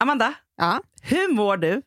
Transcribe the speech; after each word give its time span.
Amanda, 0.00 0.34
Ja. 0.56 0.80
hur 1.02 1.34
mår 1.34 1.56
du? 1.56 1.82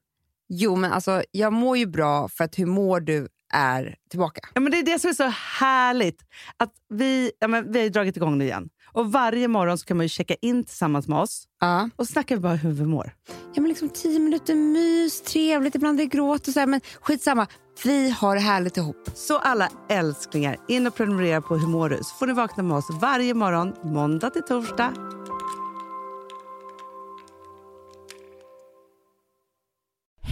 Jo, 0.49 0.75
men 0.75 0.91
alltså, 0.91 1.23
jag 1.31 1.53
mår 1.53 1.77
ju 1.77 1.85
bra 1.85 2.27
för 2.27 2.43
att 2.43 2.59
hur 2.59 2.65
mår 2.65 2.99
du 2.99 3.27
är 3.53 3.95
tillbaka. 4.09 4.41
Ja, 4.53 4.61
men 4.61 4.71
det 4.71 4.79
är 4.79 4.83
det 4.83 4.99
som 4.99 5.09
är 5.09 5.13
så 5.13 5.31
härligt. 5.59 6.21
Att 6.57 6.73
vi, 6.89 7.31
ja, 7.39 7.47
men 7.47 7.71
vi 7.71 7.79
har 7.79 7.83
ju 7.83 7.89
dragit 7.89 8.17
igång 8.17 8.37
nu 8.37 8.45
igen. 8.45 8.69
Och 8.93 9.11
Varje 9.11 9.47
morgon 9.47 9.77
så 9.77 9.85
kan 9.85 9.97
man 9.97 10.05
ju 10.05 10.09
checka 10.09 10.35
in 10.41 10.63
tillsammans 10.63 11.07
med 11.07 11.19
oss 11.19 11.43
Ja. 11.61 11.89
och 11.95 12.07
snacka 12.07 12.37
bara 12.37 12.55
hur 12.55 12.71
vi 12.71 12.85
mår. 12.85 13.13
Ja, 13.53 13.61
men 13.61 13.69
liksom 13.69 13.89
tio 13.89 14.19
minuter 14.19 14.55
mys, 14.55 15.21
trevligt, 15.21 15.75
ibland 15.75 15.99
är 15.99 16.03
det 16.03 16.09
gråt 16.09 16.47
och 16.47 16.53
så 16.53 16.59
här, 16.59 16.67
men 16.67 16.81
skitsamma. 17.01 17.47
Vi 17.83 18.09
har 18.09 18.35
det 18.35 18.41
härligt 18.41 18.77
ihop. 18.77 19.09
Så 19.15 19.37
alla 19.37 19.69
älsklingar, 19.89 20.57
in 20.67 20.87
och 20.87 20.95
prenumerera 20.95 21.41
på 21.41 21.57
Hur 21.57 21.67
mår 21.67 21.89
du? 21.89 21.97
Så 21.97 22.15
får 22.15 22.27
ni 22.27 22.33
vakna 22.33 22.63
med 22.63 22.77
oss 22.77 22.85
varje 23.01 23.33
morgon, 23.33 23.73
måndag 23.83 24.29
till 24.29 24.43
torsdag. 24.43 24.93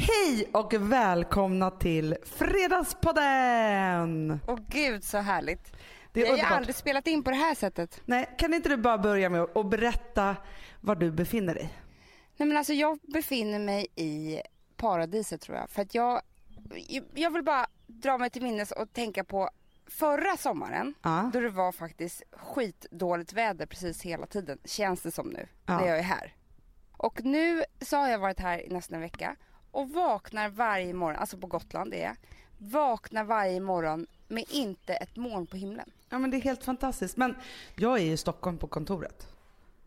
Hej 0.09 0.49
och 0.53 0.73
välkomna 0.73 1.71
till 1.71 2.15
Fredagspodden! 2.23 4.39
Åh 4.47 4.59
gud, 4.67 5.03
så 5.03 5.17
härligt. 5.17 5.73
Det 6.13 6.21
är 6.21 6.35
Vi 6.35 6.41
har 6.41 6.55
aldrig 6.55 6.75
spelat 6.75 7.07
in 7.07 7.23
på 7.23 7.29
det 7.29 7.35
här 7.35 7.55
sättet. 7.55 8.01
Nej, 8.05 8.35
kan 8.37 8.53
inte 8.53 8.69
du 8.69 8.77
bara 8.77 8.97
börja 8.97 9.29
med 9.29 9.41
att 9.41 9.69
berätta 9.69 10.35
var 10.81 10.95
du 10.95 11.11
befinner 11.11 11.53
dig? 11.53 11.73
Nej, 12.37 12.47
men 12.47 12.57
alltså, 12.57 12.73
jag 12.73 12.99
befinner 13.01 13.59
mig 13.59 13.87
i 13.95 14.41
paradiset 14.75 15.41
tror 15.41 15.57
jag. 15.57 15.69
För 15.69 15.81
att 15.81 15.95
jag, 15.95 16.21
jag 17.13 17.31
vill 17.31 17.43
bara 17.43 17.67
dra 17.87 18.17
mig 18.17 18.29
till 18.29 18.43
minnes 18.43 18.71
och 18.71 18.93
tänka 18.93 19.23
på 19.23 19.49
förra 19.87 20.37
sommaren. 20.37 20.93
Ja. 21.01 21.29
Då 21.33 21.39
det 21.39 21.49
var 21.49 21.71
faktiskt 21.71 22.23
skitdåligt 22.31 23.33
väder 23.33 23.65
precis 23.65 24.01
hela 24.01 24.25
tiden. 24.25 24.59
Känns 24.65 25.01
det 25.01 25.11
som 25.11 25.29
nu. 25.29 25.47
Ja. 25.65 25.79
När 25.79 25.87
jag 25.87 25.99
är 25.99 26.03
här. 26.03 26.35
Och 26.91 27.23
nu 27.23 27.63
så 27.81 27.97
har 27.97 28.09
jag 28.09 28.19
varit 28.19 28.39
här 28.39 28.65
i 28.65 28.69
nästan 28.69 28.95
en 28.95 29.01
vecka. 29.01 29.35
Och 29.71 29.89
vaknar 29.89 30.49
varje 30.49 30.93
morgon, 30.93 31.15
alltså 31.19 31.37
på 31.37 31.47
Gotland 31.47 31.93
är 31.93 32.03
jag. 32.03 32.15
Vaknar 32.57 33.23
varje 33.23 33.59
morgon 33.59 34.07
med 34.27 34.43
inte 34.49 34.93
ett 34.93 35.15
moln 35.15 35.47
på 35.47 35.57
himlen. 35.57 35.91
Ja, 36.09 36.19
men 36.19 36.31
det 36.31 36.37
är 36.37 36.41
helt 36.41 36.63
fantastiskt. 36.63 37.17
Men 37.17 37.35
jag 37.75 37.99
är 37.99 38.03
i 38.03 38.17
Stockholm 38.17 38.57
på 38.57 38.67
kontoret. 38.67 39.27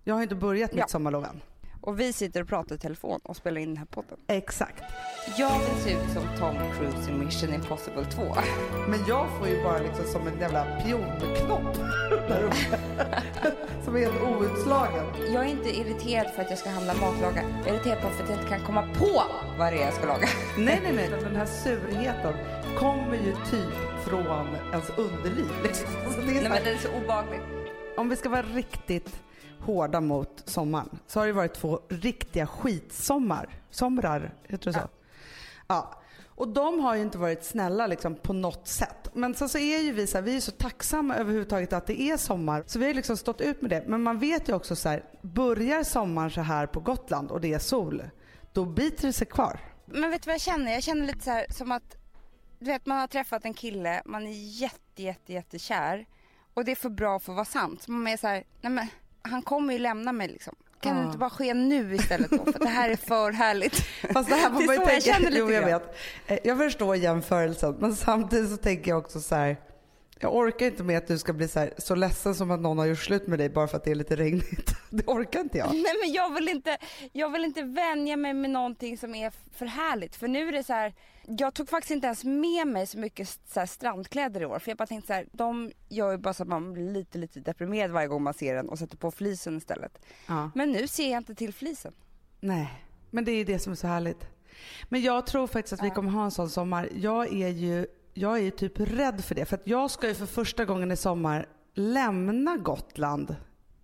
Jag 0.04 0.14
har 0.14 0.22
inte 0.22 0.34
börjat 0.34 0.72
mitt 0.72 0.80
Ja. 0.80 0.88
sommarlov 0.88 1.24
än. 1.24 1.40
Och 1.82 2.00
vi 2.00 2.12
sitter 2.12 2.42
och 2.42 2.48
pratar 2.48 2.74
i 2.74 2.78
telefon 2.78 3.20
och 3.22 3.36
spelar 3.36 3.60
in 3.60 3.68
den 3.68 3.76
här 3.76 3.84
podden. 3.84 4.18
Exakt. 4.26 4.82
Jag 5.38 5.58
vill 5.58 5.82
se 5.84 5.92
ut 5.92 6.12
som 6.12 6.22
Tom 6.38 6.56
Cruise 6.78 7.10
i 7.10 7.12
Mission 7.12 7.54
Impossible 7.54 8.04
2. 8.04 8.22
Men 8.88 9.00
jag 9.08 9.28
får 9.38 9.48
ju 9.48 9.62
bara 9.62 9.78
liksom 9.78 10.04
som 10.04 10.26
en 10.26 10.40
jävla 10.40 10.64
pionknopp 10.80 11.76
där 12.28 12.42
uppe. 12.44 12.78
som 13.84 13.96
är 13.96 14.00
helt 14.00 14.22
outslagen. 14.22 15.32
Jag 15.34 15.44
är 15.44 15.48
inte 15.50 15.68
irriterad 15.68 16.30
för 16.34 16.42
att 16.42 16.50
jag 16.50 16.58
ska 16.58 16.70
handla 16.70 16.94
matlaga. 16.94 17.42
Jag 17.42 17.68
är 17.68 17.74
irriterad 17.74 18.02
på 18.02 18.08
för 18.08 18.22
att 18.24 18.30
jag 18.30 18.38
inte 18.38 18.50
kan 18.50 18.60
komma 18.66 18.82
på 18.98 19.22
vad 19.58 19.72
det 19.72 19.78
är 19.78 19.84
jag 19.84 19.94
ska 19.94 20.06
laga. 20.06 20.28
Nej, 20.58 20.80
nej, 20.82 20.92
nej. 20.92 21.10
Den 21.22 21.36
här 21.36 21.46
surheten 21.46 22.34
kommer 22.78 23.14
ju 23.16 23.32
typ 23.50 23.74
från 24.04 24.48
ens 24.72 24.90
underliv. 24.96 25.50
Liksom. 25.62 25.86
Så 26.10 26.20
det 26.20 26.26
är 26.26 26.26
så 26.26 26.26
Nej 26.26 26.42
här, 26.42 26.48
men 26.48 26.64
det 26.64 26.70
är 26.70 26.78
så 26.78 26.88
obehagligt. 27.04 27.42
Om 27.96 28.08
vi 28.08 28.16
ska 28.16 28.28
vara 28.28 28.42
riktigt 28.42 29.22
hårda 29.64 30.00
mot 30.00 30.42
sommaren 30.44 30.98
så 31.06 31.20
har 31.20 31.26
det 31.26 31.32
varit 31.32 31.54
två 31.54 31.80
riktiga 31.88 32.46
skitsommar. 32.46 33.48
Somrar, 33.70 34.34
heter 34.48 34.66
det 34.66 34.72
så? 34.72 34.88
Ja. 35.66 35.98
Och 36.34 36.48
de 36.48 36.80
har 36.80 36.94
ju 36.94 37.02
inte 37.02 37.18
varit 37.18 37.44
snälla 37.44 37.86
liksom 37.86 38.14
på 38.14 38.32
något 38.32 38.68
sätt. 38.68 39.10
Men 39.12 39.34
sen 39.34 39.48
så 39.48 39.58
är 39.58 39.78
ju 39.78 39.92
vi 39.92 40.06
så 40.06 40.18
här, 40.18 40.22
vi 40.22 40.36
är 40.36 40.40
så 40.40 40.50
tacksamma 40.50 41.16
överhuvudtaget 41.16 41.72
att 41.72 41.86
det 41.86 42.00
är 42.00 42.16
sommar. 42.16 42.64
Så 42.66 42.78
vi 42.78 42.84
har 42.84 42.88
ju 42.88 42.94
liksom 42.94 43.16
stått 43.16 43.40
ut 43.40 43.62
med 43.62 43.70
det. 43.70 43.84
Men 43.86 44.02
man 44.02 44.18
vet 44.18 44.48
ju 44.48 44.54
också 44.54 44.76
så 44.76 44.88
här, 44.88 45.04
börjar 45.22 45.82
sommaren 45.82 46.30
så 46.30 46.40
här 46.40 46.66
på 46.66 46.80
Gotland 46.80 47.30
och 47.30 47.40
det 47.40 47.54
är 47.54 47.58
sol, 47.58 48.02
då 48.52 48.64
biter 48.64 49.06
det 49.06 49.12
sig 49.12 49.26
kvar. 49.26 49.60
Men 49.86 50.10
vet 50.10 50.22
du 50.22 50.26
vad 50.26 50.34
jag 50.34 50.40
känner? 50.40 50.72
Jag 50.72 50.82
känner 50.82 51.06
lite 51.06 51.24
så 51.24 51.30
här 51.30 51.46
som 51.48 51.72
att 51.72 51.96
du 52.58 52.66
vet 52.66 52.86
man 52.86 52.98
har 52.98 53.06
träffat 53.06 53.44
en 53.44 53.54
kille, 53.54 54.02
man 54.04 54.26
är 54.26 54.60
jätte 54.60 55.02
jätte 55.02 55.32
jättekär 55.32 56.06
och 56.54 56.64
det 56.64 56.72
är 56.72 56.76
för 56.76 56.90
bra 56.90 57.18
för 57.18 57.32
att 57.32 57.36
vara 57.36 57.44
sant. 57.44 57.82
Så 57.82 57.92
man 57.92 58.12
är 58.12 58.16
så 58.16 58.26
här, 58.26 58.44
nej 58.60 58.72
men 58.72 58.86
han 59.22 59.42
kommer 59.42 59.72
ju 59.72 59.78
lämna 59.78 60.12
mig 60.12 60.28
liksom. 60.28 60.54
Kan 60.80 60.96
det 60.96 61.02
inte 61.06 61.18
bara 61.18 61.30
ske 61.30 61.54
nu 61.54 61.94
istället 61.94 62.30
då? 62.30 62.52
För 62.52 62.58
det 62.58 62.68
här 62.68 62.90
är 62.90 62.96
för 62.96 63.32
härligt. 63.32 63.76
Fast 64.12 64.28
det 64.28 64.34
här 64.34 64.50
får 64.54 64.54
man 64.54 64.60
ju 64.60 64.66
så 64.66 64.72
jag 64.74 64.84
tänka, 64.86 65.00
känner 65.00 65.30
lite 65.30 65.38
jo, 65.38 65.50
jag 65.50 65.64
vet. 65.64 65.96
Eh, 66.26 66.38
Jag 66.44 66.58
förstår 66.58 66.96
jämförelsen 66.96 67.76
men 67.80 67.96
samtidigt 67.96 68.50
så 68.50 68.56
tänker 68.56 68.90
jag 68.90 68.98
också 68.98 69.20
så 69.20 69.34
här. 69.34 69.56
Jag 70.18 70.34
orkar 70.36 70.66
inte 70.66 70.82
med 70.82 70.98
att 70.98 71.06
du 71.06 71.18
ska 71.18 71.32
bli 71.32 71.48
så, 71.48 71.58
här, 71.58 71.74
så 71.78 71.94
ledsen 71.94 72.34
som 72.34 72.50
att 72.50 72.60
någon 72.60 72.78
har 72.78 72.86
gjort 72.86 72.98
slut 72.98 73.26
med 73.26 73.38
dig 73.38 73.48
bara 73.48 73.68
för 73.68 73.76
att 73.76 73.84
det 73.84 73.90
är 73.90 73.94
lite 73.94 74.16
regnigt. 74.16 74.72
Det 74.90 75.04
orkar 75.06 75.40
inte 75.40 75.58
jag. 75.58 75.68
Nej 75.72 75.94
men 76.04 76.12
jag 76.12 76.34
vill 76.34 76.48
inte, 76.48 76.78
jag 77.12 77.30
vill 77.30 77.44
inte 77.44 77.62
vänja 77.62 78.16
mig 78.16 78.34
med 78.34 78.50
någonting 78.50 78.98
som 78.98 79.14
är 79.14 79.32
för 79.56 79.66
härligt. 79.66 80.16
För 80.16 80.28
nu 80.28 80.48
är 80.48 80.52
det 80.52 80.64
så 80.64 80.72
här, 80.72 80.94
jag 81.26 81.54
tog 81.54 81.68
faktiskt 81.68 81.90
inte 81.90 82.06
ens 82.06 82.24
med 82.24 82.66
mig 82.66 82.86
så 82.86 82.98
mycket 82.98 83.28
så 83.28 83.60
här 83.60 83.66
strandkläder 83.66 84.40
i 84.40 84.46
år. 84.46 84.58
För 84.58 84.70
jag 84.70 84.78
bara 84.78 84.86
tänkte 84.86 85.06
så 85.06 85.12
här, 85.12 85.26
de 85.32 85.72
gör 85.88 86.10
ju 86.10 86.18
bara 86.18 86.34
så 86.34 86.42
att 86.42 86.48
man 86.48 86.72
blir 86.72 86.92
lite 86.92 87.18
lite 87.18 87.40
deprimerad 87.40 87.90
varje 87.90 88.08
gång 88.08 88.22
man 88.22 88.34
ser 88.34 88.54
den 88.54 88.68
och 88.68 88.78
sätter 88.78 88.96
på 88.96 89.10
flisen 89.10 89.56
istället. 89.56 89.98
Ja. 90.26 90.50
Men 90.54 90.72
nu 90.72 90.86
ser 90.86 91.10
jag 91.10 91.20
inte 91.20 91.34
till 91.34 91.54
flisen. 91.54 91.92
Nej, 92.40 92.84
men 93.10 93.24
det 93.24 93.32
är 93.32 93.44
det 93.44 93.58
som 93.58 93.72
är 93.72 93.76
så 93.76 93.86
härligt. 93.86 94.26
Men 94.88 95.02
jag 95.02 95.26
tror 95.26 95.46
faktiskt 95.46 95.72
att 95.72 95.86
vi 95.86 95.90
kommer 95.90 96.10
ha 96.10 96.24
en 96.24 96.30
sån 96.30 96.50
sommar. 96.50 96.88
Jag 96.94 97.32
är 97.32 97.48
ju, 97.48 97.86
jag 98.14 98.36
är 98.38 98.42
ju 98.42 98.50
typ 98.50 98.80
rädd 98.80 99.24
för 99.24 99.34
det. 99.34 99.44
För 99.44 99.56
att 99.56 99.66
jag 99.66 99.90
ska 99.90 100.08
ju 100.08 100.14
för 100.14 100.26
första 100.26 100.64
gången 100.64 100.92
i 100.92 100.96
sommar 100.96 101.46
lämna 101.74 102.56
Gotland 102.56 103.36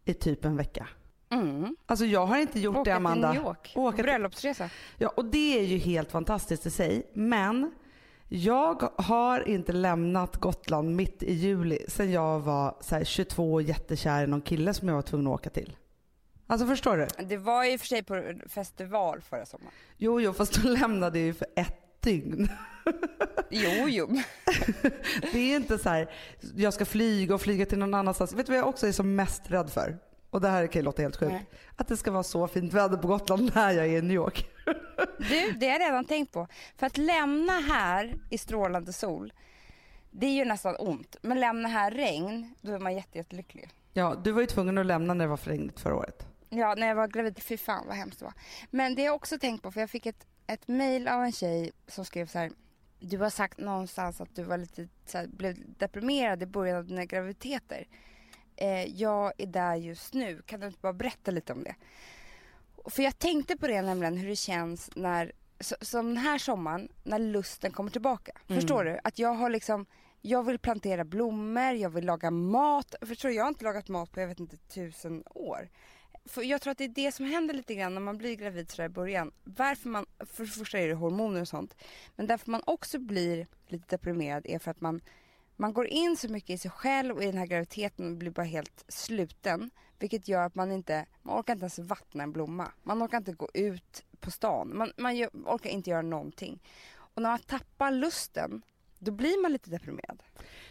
i 0.05 0.15
typ 0.15 0.45
en 0.45 0.57
vecka. 0.57 0.89
Mm. 1.31 1.77
Alltså 1.87 2.05
jag 2.05 2.27
har 2.27 2.39
inte 2.39 2.61
gjort 2.61 2.75
det 2.75 2.81
Åka 2.81 2.97
Amanda. 2.97 3.31
till 3.33 3.39
New 3.41 3.49
York, 3.49 3.73
Åka 3.77 3.97
till- 3.97 4.05
bröllopsresa. 4.05 4.71
Ja, 4.99 5.09
och 5.17 5.25
det 5.25 5.59
är 5.59 5.63
ju 5.65 5.79
helt 5.79 6.11
fantastiskt 6.11 6.67
i 6.67 6.71
sig. 6.71 7.11
Men 7.15 7.71
jag 8.29 8.83
har 8.99 9.49
inte 9.49 9.73
lämnat 9.73 10.37
Gotland 10.37 10.97
mitt 10.97 11.23
i 11.23 11.33
juli 11.35 11.85
sen 11.89 12.13
jag 12.13 12.41
var 12.41 12.77
så 12.81 12.95
här 12.95 13.05
22 13.05 13.53
och 13.55 13.63
jättekär 13.63 14.25
i 14.25 14.27
någon 14.27 14.41
kille 14.41 14.75
som 14.75 14.89
jag 14.89 14.95
var 14.95 15.03
tvungen 15.03 15.27
att 15.27 15.33
åka 15.35 15.51
till. 15.51 15.77
Alltså 16.47 16.67
förstår 16.67 16.97
du? 16.97 17.25
Det 17.25 17.37
var 17.37 17.65
ju 17.65 17.79
för 17.79 17.87
sig 17.87 18.03
på 18.03 18.33
festival 18.49 19.21
förra 19.21 19.47
sommaren. 19.47 19.73
Jo, 19.97 20.21
jo, 20.21 20.33
fast 20.33 20.63
då 20.63 20.69
lämnade 20.69 21.19
jag 21.19 21.27
ju 21.27 21.35
för 21.35 21.47
ett 21.57 22.03
dygn. 22.03 22.49
Jo, 23.51 23.89
jo. 23.89 24.07
Det 25.33 25.39
är 25.53 25.57
inte 25.57 25.79
så 25.79 25.89
här, 25.89 26.11
jag 26.57 26.75
ska 26.75 26.85
flyga 26.85 27.35
och 27.35 27.41
flyga 27.41 27.67
till 27.67 27.79
någon 27.79 27.95
annanstans. 27.95 28.33
Vet 28.35 28.47
du 28.47 28.53
vad 28.53 28.59
jag 28.59 28.69
också 28.69 28.87
är 28.87 28.93
som 28.93 29.15
mest 29.17 29.43
rädd 29.51 29.71
för? 29.71 29.99
Och 30.31 30.41
det 30.41 30.49
här 30.49 30.67
kan 30.67 30.81
ju 30.81 30.85
låta 30.85 31.03
helt 31.03 31.17
sjukt. 31.17 31.33
Nej. 31.33 31.47
Att 31.77 31.89
det 31.89 31.97
ska 31.97 32.11
vara 32.11 32.23
så 32.23 32.49
fint 32.49 32.73
väder 32.73 32.97
på 32.97 33.09
Gotland 33.09 33.51
när 33.55 33.73
jag 33.73 33.87
är 33.87 33.99
i 33.99 34.03
New 34.03 34.15
York. 34.17 34.49
Du, 35.19 35.53
det 35.53 35.67
har 35.67 35.73
jag 35.73 35.81
redan 35.81 36.05
tänkt 36.05 36.33
på. 36.33 36.49
För 36.77 36.87
att 36.87 36.97
lämna 36.97 37.53
här 37.53 38.15
i 38.31 38.39
strålande 38.39 38.93
sol, 38.93 39.33
det 40.11 40.27
är 40.27 40.31
ju 40.31 40.45
nästan 40.45 40.77
ont. 40.79 41.17
Men 41.23 41.41
lämna 41.41 41.69
här 41.69 41.91
regn, 41.91 42.55
då 42.61 42.73
är 42.73 42.79
man 42.79 42.95
jätte, 42.95 43.19
jättelycklig. 43.19 43.71
Ja, 43.93 44.15
du 44.25 44.33
var 44.33 44.41
ju 44.41 44.47
tvungen 44.47 44.79
att 44.79 44.87
lämna 44.87 45.15
när 45.15 45.25
det 45.25 45.29
var 45.29 45.37
för 45.37 45.51
regnigt 45.51 45.81
förra 45.81 45.95
året. 45.95 46.27
Ja, 46.49 46.75
när 46.75 46.89
jag 46.89 46.95
var 46.95 47.09
gravid, 47.09 47.43
fy 47.43 47.57
fan 47.57 47.87
vad 47.87 47.97
hemskt 47.97 48.19
det 48.19 48.25
var. 48.25 48.35
Men 48.71 48.95
det 48.95 49.03
har 49.03 49.07
jag 49.07 49.15
också 49.15 49.39
tänkt 49.39 49.63
på, 49.63 49.73
för 49.73 49.81
jag 49.81 49.91
fick 49.91 50.07
ett, 50.07 50.27
ett 50.47 50.69
mail 50.69 51.09
av 51.09 51.23
en 51.23 51.33
tjej 51.33 51.73
som 51.87 52.05
skrev 52.05 52.27
så 52.27 52.39
här. 52.39 52.51
Du 53.01 53.19
har 53.19 53.31
sagt 53.31 53.59
någonstans 53.59 54.21
att 54.21 54.37
du 54.37 54.43
var 54.43 54.59
lite, 54.59 54.89
så 55.07 55.19
här, 55.19 55.27
blev 55.27 55.57
deprimerad 55.79 56.43
i 56.43 56.47
början 56.47 56.77
av 56.77 56.85
dina 56.85 57.05
graviditeter. 57.05 57.87
Eh, 58.61 58.85
jag 58.85 59.33
är 59.39 59.47
där 59.47 59.75
just 59.75 60.15
nu, 60.15 60.43
kan 60.47 60.61
du 60.61 60.67
inte 60.67 60.79
bara 60.81 60.93
berätta 60.93 61.31
lite 61.31 61.53
om 61.53 61.65
det? 61.65 61.75
För 62.85 63.03
jag 63.03 63.19
tänkte 63.19 63.57
på 63.57 63.67
det 63.67 63.83
nämligen, 63.83 64.17
hur 64.17 64.29
det 64.29 64.37
känns 64.37 64.91
när, 64.97 65.33
så, 65.61 65.77
som 65.81 66.07
den 66.07 66.17
här 66.17 66.39
sommaren, 66.39 66.89
när 67.03 67.19
lusten 67.19 67.73
kommer 67.73 67.91
tillbaka. 67.91 68.33
Förstår 68.47 68.85
du? 68.85 68.99
Att 69.05 69.19
jag 69.19 69.35
har 69.35 69.51
liksom, 69.51 69.87
jag 70.21 70.43
vill 70.43 70.59
plantera 70.59 71.05
blommor, 71.05 71.73
jag 71.73 71.91
vill 71.91 72.05
laga 72.05 72.31
mat. 72.31 72.95
Förstår 73.01 73.29
du? 73.29 73.35
Jag 73.35 73.45
har 73.45 73.49
inte 73.49 73.65
lagat 73.65 73.89
mat 73.89 74.13
på 74.13 74.21
jag 74.21 74.29
vet 74.29 74.41
inte 74.41 74.57
tusen 74.57 75.23
år. 75.27 75.69
För 76.25 76.43
jag 76.43 76.61
tror 76.61 76.71
att 76.71 76.79
det 76.79 76.85
är 76.85 76.89
det 76.89 77.13
som 77.13 77.27
händer 77.27 77.55
lite 77.55 77.75
grann 77.75 77.95
när 77.95 78.01
man 78.01 78.19
blir 78.19 78.35
gravid 78.35 78.71
sådär 78.71 78.87
i 78.87 78.89
början. 78.89 79.33
Varför 79.45 79.89
man, 79.89 80.07
för 80.19 80.45
det 80.45 80.51
första 80.51 80.79
är 80.79 80.89
det 80.89 80.95
hormoner 80.95 81.41
och 81.41 81.49
sånt. 81.49 81.77
Men 82.17 82.27
därför 82.27 82.51
man 82.51 82.63
också 82.67 82.99
blir 82.99 83.47
lite 83.69 83.97
deprimerad 83.97 84.47
är 84.47 84.59
för 84.59 84.71
att 84.71 84.81
man, 84.81 85.01
man 85.61 85.73
går 85.73 85.87
in 85.87 86.17
så 86.17 86.29
mycket 86.29 86.51
i 86.51 86.59
sig 86.59 86.71
själv 86.71 87.17
och 87.17 87.23
i 87.23 87.27
den 87.27 87.39
här 87.39 87.47
graviditeten 87.47 88.19
blir 88.19 88.31
bara 88.31 88.47
helt 88.47 88.85
sluten. 88.89 89.71
Vilket 89.99 90.29
gör 90.29 90.43
att 90.43 90.55
man 90.55 90.73
inte, 90.73 91.07
man 91.23 91.41
orkar 91.41 91.53
inte 91.53 91.63
ens 91.63 91.79
vattna 91.79 92.23
en 92.23 92.33
blomma. 92.33 92.73
Man 92.83 93.03
orkar 93.03 93.19
inte 93.19 93.33
gå 93.33 93.49
ut 93.55 94.05
på 94.21 94.31
stan. 94.31 94.77
Man, 94.77 94.93
man 94.97 95.17
gör, 95.17 95.31
orkar 95.45 95.71
inte 95.71 95.91
göra 95.91 96.03
någonting. 96.03 96.63
Och 96.97 97.23
när 97.23 97.31
man 97.31 97.39
tappar 97.39 97.91
lusten, 97.91 98.63
då 98.99 99.13
blir 99.13 99.43
man 99.43 99.53
lite 99.53 99.71
deprimerad. 99.71 100.23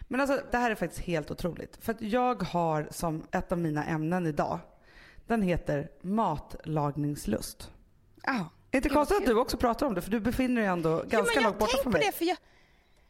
Men 0.01 0.21
alltså 0.21 0.41
det 0.51 0.57
här 0.57 0.71
är 0.71 0.75
faktiskt 0.75 1.01
helt 1.01 1.31
otroligt. 1.31 1.77
För 1.81 1.93
att 1.93 2.01
jag 2.01 2.43
har 2.43 2.87
som 2.91 3.23
ett 3.31 3.51
av 3.51 3.57
mina 3.57 3.85
ämnen 3.85 4.27
idag, 4.27 4.59
den 5.27 5.41
heter 5.41 5.91
matlagningslust. 6.01 7.71
Ja. 8.23 8.49
Är 8.71 8.77
inte 8.77 8.89
Gud, 8.89 8.95
vad 8.95 9.07
konstigt 9.07 9.17
att 9.17 9.35
du 9.35 9.39
också 9.39 9.57
pratar 9.57 9.85
om 9.85 9.93
det 9.93 10.01
för 10.01 10.11
du 10.11 10.19
befinner 10.19 10.61
dig 10.61 10.69
ändå 10.69 11.03
ganska 11.07 11.35
jag 11.35 11.43
långt 11.43 11.59
borta 11.59 11.77
från 11.83 11.93
mig. 11.93 12.01
det 12.05 12.11
för 12.11 12.25
jag, 12.25 12.37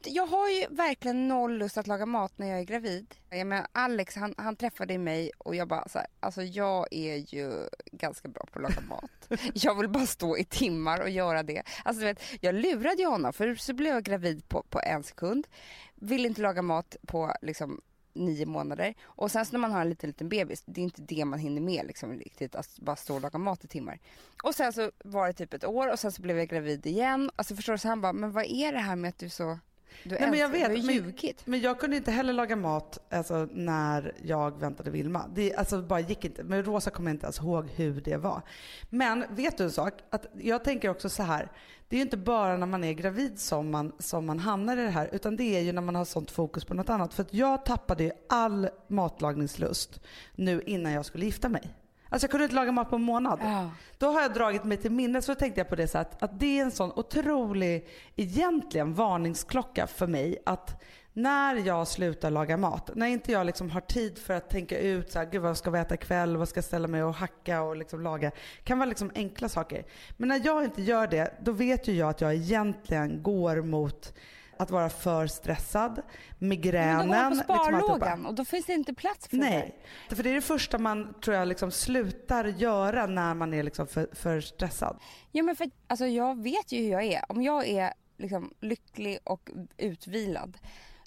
Jag 0.04 0.28
har 0.28 0.50
ju 0.50 0.68
verkligen 0.70 1.28
noll 1.28 1.58
lust 1.58 1.78
att 1.78 1.88
laga 1.88 2.06
mat 2.06 2.34
när 2.38 2.48
jag 2.48 2.60
är 2.60 2.64
gravid. 2.64 3.16
Jag 3.30 3.48
menar, 3.48 3.68
Alex 3.72 4.16
han, 4.16 4.34
han 4.38 4.56
träffade 4.56 4.98
mig 4.98 5.32
och 5.38 5.56
jag 5.56 5.68
bara 5.68 5.88
så 5.88 6.00
här, 6.00 6.08
alltså 6.20 6.44
jag 6.44 6.88
är 6.92 7.36
ju 7.36 7.70
ganska 7.92 8.28
bra 8.28 8.46
på 8.52 8.60
att 8.60 8.64
laga 8.64 8.82
mat. 8.82 9.30
jag 9.54 9.76
vill 9.76 9.90
bara 9.90 10.06
stå 10.06 10.38
i 10.38 10.44
timmar 10.44 11.02
och 11.02 11.10
göra 11.10 11.44
det. 11.44 11.64
Alltså 11.84 12.00
du 12.00 12.06
vet, 12.06 12.22
jag 12.42 12.56
lurade 12.56 13.02
ju 13.02 13.08
honom 13.08 13.34
för 13.34 13.56
så 13.56 13.74
blev 13.74 13.94
jag 13.94 14.04
gravid 14.04 14.50
på, 14.50 14.64
på 14.70 14.80
en 14.84 15.04
sekund. 15.04 15.48
Ville 15.96 16.28
inte 16.28 16.42
laga 16.42 16.62
mat 16.62 16.96
på 17.08 17.34
liksom 17.42 17.82
nio 18.18 18.46
månader. 18.46 18.94
Och 19.04 19.32
sen 19.32 19.46
så 19.46 19.52
när 19.52 19.60
man 19.60 19.72
har 19.72 19.82
en 19.82 19.90
liten, 19.90 20.10
liten 20.10 20.30
bebis, 20.30 20.64
det 20.66 20.82
är 20.82 20.84
inte 20.84 21.02
det 21.02 21.26
man 21.26 21.40
hinner 21.40 21.62
med 21.62 21.86
liksom 21.88 22.14
riktigt, 22.14 22.56
att 22.56 22.80
bara 22.80 22.96
stå 22.96 23.16
och 23.16 23.22
laga 23.22 23.40
mat 23.40 23.64
i 23.64 23.68
timmar. 23.68 24.00
Och 24.44 24.56
sen 24.56 24.74
så 24.74 24.92
var 25.04 25.28
det 25.28 25.34
typ 25.34 25.54
ett 25.54 25.66
år 25.66 25.92
och 25.92 26.00
sen 26.00 26.12
så 26.12 26.22
blev 26.22 26.38
jag 26.38 26.48
gravid 26.48 26.86
igen. 26.86 27.32
Alltså 27.36 27.56
förstår 27.56 27.74
du, 27.74 27.80
så 27.80 27.88
han 27.88 28.02
bara, 28.02 28.14
men 28.14 28.32
vad 28.32 28.46
är 28.46 28.72
det 28.72 28.80
här 28.80 28.96
med 28.96 29.10
att 29.10 29.20
du 29.20 29.30
så 29.30 29.60
du 30.04 30.16
Nej, 30.20 30.30
men 30.30 30.40
jag 30.40 30.50
vet, 30.50 30.86
men, 30.86 30.96
ljugit. 30.96 31.42
men 31.46 31.62
jag 31.62 31.80
kunde 31.80 31.98
inte 31.98 32.12
heller 32.12 32.34
laga 32.34 32.56
mat 32.56 33.00
alltså, 33.10 33.48
när 33.52 34.14
jag 34.24 34.60
väntade 34.60 34.92
Vilma. 34.92 35.26
Det 35.36 35.56
alltså, 35.56 35.82
bara 35.82 36.00
gick 36.00 36.26
inte. 36.26 36.44
Men 36.44 36.64
Rosa 36.64 36.90
kommer 36.90 37.12
inte 37.12 37.26
ens 37.26 37.40
ihåg 37.40 37.70
hur 37.76 38.02
det 38.02 38.18
var. 38.18 38.42
Men 38.90 39.26
vet 39.30 39.58
du 39.58 39.64
en 39.64 39.72
sak? 39.72 39.94
Att 40.10 40.26
jag 40.34 40.64
tänker 40.64 40.90
också 40.90 41.10
så 41.10 41.24
här. 41.24 41.52
Det 41.90 41.96
är 41.96 41.98
ju 41.98 42.04
inte 42.04 42.18
bara 42.18 42.58
när 42.58 42.68
man 42.68 42.84
är 42.84 42.94
gravid 42.94 43.40
som 43.40 43.72
man, 43.72 43.92
som 44.00 44.26
man 44.26 44.40
hamnar 44.40 44.78
i 44.78 44.82
det 44.82 44.90
här. 44.90 45.10
Utan 45.12 45.36
det 45.36 45.44
är 45.44 45.62
ju 45.62 45.72
när 45.72 45.82
man 45.82 45.96
har 45.96 46.06
sånt 46.06 46.32
fokus 46.32 46.66
på 46.66 46.74
något 46.74 46.90
annat. 46.90 47.14
För 47.14 47.24
att 47.24 47.34
jag 47.34 47.66
tappade 47.66 48.04
ju 48.04 48.12
all 48.30 48.70
matlagningslust 48.88 50.02
nu 50.36 50.62
innan 50.66 50.92
jag 50.92 51.06
skulle 51.06 51.26
gifta 51.26 51.50
mig. 51.50 51.74
Alltså 52.10 52.26
jag 52.26 52.32
kunde 52.32 52.44
inte 52.44 52.56
laga 52.56 52.72
mat 52.72 52.90
på 52.90 52.96
en 52.96 53.02
månad. 53.02 53.40
Ja. 53.44 53.72
Då 53.98 54.08
har 54.08 54.22
jag 54.22 54.34
dragit 54.34 54.64
mig 54.64 54.78
till 54.78 54.92
minnes, 54.92 55.26
så 55.26 55.36
tänkte 55.36 55.60
jag 55.60 55.70
på 55.70 55.76
det 55.76 55.88
så 55.88 55.98
att, 55.98 56.24
att 56.24 56.40
det 56.40 56.60
är 56.60 56.64
en 56.64 56.72
sån 56.72 56.92
otrolig, 56.96 57.88
egentligen 58.16 58.94
varningsklocka 58.94 59.88
för 59.88 60.08
mig 60.08 60.38
att 60.46 60.84
när 61.18 61.56
jag 61.56 61.88
slutar 61.88 62.32
laga 62.32 62.58
mat, 62.58 62.90
när 62.96 63.08
inte 63.08 63.32
jag 63.32 63.46
liksom 63.46 63.70
har 63.70 63.82
tid 63.82 64.18
för 64.18 64.34
att 64.34 64.50
tänka 64.50 64.80
ut 64.80 65.12
så 65.12 65.20
här, 65.20 65.26
gud 65.26 65.42
vad 65.42 65.58
ska 65.58 65.72
vi 65.72 65.80
äta 65.80 65.96
ikväll, 65.96 66.38
vad 66.38 66.50
ska 66.50 66.58
jag 66.58 66.66
ställa 66.66 66.88
mig 66.88 67.04
och 67.04 67.14
hacka 67.14 67.62
och 67.62 67.78
liksom 67.78 68.02
laga. 68.02 68.32
kan 68.64 68.80
vara 68.80 68.90
liksom 68.90 69.12
enkla 69.16 69.50
saker. 69.50 69.86
Men 70.18 70.30
när 70.30 70.42
jag 70.46 70.64
inte 70.64 70.82
gör 70.82 71.08
det, 71.08 71.34
då 71.42 71.52
vet 71.52 71.88
ju 71.88 71.94
jag 71.94 72.10
att 72.10 72.22
jag 72.22 72.34
egentligen 72.34 73.24
går 73.24 73.62
mot 73.62 74.14
att 74.60 74.72
vara 74.72 74.90
för 74.90 75.28
stressad, 75.28 76.02
migränen. 76.38 77.10
Men 77.10 77.30
då 77.30 77.36
går 77.36 77.46
på 77.46 77.72
liksom 77.72 77.82
sparlågan 77.82 78.26
och 78.26 78.34
då 78.36 78.46
finns 78.46 78.66
det 78.66 78.74
inte 78.74 78.94
plats 78.94 79.28
för 79.28 79.38
det 79.38 79.44
Nej, 79.44 79.76
för 80.10 80.24
det 80.24 80.30
är 80.30 80.36
det 80.36 80.42
första 80.42 80.78
man 80.78 81.14
tror 81.22 81.36
jag 81.36 81.48
liksom 81.48 81.72
slutar 81.72 82.46
göra 82.46 83.06
när 83.06 83.34
man 83.34 83.54
är 83.54 83.64
liksom 83.64 83.88
för, 83.88 84.10
för 84.14 84.42
stressad. 84.42 85.00
Ja 85.32 85.44
men 85.44 85.56
för 85.56 85.70
alltså 85.88 86.06
jag 86.06 86.44
vet 86.44 86.72
ju 86.72 86.84
hur 86.84 86.92
jag 86.92 87.04
är. 87.04 87.32
Om 87.32 87.42
jag 87.42 87.68
är 87.68 87.94
liksom 88.18 88.54
lycklig 88.60 89.20
och 89.24 89.50
utvilad 89.78 90.58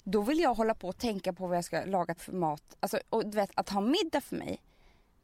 då 0.03 0.21
vill 0.21 0.39
jag 0.39 0.53
hålla 0.53 0.73
på 0.75 0.87
och 0.87 0.97
tänka 0.97 1.33
på 1.33 1.47
vad 1.47 1.57
jag 1.57 1.65
ska 1.65 1.85
laga 1.85 2.15
för 2.15 2.31
mat. 2.31 2.77
Alltså, 2.79 2.99
och 3.09 3.25
du 3.25 3.35
vet 3.37 3.51
att 3.55 3.69
ha 3.69 3.81
middag 3.81 4.21
för 4.21 4.35
mig 4.35 4.61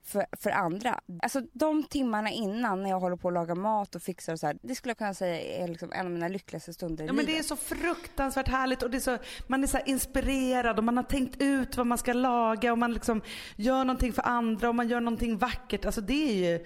för, 0.08 0.26
för 0.42 0.50
andra. 0.50 1.00
Alltså 1.24 1.42
de 1.54 1.84
timmarna 1.84 2.30
innan 2.30 2.84
när 2.84 2.90
jag 2.90 3.00
håller 3.00 3.16
på 3.16 3.28
att 3.28 3.34
laga 3.34 3.56
mat 3.56 3.96
och 3.96 4.02
fixar 4.02 4.34
och 4.34 4.40
så 4.40 4.48
här, 4.48 4.58
det 4.62 4.76
skulle 4.76 4.90
jag 4.90 4.98
kunna 4.98 5.14
säga 5.14 5.64
är 5.64 5.68
liksom 5.68 5.92
en 5.92 6.06
av 6.06 6.12
mina 6.12 6.28
lyckligaste 6.28 6.74
stunder 6.74 7.04
i 7.04 7.08
Ja, 7.08 7.14
men 7.14 7.26
det 7.26 7.38
är 7.38 7.44
så 7.44 7.56
fruktansvärt 7.56 8.48
härligt 8.48 8.84
och 8.84 8.90
det 8.90 8.98
är 8.98 9.00
så, 9.00 9.18
man 9.48 9.64
är 9.64 9.68
så 9.68 9.80
inspirerad 9.86 10.78
och 10.78 10.84
man 10.84 10.98
har 10.98 11.04
tänkt 11.04 11.42
ut 11.42 11.78
vad 11.78 11.88
man 11.88 11.98
ska 11.98 12.14
laga 12.14 12.72
och 12.72 12.78
man 12.78 12.94
liksom 12.94 13.22
gör 13.56 13.84
någonting 13.84 14.14
för 14.14 14.22
andra 14.22 14.70
och 14.70 14.76
man 14.76 14.88
gör 14.88 15.02
någonting 15.02 15.38
vackert. 15.38 15.86
Alltså 15.86 16.02
det 16.02 16.30
är 16.30 16.52
ju, 16.52 16.66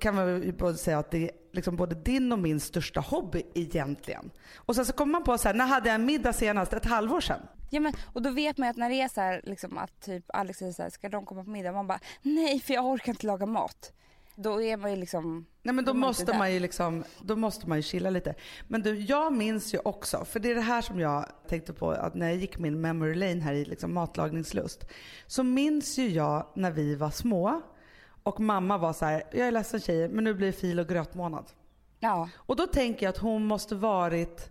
kan 0.00 0.14
man 0.14 0.42
ju 0.42 0.52
både 0.52 0.78
säga 0.78 0.98
att 0.98 1.10
det 1.10 1.24
är 1.24 1.30
liksom 1.52 1.76
både 1.76 1.94
din 1.94 2.32
och 2.32 2.38
min 2.38 2.60
största 2.60 3.00
hobby 3.00 3.42
egentligen. 3.54 4.30
Och 4.56 4.74
sen 4.76 4.86
så 4.86 4.92
kommer 4.92 5.12
man 5.12 5.24
på 5.24 5.38
så 5.38 5.48
här, 5.48 5.54
när 5.54 5.66
hade 5.66 5.88
jag 5.88 5.94
en 5.94 6.04
middag 6.04 6.32
senast? 6.32 6.72
Ett 6.72 6.84
halvår 6.84 7.20
sedan. 7.20 7.40
Ja 7.70 7.80
men 7.80 7.92
och 8.12 8.22
då 8.22 8.30
vet 8.30 8.58
man 8.58 8.66
ju 8.66 8.70
att 8.70 8.76
när 8.76 8.90
det 8.90 9.00
är 9.00 9.08
så 9.08 9.20
här, 9.20 9.40
liksom 9.44 9.78
att 9.78 10.00
typ 10.00 10.24
Alex 10.28 10.58
säger 10.58 10.72
så 10.72 10.82
här, 10.82 10.90
ska 10.90 11.08
de 11.08 11.26
komma 11.26 11.44
på 11.44 11.50
middag? 11.50 11.72
Man 11.72 11.86
bara, 11.86 12.00
nej 12.22 12.60
för 12.60 12.74
jag 12.74 12.84
orkar 12.86 13.12
inte 13.12 13.26
laga 13.26 13.46
mat. 13.46 13.92
Då 14.34 14.62
är 14.62 14.76
man 14.76 14.90
ju 14.90 14.96
liksom 14.96 15.46
Nej 15.62 15.74
men 15.74 15.84
då 15.84 15.92
Då 15.92 15.98
måste 15.98 16.38
man 16.38 16.52
ju 16.52 16.60
liksom, 16.60 17.04
då 17.22 17.36
måste 17.36 17.68
man 17.68 17.78
ju 17.78 17.82
chilla 17.82 18.10
lite. 18.10 18.34
Men 18.68 18.82
du, 18.82 19.00
jag 19.00 19.32
minns 19.32 19.74
ju 19.74 19.78
också, 19.78 20.24
för 20.24 20.40
det 20.40 20.50
är 20.50 20.54
det 20.54 20.60
här 20.60 20.82
som 20.82 21.00
jag 21.00 21.26
tänkte 21.48 21.72
på, 21.72 21.90
att 21.90 22.14
när 22.14 22.26
jag 22.26 22.36
gick 22.36 22.58
min 22.58 22.80
memory 22.80 23.14
lane 23.14 23.40
här 23.40 23.52
i 23.52 23.64
liksom 23.64 23.94
matlagningslust. 23.94 24.84
Så 25.26 25.42
minns 25.42 25.98
ju 25.98 26.08
jag 26.08 26.46
när 26.54 26.70
vi 26.70 26.94
var 26.94 27.10
små 27.10 27.62
och 28.22 28.40
mamma 28.40 28.78
var 28.78 28.92
så 28.92 29.04
här, 29.04 29.22
jag 29.32 29.46
är 29.46 29.52
ledsen 29.52 29.80
tjejer 29.80 30.08
men 30.08 30.24
nu 30.24 30.34
blir 30.34 30.46
det 30.46 30.52
fil 30.52 30.80
och 30.80 30.88
grötmånad. 30.88 31.44
Ja. 32.00 32.28
Och 32.36 32.56
då 32.56 32.66
tänker 32.66 33.06
jag 33.06 33.10
att 33.10 33.18
hon 33.18 33.44
måste 33.44 33.74
varit 33.74 34.50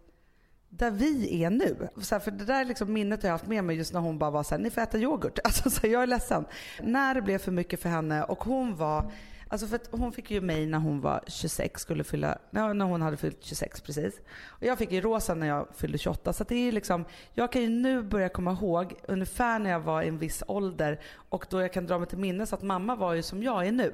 där 0.69 0.92
vi 0.92 1.44
är 1.44 1.50
nu. 1.50 1.88
Så 2.01 2.16
här, 2.16 2.19
för 2.19 2.31
det 2.31 2.45
där 2.45 2.62
är 2.62 2.66
liksom 2.66 2.94
minnet 2.94 3.24
jag 3.24 3.30
har 3.30 3.38
haft 3.38 3.48
med 3.48 3.63
mig 3.63 3.75
just 3.75 3.94
när 3.94 4.00
hon 4.00 4.19
bara 4.19 4.30
var 4.30 4.44
så 4.44 4.56
här, 4.56 4.62
ni 4.62 4.69
får 4.69 4.81
äta 4.81 4.98
yoghurt. 4.98 5.39
Alltså 5.44 5.69
så 5.69 5.81
här, 5.81 5.89
jag 5.89 6.04
är 6.04 6.07
ledsen. 6.07 6.45
När 6.83 7.16
det 7.16 7.21
blev 7.21 7.38
för 7.38 7.51
mycket 7.51 7.81
för 7.81 7.89
henne 7.89 8.24
och 8.24 8.44
hon 8.44 8.75
var, 8.75 9.12
alltså 9.50 9.68
för 9.68 9.75
att 9.75 9.90
hon 9.92 10.12
fick 10.12 10.31
ju 10.31 10.42
mig 10.42 10.66
när 10.66 10.78
hon 10.80 11.01
var 11.01 11.24
26, 11.28 11.81
skulle 11.81 12.04
fylla, 12.04 12.38
när 12.51 12.86
hon 12.86 13.01
hade 13.01 13.18
fyllt 13.18 13.44
26 13.44 13.81
precis. 13.81 14.22
Och 14.48 14.63
jag 14.63 14.78
fick 14.78 14.92
ju 14.92 15.01
Rosa 15.01 15.36
när 15.36 15.48
jag 15.48 15.68
fyllde 15.75 15.98
28. 15.98 16.34
Så 16.34 16.44
det 16.44 16.56
är 16.56 16.66
ju 16.66 16.72
liksom, 16.72 17.06
jag 17.34 17.51
kan 17.51 17.62
ju 17.62 17.69
nu 17.69 18.04
börja 18.04 18.30
komma 18.30 18.51
ihåg 18.51 18.94
ungefär 19.07 19.60
när 19.60 19.69
jag 19.69 19.80
var 19.80 20.01
i 20.01 20.07
en 20.07 20.18
viss 20.18 20.44
ålder 20.48 21.00
och 21.13 21.46
då 21.50 21.62
jag 21.62 21.74
kan 21.74 21.86
dra 21.86 22.00
mig 22.00 22.07
till 22.07 22.18
minnes 22.18 22.54
att 22.54 22.62
mamma 22.62 22.96
var 22.96 23.13
ju 23.13 23.22
som 23.22 23.44
jag 23.44 23.68
är 23.68 23.72
nu. 23.72 23.94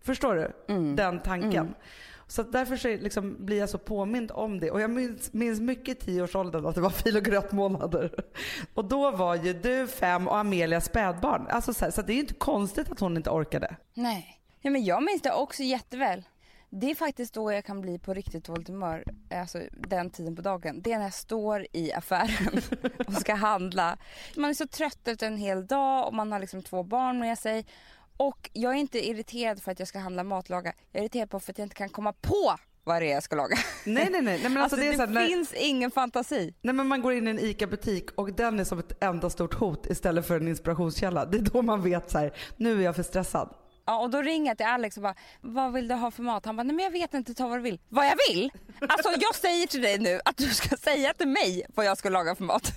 Förstår 0.00 0.34
du? 0.34 0.74
Den 0.96 1.20
tanken. 1.20 1.74
Så 2.26 2.40
att 2.40 2.52
därför 2.52 2.76
så 2.76 2.88
liksom 2.88 3.36
blir 3.38 3.58
jag 3.58 3.68
så 3.68 3.78
påmind 3.78 4.30
om 4.34 4.60
det. 4.60 4.70
Och 4.70 4.80
jag 4.80 4.90
minns, 4.90 5.32
minns 5.32 5.60
mycket 5.60 6.02
i 6.02 6.04
tioårsåldern 6.04 6.66
att 6.66 6.74
det 6.74 6.80
var 6.80 6.90
fil 6.90 7.16
och 7.16 7.22
grötmånader. 7.22 8.14
Och 8.74 8.84
då 8.84 9.10
var 9.10 9.34
ju 9.34 9.52
du 9.52 9.86
fem 9.86 10.28
och 10.28 10.36
Amelia 10.36 10.80
spädbarn. 10.80 11.46
Alltså 11.50 11.74
så, 11.74 11.84
här, 11.84 11.92
så 11.92 12.02
det 12.02 12.12
är 12.12 12.14
ju 12.14 12.20
inte 12.20 12.34
konstigt 12.34 12.92
att 12.92 13.00
hon 13.00 13.16
inte 13.16 13.30
orkade. 13.30 13.76
Nej. 13.94 14.40
Ja, 14.64 14.70
men 14.70 14.84
jag 14.84 15.02
minns 15.02 15.22
det 15.22 15.32
också 15.32 15.62
jätteväl. 15.62 16.24
Det 16.70 16.90
är 16.90 16.94
faktiskt 16.94 17.34
då 17.34 17.52
jag 17.52 17.64
kan 17.64 17.80
bli 17.80 17.98
på 17.98 18.14
riktigt 18.14 18.44
dåligt 18.44 18.68
humör, 18.68 19.04
alltså 19.34 19.58
den 19.88 20.10
tiden 20.10 20.36
på 20.36 20.42
dagen. 20.42 20.82
Det 20.82 20.92
är 20.92 20.96
när 20.98 21.04
jag 21.04 21.14
står 21.14 21.66
i 21.72 21.92
affären 21.92 22.60
och 23.06 23.12
ska 23.12 23.34
handla. 23.34 23.96
Man 24.36 24.50
är 24.50 24.54
så 24.54 24.66
trött 24.66 25.08
efter 25.08 25.26
en 25.26 25.36
hel 25.36 25.66
dag 25.66 26.06
och 26.06 26.14
man 26.14 26.32
har 26.32 26.38
liksom 26.38 26.62
två 26.62 26.82
barn 26.82 27.18
med 27.18 27.38
sig. 27.38 27.66
Och 28.16 28.50
jag 28.52 28.72
är 28.72 28.76
inte 28.76 29.08
irriterad 29.08 29.62
för 29.62 29.72
att 29.72 29.78
jag 29.78 29.88
ska 29.88 29.98
handla 29.98 30.24
matlaga. 30.24 30.72
Jag 30.92 31.00
är 31.00 31.04
irriterad 31.04 31.30
på 31.30 31.40
för 31.40 31.52
att 31.52 31.58
jag 31.58 31.66
inte 31.66 31.76
kan 31.76 31.88
komma 31.88 32.12
på 32.12 32.54
vad 32.84 33.02
det 33.02 33.10
är 33.10 33.14
jag 33.14 33.22
ska 33.22 33.36
laga. 33.36 33.56
Nej 33.84 34.08
nej 34.10 34.22
nej. 34.22 34.38
nej 34.42 34.50
men 34.50 34.62
alltså, 34.62 34.76
Alltså, 34.76 34.90
det 34.90 34.96
det 34.96 34.98
här, 34.98 35.06
när, 35.06 35.26
finns 35.26 35.52
ingen 35.52 35.90
fantasi. 35.90 36.54
nej, 36.62 36.74
men 36.74 36.86
man 36.86 37.02
går 37.02 37.12
in 37.12 37.26
i 37.26 37.30
en 37.30 37.38
ICA-butik 37.38 38.10
och 38.14 38.32
den 38.32 38.60
är 38.60 38.64
som 38.64 38.78
ett 38.78 39.02
enda 39.04 39.30
stort 39.30 39.54
hot 39.54 39.86
istället 39.86 40.26
för 40.26 40.36
en 40.36 40.48
inspirationskälla. 40.48 41.24
Det 41.24 41.36
är 41.38 41.42
då 41.42 41.62
man 41.62 41.82
vet 41.82 42.10
så 42.10 42.18
här, 42.18 42.32
nu 42.56 42.80
är 42.80 42.84
jag 42.84 42.96
för 42.96 43.02
stressad. 43.02 43.54
Ja, 43.86 43.98
och 43.98 44.10
då 44.10 44.22
ringer 44.22 44.50
jag 44.50 44.56
till 44.56 44.66
Alex 44.66 44.96
och 44.96 45.02
bara, 45.02 45.14
vad 45.40 45.72
vill 45.72 45.88
du 45.88 45.94
ha 45.94 46.10
för 46.10 46.22
mat? 46.22 46.46
Han 46.46 46.56
bara, 46.56 46.62
nej 46.62 46.76
men 46.76 46.84
jag 46.84 46.92
vet 46.92 47.14
inte, 47.14 47.34
ta 47.34 47.48
vad 47.48 47.58
du 47.58 47.62
vill. 47.62 47.78
Vad 47.88 48.06
jag 48.06 48.16
vill? 48.28 48.50
Alltså 48.80 49.10
jag 49.20 49.34
säger 49.34 49.66
till 49.66 49.82
dig 49.82 49.98
nu 49.98 50.20
att 50.24 50.36
du 50.36 50.48
ska 50.48 50.76
säga 50.76 51.14
till 51.14 51.28
mig 51.28 51.66
vad 51.74 51.86
jag 51.86 51.98
ska 51.98 52.08
laga 52.08 52.34
för 52.34 52.44
mat. 52.44 52.72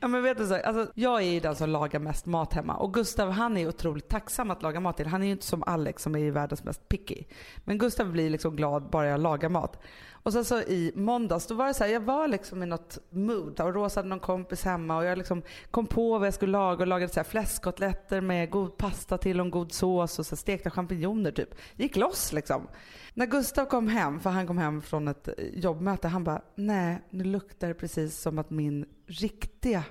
Ja 0.00 0.08
men 0.08 0.22
vet 0.22 0.38
du 0.38 0.46
så, 0.46 0.54
alltså, 0.54 0.92
jag 0.94 1.22
är 1.22 1.26
ju 1.26 1.40
den 1.40 1.56
som 1.56 1.70
lagar 1.70 2.00
mest 2.00 2.26
mat 2.26 2.52
hemma 2.52 2.76
och 2.76 2.94
Gustav 2.94 3.30
han 3.30 3.56
är 3.56 3.68
otroligt 3.68 4.08
tacksam 4.08 4.50
att 4.50 4.62
laga 4.62 4.80
mat 4.80 4.96
till. 4.96 5.06
Han 5.06 5.22
är 5.22 5.26
ju 5.26 5.32
inte 5.32 5.46
som 5.46 5.62
Alex 5.62 6.02
som 6.02 6.16
är 6.16 6.30
världens 6.30 6.64
mest 6.64 6.88
picky. 6.88 7.24
Men 7.64 7.78
Gustav 7.78 8.12
blir 8.12 8.30
liksom 8.30 8.56
glad 8.56 8.90
bara 8.90 9.08
jag 9.08 9.20
lagar 9.20 9.48
mat. 9.48 9.82
Och 10.22 10.32
sen 10.32 10.44
så 10.44 10.60
i 10.60 10.92
måndags 10.94 11.46
då 11.46 11.54
var 11.54 11.66
det 11.66 11.74
så 11.74 11.84
här, 11.84 11.90
jag 11.90 12.00
var 12.00 12.28
liksom 12.28 12.62
i 12.62 12.66
något 12.66 12.98
mood 13.10 13.60
och 13.60 13.74
Rosa 13.74 14.00
hade 14.00 14.08
någon 14.08 14.20
kompis 14.20 14.64
hemma 14.64 14.96
och 14.96 15.04
jag 15.04 15.18
liksom 15.18 15.42
kom 15.70 15.86
på 15.86 16.18
vad 16.18 16.26
jag 16.26 16.34
skulle 16.34 16.52
laga 16.52 16.80
och 16.80 16.86
lagade 16.86 17.12
så 17.12 17.20
här 17.20 17.24
fläskkotletter 17.24 18.20
med 18.20 18.50
god 18.50 18.76
pasta 18.76 19.18
till 19.18 19.40
och 19.40 19.46
en 19.46 19.50
god 19.50 19.72
sås 19.72 20.18
och 20.18 20.26
så 20.26 20.36
stekta 20.36 20.70
champinjoner 20.70 21.30
typ. 21.30 21.54
Gick 21.76 21.96
loss 21.96 22.32
liksom. 22.32 22.68
När 23.14 23.26
Gustav 23.26 23.64
kom 23.64 23.88
hem, 23.88 24.20
för 24.20 24.30
han 24.30 24.46
kom 24.46 24.58
hem 24.58 24.82
från 24.82 25.08
ett 25.08 25.28
jobbmöte, 25.54 26.08
han 26.08 26.24
bara 26.24 26.42
nej 26.54 27.02
nu 27.10 27.24
luktar 27.24 27.68
det 27.68 27.74
precis 27.74 28.20
som 28.20 28.38
att 28.38 28.50
min 28.50 28.86
riktiga 29.06 29.84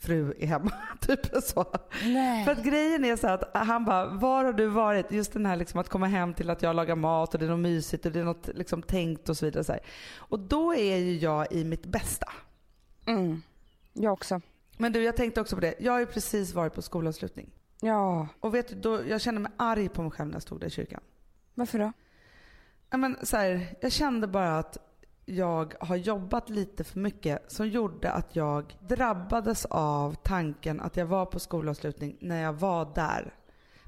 fru 0.00 0.34
är 0.38 0.46
hemma. 0.46 0.72
typ 1.00 1.26
så. 1.42 1.66
Nej. 2.04 2.44
För 2.44 2.52
att 2.52 2.64
grejen 2.64 3.04
är 3.04 3.16
så 3.16 3.28
att 3.28 3.50
han 3.54 3.84
bara, 3.84 4.06
var 4.06 4.44
har 4.44 4.52
du 4.52 4.66
varit? 4.66 5.12
Just 5.12 5.32
den 5.32 5.46
här 5.46 5.56
liksom 5.56 5.80
att 5.80 5.88
komma 5.88 6.06
hem 6.06 6.34
till 6.34 6.50
att 6.50 6.62
jag 6.62 6.76
lagar 6.76 6.96
mat 6.96 7.34
och 7.34 7.40
det 7.40 7.46
är 7.46 7.50
något 7.50 7.60
mysigt 7.60 8.06
och 8.06 8.12
det 8.12 8.20
är 8.20 8.24
något 8.24 8.48
liksom 8.54 8.82
tänkt 8.82 9.28
och 9.28 9.36
så 9.36 9.44
vidare. 9.44 9.64
Så 9.64 9.72
här. 9.72 9.80
Och 10.16 10.38
då 10.38 10.74
är 10.74 10.96
ju 10.96 11.16
jag 11.16 11.52
i 11.52 11.64
mitt 11.64 11.86
bästa. 11.86 12.32
Mm. 13.06 13.42
Jag 13.92 14.12
också. 14.12 14.40
Men 14.78 14.92
du, 14.92 15.02
jag 15.02 15.16
tänkte 15.16 15.40
också 15.40 15.56
på 15.56 15.60
det. 15.60 15.74
Jag 15.78 15.92
har 15.92 16.00
ju 16.00 16.06
precis 16.06 16.54
varit 16.54 16.74
på 16.74 16.82
skolavslutning. 16.82 17.50
Ja. 17.80 18.28
Och 18.40 18.54
vet 18.54 18.68
du, 18.68 18.74
då, 18.74 19.00
jag 19.08 19.20
kände 19.20 19.40
mig 19.40 19.52
arg 19.56 19.88
på 19.88 20.02
mig 20.02 20.10
själv 20.10 20.28
när 20.28 20.34
jag 20.34 20.42
stod 20.42 20.60
där 20.60 20.66
i 20.66 20.70
kyrkan. 20.70 21.00
Varför 21.54 21.78
då? 21.78 21.92
Men, 22.98 23.16
så 23.22 23.36
här, 23.36 23.76
jag 23.80 23.92
kände 23.92 24.26
bara 24.26 24.58
att 24.58 24.89
jag 25.30 25.74
har 25.80 25.96
jobbat 25.96 26.48
lite 26.48 26.84
för 26.84 26.98
mycket 26.98 27.52
som 27.52 27.68
gjorde 27.68 28.10
att 28.10 28.36
jag 28.36 28.76
drabbades 28.80 29.64
av 29.64 30.14
tanken 30.14 30.80
att 30.80 30.96
jag 30.96 31.06
var 31.06 31.26
på 31.26 31.38
skolavslutning 31.38 32.16
när 32.20 32.42
jag 32.42 32.52
var 32.52 32.94
där. 32.94 33.34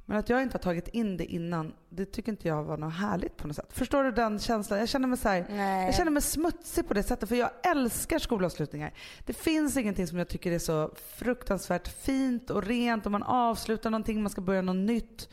Men 0.06 0.18
att 0.18 0.28
jag 0.28 0.42
inte 0.42 0.54
har 0.54 0.62
tagit 0.62 0.88
in 0.88 1.16
det 1.16 1.24
innan, 1.24 1.74
det 1.88 2.04
tycker 2.04 2.32
inte 2.32 2.48
jag 2.48 2.64
var 2.64 2.76
något 2.76 2.94
härligt 2.94 3.36
på 3.36 3.46
något 3.46 3.56
sätt. 3.56 3.72
Förstår 3.72 4.04
du 4.04 4.12
den 4.12 4.38
känslan? 4.38 4.78
Jag 4.78 4.88
känner 4.88 5.08
mig, 5.08 5.18
så 5.18 5.28
här, 5.28 5.46
jag 5.86 5.94
känner 5.94 6.10
mig 6.10 6.22
smutsig 6.22 6.88
på 6.88 6.94
det 6.94 7.02
sättet 7.02 7.28
för 7.28 7.36
jag 7.36 7.50
älskar 7.62 8.18
skolavslutningar. 8.18 8.92
Det 9.26 9.32
finns 9.32 9.76
ingenting 9.76 10.06
som 10.06 10.18
jag 10.18 10.28
tycker 10.28 10.52
är 10.52 10.58
så 10.58 10.90
fruktansvärt 11.16 11.88
fint 11.88 12.50
och 12.50 12.64
rent 12.64 13.06
och 13.06 13.12
man 13.12 13.22
avslutar 13.22 13.90
någonting, 13.90 14.22
man 14.22 14.30
ska 14.30 14.40
börja 14.40 14.62
något 14.62 14.76
nytt. 14.76 15.28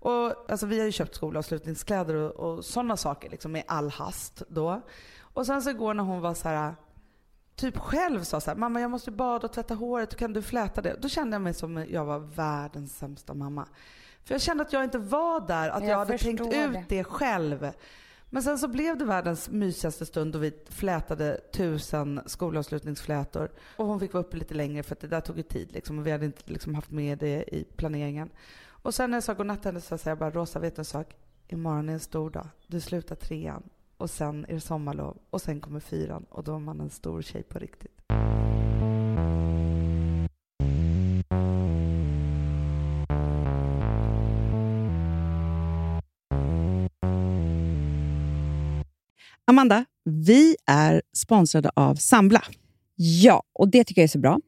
Och, 0.00 0.50
alltså, 0.50 0.66
vi 0.66 0.78
har 0.78 0.86
ju 0.86 0.92
köpt 0.92 1.14
skolavslutningskläder 1.14 2.14
och, 2.14 2.30
och 2.30 2.64
sådana 2.64 2.96
saker 2.96 3.30
liksom, 3.30 3.56
i 3.56 3.62
all 3.66 3.90
hast 3.90 4.42
då. 4.48 4.82
Och 5.32 5.46
sen 5.46 5.62
så 5.62 5.70
igår 5.70 5.94
när 5.94 6.04
hon 6.04 6.20
var 6.20 6.34
så 6.34 6.48
här 6.48 6.74
typ 7.60 7.78
själv 7.78 8.22
sa 8.22 8.40
så 8.40 8.50
här, 8.50 8.58
mamma 8.58 8.80
jag 8.80 8.90
måste 8.90 9.10
bada 9.10 9.46
och 9.46 9.52
tvätta 9.52 9.74
håret, 9.74 10.16
kan 10.16 10.32
du 10.32 10.42
fläta 10.42 10.82
det? 10.82 10.96
Då 11.00 11.08
kände 11.08 11.34
jag 11.34 11.42
mig 11.42 11.54
som 11.54 11.86
jag 11.88 12.04
var 12.04 12.18
världens 12.18 12.98
sämsta 12.98 13.34
mamma. 13.34 13.68
För 14.24 14.34
jag 14.34 14.40
kände 14.40 14.62
att 14.62 14.72
jag 14.72 14.84
inte 14.84 14.98
var 14.98 15.46
där, 15.46 15.68
att 15.70 15.82
jag, 15.82 15.90
Jag 15.90 15.98
hade 15.98 16.18
tänkt 16.18 16.40
förstår 16.40 16.64
ut 16.64 16.72
det. 16.72 16.84
det 16.88 17.04
själv. 17.04 17.72
Men 18.32 18.42
sen 18.42 18.58
så 18.58 18.68
blev 18.68 18.98
det 18.98 19.04
världens 19.04 19.50
mysigaste 19.50 20.06
stund 20.06 20.32
då 20.32 20.38
vi 20.38 20.52
flätade 20.68 21.40
tusen 21.52 22.20
skolavslutningsflätor. 22.26 23.50
Och 23.76 23.86
hon 23.86 24.00
fick 24.00 24.12
vara 24.12 24.24
uppe 24.24 24.36
lite 24.36 24.54
längre 24.54 24.82
för 24.82 24.94
att 24.94 25.00
det 25.00 25.06
där 25.08 25.20
tog 25.20 25.36
ju 25.36 25.42
tid 25.42 25.72
liksom, 25.72 25.98
och 25.98 26.06
vi 26.06 26.10
hade 26.10 26.26
inte 26.26 26.42
liksom 26.44 26.74
haft 26.74 26.90
med 26.90 27.18
det 27.18 27.56
i 27.56 27.64
planeringen. 27.76 28.30
Och 28.68 28.94
sen 28.94 29.10
när 29.10 29.16
jag 29.16 29.24
sa 29.24 29.34
godnatt 29.34 29.62
till 29.62 29.68
henne 29.68 29.80
så 29.80 29.98
sa 29.98 30.10
jag 30.10 30.18
bara, 30.18 30.30
Rosa 30.30 30.58
vet 30.58 30.76
du 30.76 30.80
en 30.80 30.84
sak? 30.84 31.16
Imorgon 31.48 31.88
är 31.88 31.92
en 31.92 32.00
stor 32.00 32.30
dag. 32.30 32.48
Du 32.66 32.80
slutar 32.80 33.16
trean 33.16 33.62
och 34.00 34.10
sen 34.10 34.44
är 34.48 34.54
det 34.54 34.60
sommarlov 34.60 35.16
och 35.30 35.40
sen 35.40 35.60
kommer 35.60 35.80
fyran 35.80 36.24
och 36.30 36.44
då 36.44 36.54
är 36.54 36.58
man 36.58 36.80
en 36.80 36.90
stor 36.90 37.22
tjej 37.22 37.42
på 37.42 37.58
riktigt. 37.58 38.00
Amanda, 49.44 49.84
vi 50.04 50.56
är 50.66 51.02
sponsrade 51.16 51.70
av 51.74 51.94
Sambla. 51.94 52.44
Ja, 52.96 53.42
och 53.52 53.68
det 53.68 53.84
tycker 53.84 54.00
jag 54.00 54.04
är 54.04 54.08
så 54.08 54.18
bra. 54.18 54.40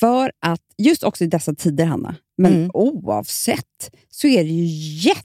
För 0.00 0.32
att 0.40 0.60
just 0.78 1.02
också 1.04 1.24
i 1.24 1.26
dessa 1.26 1.54
tider, 1.54 1.84
Hanna, 1.84 2.16
men 2.36 2.52
Mm. 2.54 2.70
oavsett, 2.74 3.90
så 4.10 4.26
är 4.26 4.44
det 4.44 4.50
ju 4.50 4.64
jätte, 5.08 5.24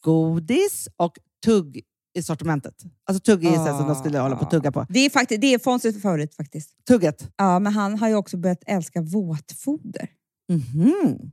godis 0.00 0.88
och 0.96 1.18
tugg 1.44 1.82
i 2.18 2.22
sortimentet. 2.22 2.74
Alltså 3.04 3.20
tugg 3.20 3.44
är 3.44 3.50
ah. 3.50 3.78
som 3.78 3.86
de 3.86 3.94
skulle 3.94 4.18
hålla 4.18 4.36
på 4.36 4.44
att 4.44 4.50
tugga 4.50 4.72
på. 4.72 4.86
Det 4.88 5.00
är, 5.00 5.10
faktiskt, 5.10 5.40
det 5.40 5.54
är 5.54 5.58
Fonzies 5.58 6.02
favorit 6.02 6.34
faktiskt. 6.34 6.70
Tugget. 6.88 7.32
Ja, 7.36 7.58
men 7.58 7.72
han 7.72 7.98
har 7.98 8.08
ju 8.08 8.14
också 8.14 8.36
börjat 8.36 8.62
älska 8.66 9.02
våtfoder. 9.02 10.08
Mhm. 10.48 11.32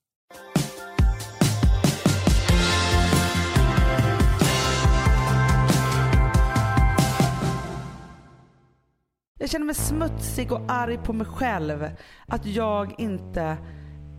Jag 9.41 9.49
känner 9.49 9.65
mig 9.65 9.75
smutsig 9.75 10.51
och 10.51 10.61
arg 10.67 10.97
på 10.97 11.13
mig 11.13 11.27
själv. 11.27 11.89
Att 12.27 12.45
jag 12.45 12.99
inte 12.99 13.57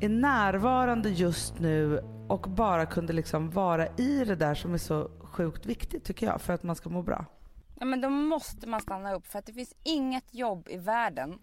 är 0.00 0.08
närvarande 0.08 1.10
just 1.10 1.58
nu 1.58 2.00
och 2.28 2.40
bara 2.40 2.86
kunde 2.86 3.12
liksom 3.12 3.50
vara 3.50 3.86
i 3.86 4.24
det 4.24 4.36
där 4.36 4.54
som 4.54 4.74
är 4.74 4.78
så 4.78 5.10
sjukt 5.20 5.66
viktigt 5.66 6.04
tycker 6.04 6.26
jag 6.26 6.40
för 6.40 6.52
att 6.52 6.62
man 6.62 6.76
ska 6.76 6.88
må 6.88 7.02
bra. 7.02 7.24
Ja, 7.78 7.84
men 7.84 8.00
då 8.00 8.08
måste 8.08 8.68
man 8.68 8.80
stanna 8.80 9.14
upp 9.14 9.26
för 9.26 9.38
att 9.38 9.46
det 9.46 9.52
finns 9.52 9.74
inget 9.82 10.34
jobb 10.34 10.68
i 10.70 10.76
världen 10.76 11.38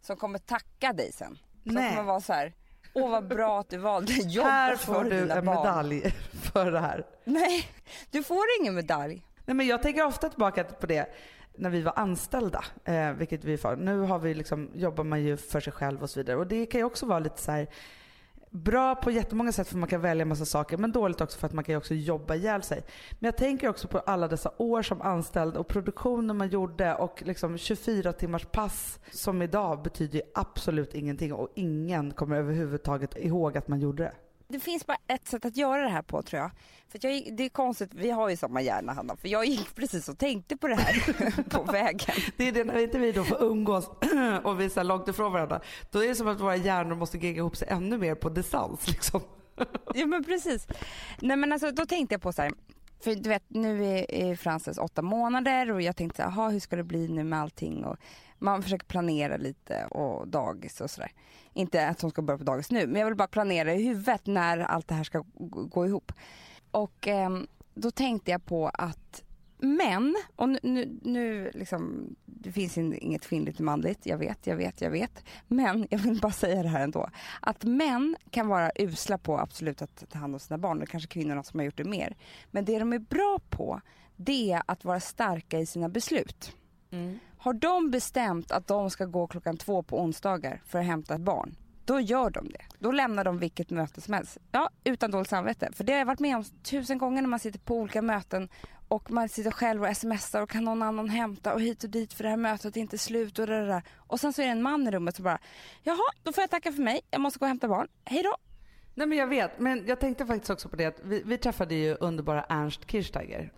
som 0.00 0.16
kommer 0.16 0.38
tacka 0.38 0.92
dig 0.92 1.12
sen. 1.12 1.38
Som 1.62 1.74
Nej. 1.74 1.90
kommer 1.90 2.06
vara 2.06 2.20
så 2.20 2.32
här, 2.32 2.52
åh 2.94 3.10
vad 3.10 3.28
bra 3.28 3.60
att 3.60 3.70
du 3.70 3.78
valde 3.78 4.12
jobb 4.12 4.46
Här 4.46 4.76
får 4.76 5.04
du 5.04 5.30
en 5.30 5.44
barn. 5.44 5.44
medalj 5.44 6.14
för 6.52 6.70
det 6.72 6.80
här. 6.80 7.06
Nej, 7.24 7.68
du 8.10 8.22
får 8.22 8.44
ingen 8.60 8.74
medalj. 8.74 9.26
Nej, 9.44 9.54
men 9.54 9.66
jag 9.66 9.82
tänker 9.82 10.06
ofta 10.06 10.28
tillbaka 10.28 10.64
på 10.64 10.86
det 10.86 11.14
när 11.56 11.70
vi 11.70 11.82
var 11.82 11.92
anställda, 11.96 12.64
eh, 12.84 13.12
vilket 13.12 13.44
vi 13.44 13.56
var. 13.56 13.76
Nu 13.76 14.00
har 14.00 14.18
vi 14.18 14.34
liksom, 14.34 14.70
jobbar 14.74 15.04
man 15.04 15.22
ju 15.22 15.36
för 15.36 15.60
sig 15.60 15.72
själv 15.72 16.02
och 16.02 16.10
så 16.10 16.20
vidare. 16.20 16.36
Och 16.36 16.46
det 16.46 16.66
kan 16.66 16.80
ju 16.80 16.84
också 16.84 17.06
vara 17.06 17.18
lite 17.18 17.40
så 17.40 17.52
här 17.52 17.68
bra 18.54 18.94
på 18.94 19.10
jättemånga 19.10 19.52
sätt 19.52 19.68
för 19.68 19.76
man 19.76 19.88
kan 19.88 20.00
välja 20.00 20.24
massa 20.24 20.44
saker 20.44 20.76
men 20.76 20.92
dåligt 20.92 21.20
också 21.20 21.38
för 21.38 21.46
att 21.46 21.52
man 21.52 21.64
kan 21.64 21.72
ju 21.72 21.76
också 21.76 21.94
jobba 21.94 22.34
ihjäl 22.34 22.62
sig. 22.62 22.82
Men 23.10 23.28
jag 23.28 23.36
tänker 23.36 23.68
också 23.68 23.88
på 23.88 23.98
alla 23.98 24.28
dessa 24.28 24.50
år 24.56 24.82
som 24.82 25.02
anställd 25.02 25.56
och 25.56 25.68
produktionen 25.68 26.36
man 26.36 26.48
gjorde 26.48 26.94
och 26.94 27.22
liksom 27.26 27.58
24 27.58 28.12
timmars 28.12 28.44
pass 28.44 28.98
som 29.10 29.42
idag 29.42 29.82
betyder 29.82 30.18
ju 30.18 30.24
absolut 30.34 30.94
ingenting 30.94 31.32
och 31.32 31.48
ingen 31.54 32.10
kommer 32.10 32.36
överhuvudtaget 32.36 33.16
ihåg 33.16 33.56
att 33.56 33.68
man 33.68 33.80
gjorde 33.80 34.02
det. 34.02 34.12
Det 34.54 34.60
finns 34.60 34.86
bara 34.86 34.96
ett 35.06 35.28
sätt 35.28 35.44
att 35.44 35.56
göra 35.56 35.82
det 35.82 35.88
här 35.88 36.02
på 36.02 36.22
tror 36.22 36.42
jag. 36.42 36.50
För 36.88 36.98
jag, 37.02 37.12
gick- 37.12 37.36
det 37.36 37.44
är 37.44 37.48
konstigt, 37.48 37.90
vi 37.94 38.10
har 38.10 38.28
ju 38.28 38.36
samma 38.36 38.62
hjärna 38.62 38.92
Hanna, 38.92 39.16
för 39.16 39.28
jag 39.28 39.44
gick 39.46 39.74
precis 39.74 40.08
och 40.08 40.18
tänkte 40.18 40.56
på 40.56 40.68
det 40.68 40.74
här 40.74 41.42
på 41.50 41.62
vägen. 41.72 42.14
Det 42.36 42.48
är 42.48 42.52
det 42.52 42.64
när 42.64 42.78
inte 42.78 42.98
vi 42.98 43.12
då 43.12 43.24
får 43.24 43.42
umgås 43.42 43.88
och 44.44 44.60
vi 44.60 44.64
är 44.64 44.84
långt 44.84 45.08
ifrån 45.08 45.32
varandra. 45.32 45.60
Då 45.90 46.04
är 46.04 46.08
det 46.08 46.14
som 46.14 46.28
att 46.28 46.40
våra 46.40 46.56
hjärnor 46.56 46.96
måste 46.96 47.18
gegga 47.18 47.38
ihop 47.38 47.56
sig 47.56 47.68
ännu 47.70 47.98
mer 47.98 48.14
på 48.14 48.28
distans. 48.28 48.88
Liksom. 48.88 49.20
Ja 49.94 50.06
men 50.06 50.24
precis. 50.24 50.66
Nej 51.20 51.36
men 51.36 51.52
alltså 51.52 51.70
då 51.70 51.86
tänkte 51.86 52.14
jag 52.14 52.22
på 52.22 52.32
så 52.32 52.42
här. 52.42 52.52
För 53.04 53.14
du 53.14 53.28
vet 53.28 53.42
nu 53.48 53.84
är, 53.84 54.14
är 54.14 54.36
Frances 54.36 54.78
åtta 54.78 55.02
månader 55.02 55.70
och 55.70 55.82
jag 55.82 55.96
tänkte 55.96 56.22
"Jaha, 56.22 56.48
hur 56.48 56.60
ska 56.60 56.76
det 56.76 56.84
bli 56.84 57.08
nu 57.08 57.24
med 57.24 57.40
allting 57.40 57.84
och 57.84 57.96
man 58.38 58.62
försöker 58.62 58.86
planera 58.86 59.36
lite 59.36 59.86
och 59.86 60.28
dagis 60.28 60.80
och 60.80 60.90
sådär. 60.90 61.12
Inte 61.52 61.88
att 61.88 62.00
hon 62.00 62.10
ska 62.10 62.22
börja 62.22 62.38
på 62.38 62.44
dagis 62.44 62.70
nu 62.70 62.86
men 62.86 63.00
jag 63.00 63.06
vill 63.06 63.16
bara 63.16 63.28
planera 63.28 63.74
i 63.74 63.84
huvudet 63.84 64.26
när 64.26 64.58
allt 64.58 64.88
det 64.88 64.94
här 64.94 65.04
ska 65.04 65.24
gå 65.68 65.86
ihop. 65.86 66.12
Och 66.70 67.08
eh, 67.08 67.30
då 67.74 67.90
tänkte 67.90 68.30
jag 68.30 68.44
på 68.44 68.68
att 68.68 69.23
män, 69.64 70.16
och 70.36 70.48
nu, 70.48 70.58
nu, 70.62 70.98
nu 71.02 71.50
liksom, 71.54 72.14
det 72.24 72.52
finns 72.52 72.78
in- 72.78 72.98
inget 72.98 73.22
kvinnligt 73.22 73.58
och 73.58 73.64
manligt, 73.64 74.06
jag 74.06 74.18
vet, 74.18 74.46
jag 74.46 74.56
vet, 74.56 74.80
jag 74.80 74.90
vet. 74.90 75.24
Men 75.48 75.86
jag 75.90 75.98
vill 75.98 76.20
bara 76.20 76.32
säga 76.32 76.62
det 76.62 76.68
här 76.68 76.84
ändå. 76.84 77.08
Att 77.40 77.64
män 77.64 78.16
kan 78.30 78.48
vara 78.48 78.70
usla 78.76 79.18
på 79.18 79.38
absolut 79.38 79.82
att 79.82 80.04
ta 80.10 80.18
hand 80.18 80.34
om 80.34 80.40
sina 80.40 80.58
barn, 80.58 80.78
det 80.78 80.86
kanske 80.86 81.08
kvinnorna 81.08 81.42
som 81.42 81.60
har 81.60 81.64
gjort 81.64 81.76
det 81.76 81.84
mer. 81.84 82.16
Men 82.50 82.64
det 82.64 82.78
de 82.78 82.92
är 82.92 82.98
bra 82.98 83.38
på, 83.50 83.80
det 84.16 84.52
är 84.52 84.62
att 84.66 84.84
vara 84.84 85.00
starka 85.00 85.58
i 85.58 85.66
sina 85.66 85.88
beslut. 85.88 86.56
Har 87.38 87.52
de 87.52 87.90
bestämt 87.90 88.52
att 88.52 88.66
de 88.66 88.90
ska 88.90 89.04
gå 89.04 89.26
klockan 89.26 89.56
två 89.56 89.82
på 89.82 90.00
onsdagar 90.00 90.62
för 90.66 90.78
att 90.78 90.84
hämta 90.84 91.14
ett 91.14 91.20
barn, 91.20 91.56
då 91.84 92.00
gör 92.00 92.30
de 92.30 92.48
det. 92.48 92.64
Då 92.78 92.92
lämnar 92.92 93.24
de 93.24 93.38
vilket 93.38 93.70
möte 93.70 94.00
som 94.00 94.14
helst. 94.14 94.38
Ja, 94.52 94.70
utan 94.84 95.10
dåligt 95.10 95.28
samvete. 95.28 95.68
För 95.72 95.84
det 95.84 95.92
har 95.92 95.98
jag 95.98 96.06
varit 96.06 96.20
med 96.20 96.36
om 96.36 96.44
tusen 96.44 96.98
gånger 96.98 97.22
när 97.22 97.28
man 97.28 97.38
sitter 97.38 97.58
på 97.58 97.76
olika 97.76 98.02
möten 98.02 98.48
och 98.88 99.10
man 99.10 99.28
sitter 99.28 99.50
själv 99.50 99.84
och 99.84 99.96
smsar 99.96 100.42
och 100.42 100.50
kan 100.50 100.64
någon 100.64 100.82
annan 100.82 101.08
hämta 101.08 101.54
och 101.54 101.60
hit 101.60 101.84
och 101.84 101.90
dit 101.90 102.12
för 102.12 102.24
det 102.24 102.30
här 102.30 102.36
mötet 102.36 102.76
är 102.76 102.80
inte 102.80 102.98
slut 102.98 103.38
och 103.38 103.46
det 103.46 103.66
där. 103.66 103.82
Och 103.96 104.20
sen 104.20 104.32
så 104.32 104.42
är 104.42 104.46
det 104.46 104.52
en 104.52 104.62
man 104.62 104.88
i 104.88 104.90
rummet 104.90 105.16
som 105.16 105.24
bara, 105.24 105.38
jaha, 105.82 106.12
då 106.22 106.32
får 106.32 106.42
jag 106.42 106.50
tacka 106.50 106.72
för 106.72 106.82
mig. 106.82 107.00
Jag 107.10 107.20
måste 107.20 107.38
gå 107.38 107.44
och 107.44 107.48
hämta 107.48 107.68
barn. 107.68 107.88
Hej 108.04 108.22
då. 108.22 108.36
Nej 108.94 109.06
men 109.06 109.18
jag 109.18 109.26
vet, 109.26 109.58
men 109.58 109.86
jag 109.86 110.00
tänkte 110.00 110.26
faktiskt 110.26 110.50
också 110.50 110.68
på 110.68 110.76
det 110.76 110.84
att 110.84 111.00
vi, 111.04 111.22
vi 111.24 111.38
träffade 111.38 111.74
ju 111.74 111.96
underbara 112.00 112.44
Ernst 112.48 112.90
Kirchsteiger. 112.90 113.52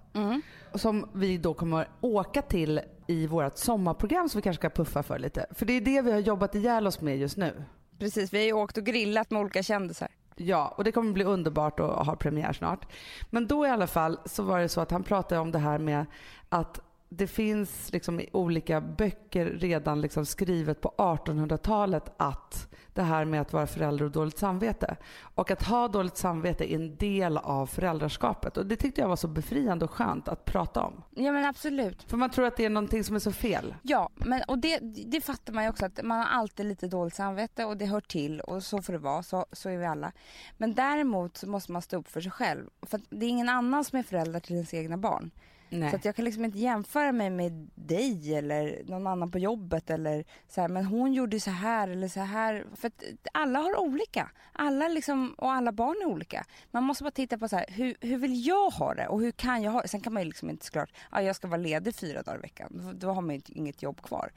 Som 0.75 1.11
vi 1.15 1.39
då 1.39 1.55
kommer 1.55 1.89
åka 2.01 2.43
till 2.43 2.81
i 3.07 3.27
vårt 3.27 3.59
sommarprogram 3.59 4.29
som 4.29 4.39
vi 4.39 4.43
kanske 4.43 4.61
ska 4.61 4.71
puffa 4.71 5.03
för 5.03 5.19
lite. 5.19 5.47
För 5.51 5.67
det 5.67 5.73
är 5.73 5.81
det 5.81 6.03
vi 6.03 6.13
har 6.13 6.19
jobbat 6.19 6.55
ihjäl 6.55 6.87
oss 6.87 7.01
med 7.01 7.19
just 7.19 7.37
nu. 7.37 7.65
Precis, 7.99 8.33
vi 8.33 8.39
har 8.39 8.45
ju 8.45 8.53
åkt 8.53 8.79
och 8.79 8.85
grillat 8.85 9.31
med 9.31 9.41
olika 9.41 9.63
kändisar. 9.63 10.09
Ja, 10.37 10.75
och 10.77 10.85
det 10.85 10.93
kommer 10.93 11.13
bli 11.13 11.25
underbart 11.25 11.81
att 11.81 12.07
ha 12.07 12.17
premiär 12.17 12.53
snart. 12.53 12.87
Men 13.31 13.47
då 13.47 13.67
i 13.67 13.71
alla 13.71 13.87
fall 13.87 14.19
så 14.25 14.43
var 14.43 14.61
det 14.61 14.69
så 14.69 14.81
att 14.81 14.91
han 14.91 15.03
pratade 15.03 15.41
om 15.41 15.53
det 15.53 15.59
här 15.59 15.79
med 15.79 16.07
att 16.49 16.81
det 17.17 17.27
finns 17.27 17.93
liksom 17.93 18.21
i 18.21 18.29
olika 18.33 18.81
böcker 18.81 19.47
redan 19.47 20.01
liksom 20.01 20.27
skrivet 20.27 20.81
på 20.81 20.95
1800-talet 20.99 22.13
att 22.17 22.69
det 22.95 23.03
här 23.03 23.25
med 23.25 23.41
att 23.41 23.53
vara 23.53 23.67
förälder 23.67 24.05
och 24.05 24.11
dåligt 24.11 24.39
samvete. 24.39 24.97
Och 25.21 25.51
att 25.51 25.63
ha 25.63 25.89
dåligt 25.89 26.17
samvete 26.17 26.73
är 26.73 26.75
en 26.75 26.97
del 26.97 27.39
av 27.39 27.67
föräldraskapet. 27.67 28.57
Och 28.57 28.67
det 28.67 28.77
tyckte 28.77 29.01
jag 29.01 29.09
var 29.09 29.17
så 29.17 29.29
befriande 29.29 29.85
och 29.85 29.91
skönt 29.91 30.29
att 30.29 30.45
prata 30.45 30.83
om. 30.83 31.03
Ja 31.11 31.33
men 31.33 31.45
absolut. 31.45 32.03
För 32.03 32.17
man 32.17 32.31
tror 32.31 32.47
att 32.47 32.57
det 32.57 32.65
är 32.65 32.71
någonting 32.71 33.05
som 33.05 33.17
är 33.17 33.21
så 33.21 33.33
fel. 33.33 33.75
Ja, 33.83 34.11
men 34.15 34.43
och 34.49 34.59
det, 34.59 34.79
det 35.07 35.21
fattar 35.21 35.53
man 35.53 35.65
ju 35.65 35.71
också 35.71 35.87
att 35.87 36.03
man 36.05 36.19
har 36.19 36.27
alltid 36.27 36.67
lite 36.67 36.89
dåligt 36.89 37.15
samvete 37.15 37.65
och 37.65 37.77
det 37.77 37.87
hör 37.87 38.01
till 38.01 38.41
och 38.41 38.63
så 38.63 38.83
får 38.83 38.93
det 38.93 38.99
vara, 38.99 39.23
så, 39.23 39.47
så 39.53 39.69
är 39.69 39.77
vi 39.77 39.87
alla. 39.87 40.13
Men 40.57 40.75
däremot 40.75 41.37
så 41.37 41.49
måste 41.49 41.73
man 41.73 41.83
stå 41.83 41.97
upp 41.97 42.09
för 42.09 42.21
sig 42.21 42.33
själv. 42.33 42.67
För 42.83 43.01
det 43.11 43.27
är 43.27 43.31
ingen 43.31 43.49
annan 43.49 43.85
som 43.85 43.99
är 43.99 44.03
förälder 44.03 44.41
till 44.41 44.55
ens 44.55 44.75
egna 44.75 44.97
barn. 44.97 45.31
Nej. 45.69 45.91
Så 45.91 45.97
att 45.97 46.05
jag 46.05 46.17
kan 46.17 46.25
liksom 46.25 46.45
inte 46.45 46.59
jämföra 46.59 47.13
mig 47.13 47.31
med 47.31 47.71
dig 47.75 48.35
eller 48.35 48.83
någon 48.85 49.07
annan 49.07 49.31
på 49.31 49.39
jobbet 49.39 49.91
eller 49.91 50.25
så 50.49 50.61
här, 50.61 50.69
men 50.69 50.85
hon 50.85 51.13
gjorde 51.13 51.41
så 51.41 51.51
här 51.51 51.89
eller 51.89 52.09
så 52.09 52.21
här. 52.21 52.67
För 52.75 52.89
att 52.89 53.03
alla 53.33 53.59
har 53.59 53.77
olika. 53.81 54.31
Alla 54.53 54.89
liksom, 54.89 55.35
och 55.39 55.53
alla 55.53 55.73
barn 55.73 55.97
är 56.03 56.07
olika. 56.07 56.45
Man 56.71 56.85
måste 56.85 57.05
bara 57.05 57.11
titta 57.11 57.39
på 57.39 57.49
så 57.49 57.57
här, 57.57 57.65
hur, 57.69 57.95
hur 58.01 58.17
vill 58.19 58.47
jag 58.47 58.71
ha 58.71 58.95
det 58.95 59.09
och 59.09 59.21
hur 59.21 59.31
kan 59.33 59.63
jag 59.63 59.71
ha 59.73 59.83
det? 59.83 59.89
Sen 59.89 60.01
kan 60.01 60.13
man 60.13 60.23
ju 60.23 60.27
liksom 60.29 60.51
inte 60.51 60.65
såklart, 60.67 60.93
ja, 61.13 61.23
jag 61.23 61.37
ska 61.37 61.49
vara 61.49 61.61
ledig 61.61 61.95
fyra 61.95 62.23
dagar 62.23 62.39
i 62.39 62.43
veckan. 62.43 62.97
Då- 62.99 63.09
har 63.13 63.23
man 63.23 63.35
ju 63.35 63.41
inget 63.49 63.83
jobb 63.83 64.03
kvar. 64.03 64.33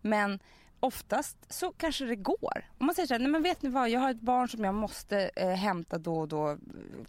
Men 0.00 0.38
oftast 0.80 1.52
så 1.52 1.72
kanske 1.72 2.04
det 2.04 2.16
går. 2.16 2.64
Om 2.78 2.86
man 2.86 2.94
säger 2.94 3.06
så 3.06 3.14
här, 3.14 3.18
nej 3.18 3.30
men 3.30 3.42
vet 3.42 3.62
ni 3.62 3.68
vad, 3.68 3.88
jag 3.90 4.00
har 4.00 4.10
ett 4.10 4.20
barn 4.20 4.48
som 4.48 4.64
jag 4.64 4.74
måste 4.74 5.30
eh, 5.36 5.48
hämta 5.48 5.98
då 5.98 6.18
och 6.18 6.28
då 6.28 6.58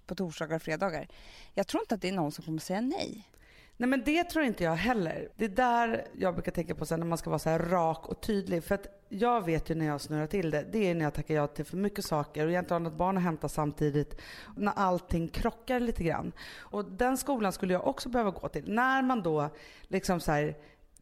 på 0.06 0.16
torsdagar 0.16 0.56
och 0.56 0.62
fredagar. 0.62 1.08
Jag 1.54 1.68
tror 1.68 1.84
inte 1.84 1.96
att 1.96 2.02
det 2.02 2.08
är 2.10 2.14
någon 2.14 2.32
som 2.32 2.46
kommer 2.46 2.60
säga 2.60 2.82
nej. 2.82 3.30
Nej 3.78 3.90
men 3.90 4.04
det 4.06 4.24
tror 4.24 4.46
inte 4.46 4.64
jag 4.64 4.76
heller. 4.76 5.30
Det 5.36 5.46
är 5.46 5.50
där 5.50 6.08
jag 6.18 6.34
brukar 6.34 6.52
tänka 6.52 6.76
på 6.76 6.86
sen 6.86 7.00
när 7.00 7.08
man 7.08 7.18
ska 7.18 7.30
vara 7.30 7.40
så 7.40 7.50
här 7.50 7.60
rak 7.60 8.06
och 8.06 8.22
tydlig. 8.22 8.64
För 8.64 8.76
att 8.76 8.88
jag 9.10 9.46
vet 9.46 9.70
ju 9.70 9.76
när 9.76 9.86
jag 9.86 10.02
snurrar 10.02 10.28
till 10.28 10.52
det, 10.52 10.66
det 10.72 10.90
är 10.90 10.96
när 10.96 11.06
jag 11.06 11.14
tackar 11.14 11.36
ja 11.36 11.48
till 11.48 11.66
för 11.66 11.78
mycket 11.78 12.06
saker 12.06 12.46
och 12.46 12.52
jag 12.52 12.62
inte 12.62 12.74
har 12.74 12.80
något 12.80 12.98
barn 12.98 13.18
att 13.18 13.24
hämta 13.24 13.50
samtidigt. 13.50 14.22
När 14.56 14.72
allting 14.76 15.28
krockar 15.28 15.80
lite 15.80 16.04
grann. 16.04 16.32
Och 16.58 16.86
den 16.86 17.18
skolan 17.18 17.52
skulle 17.52 17.74
jag 17.74 17.88
också 17.88 18.10
behöva 18.10 18.32
gå 18.32 18.48
till. 18.48 18.74
När 18.74 19.02
man 19.02 19.22
då 19.22 19.50
liksom 19.88 20.20
så 20.20 20.32
här 20.32 20.56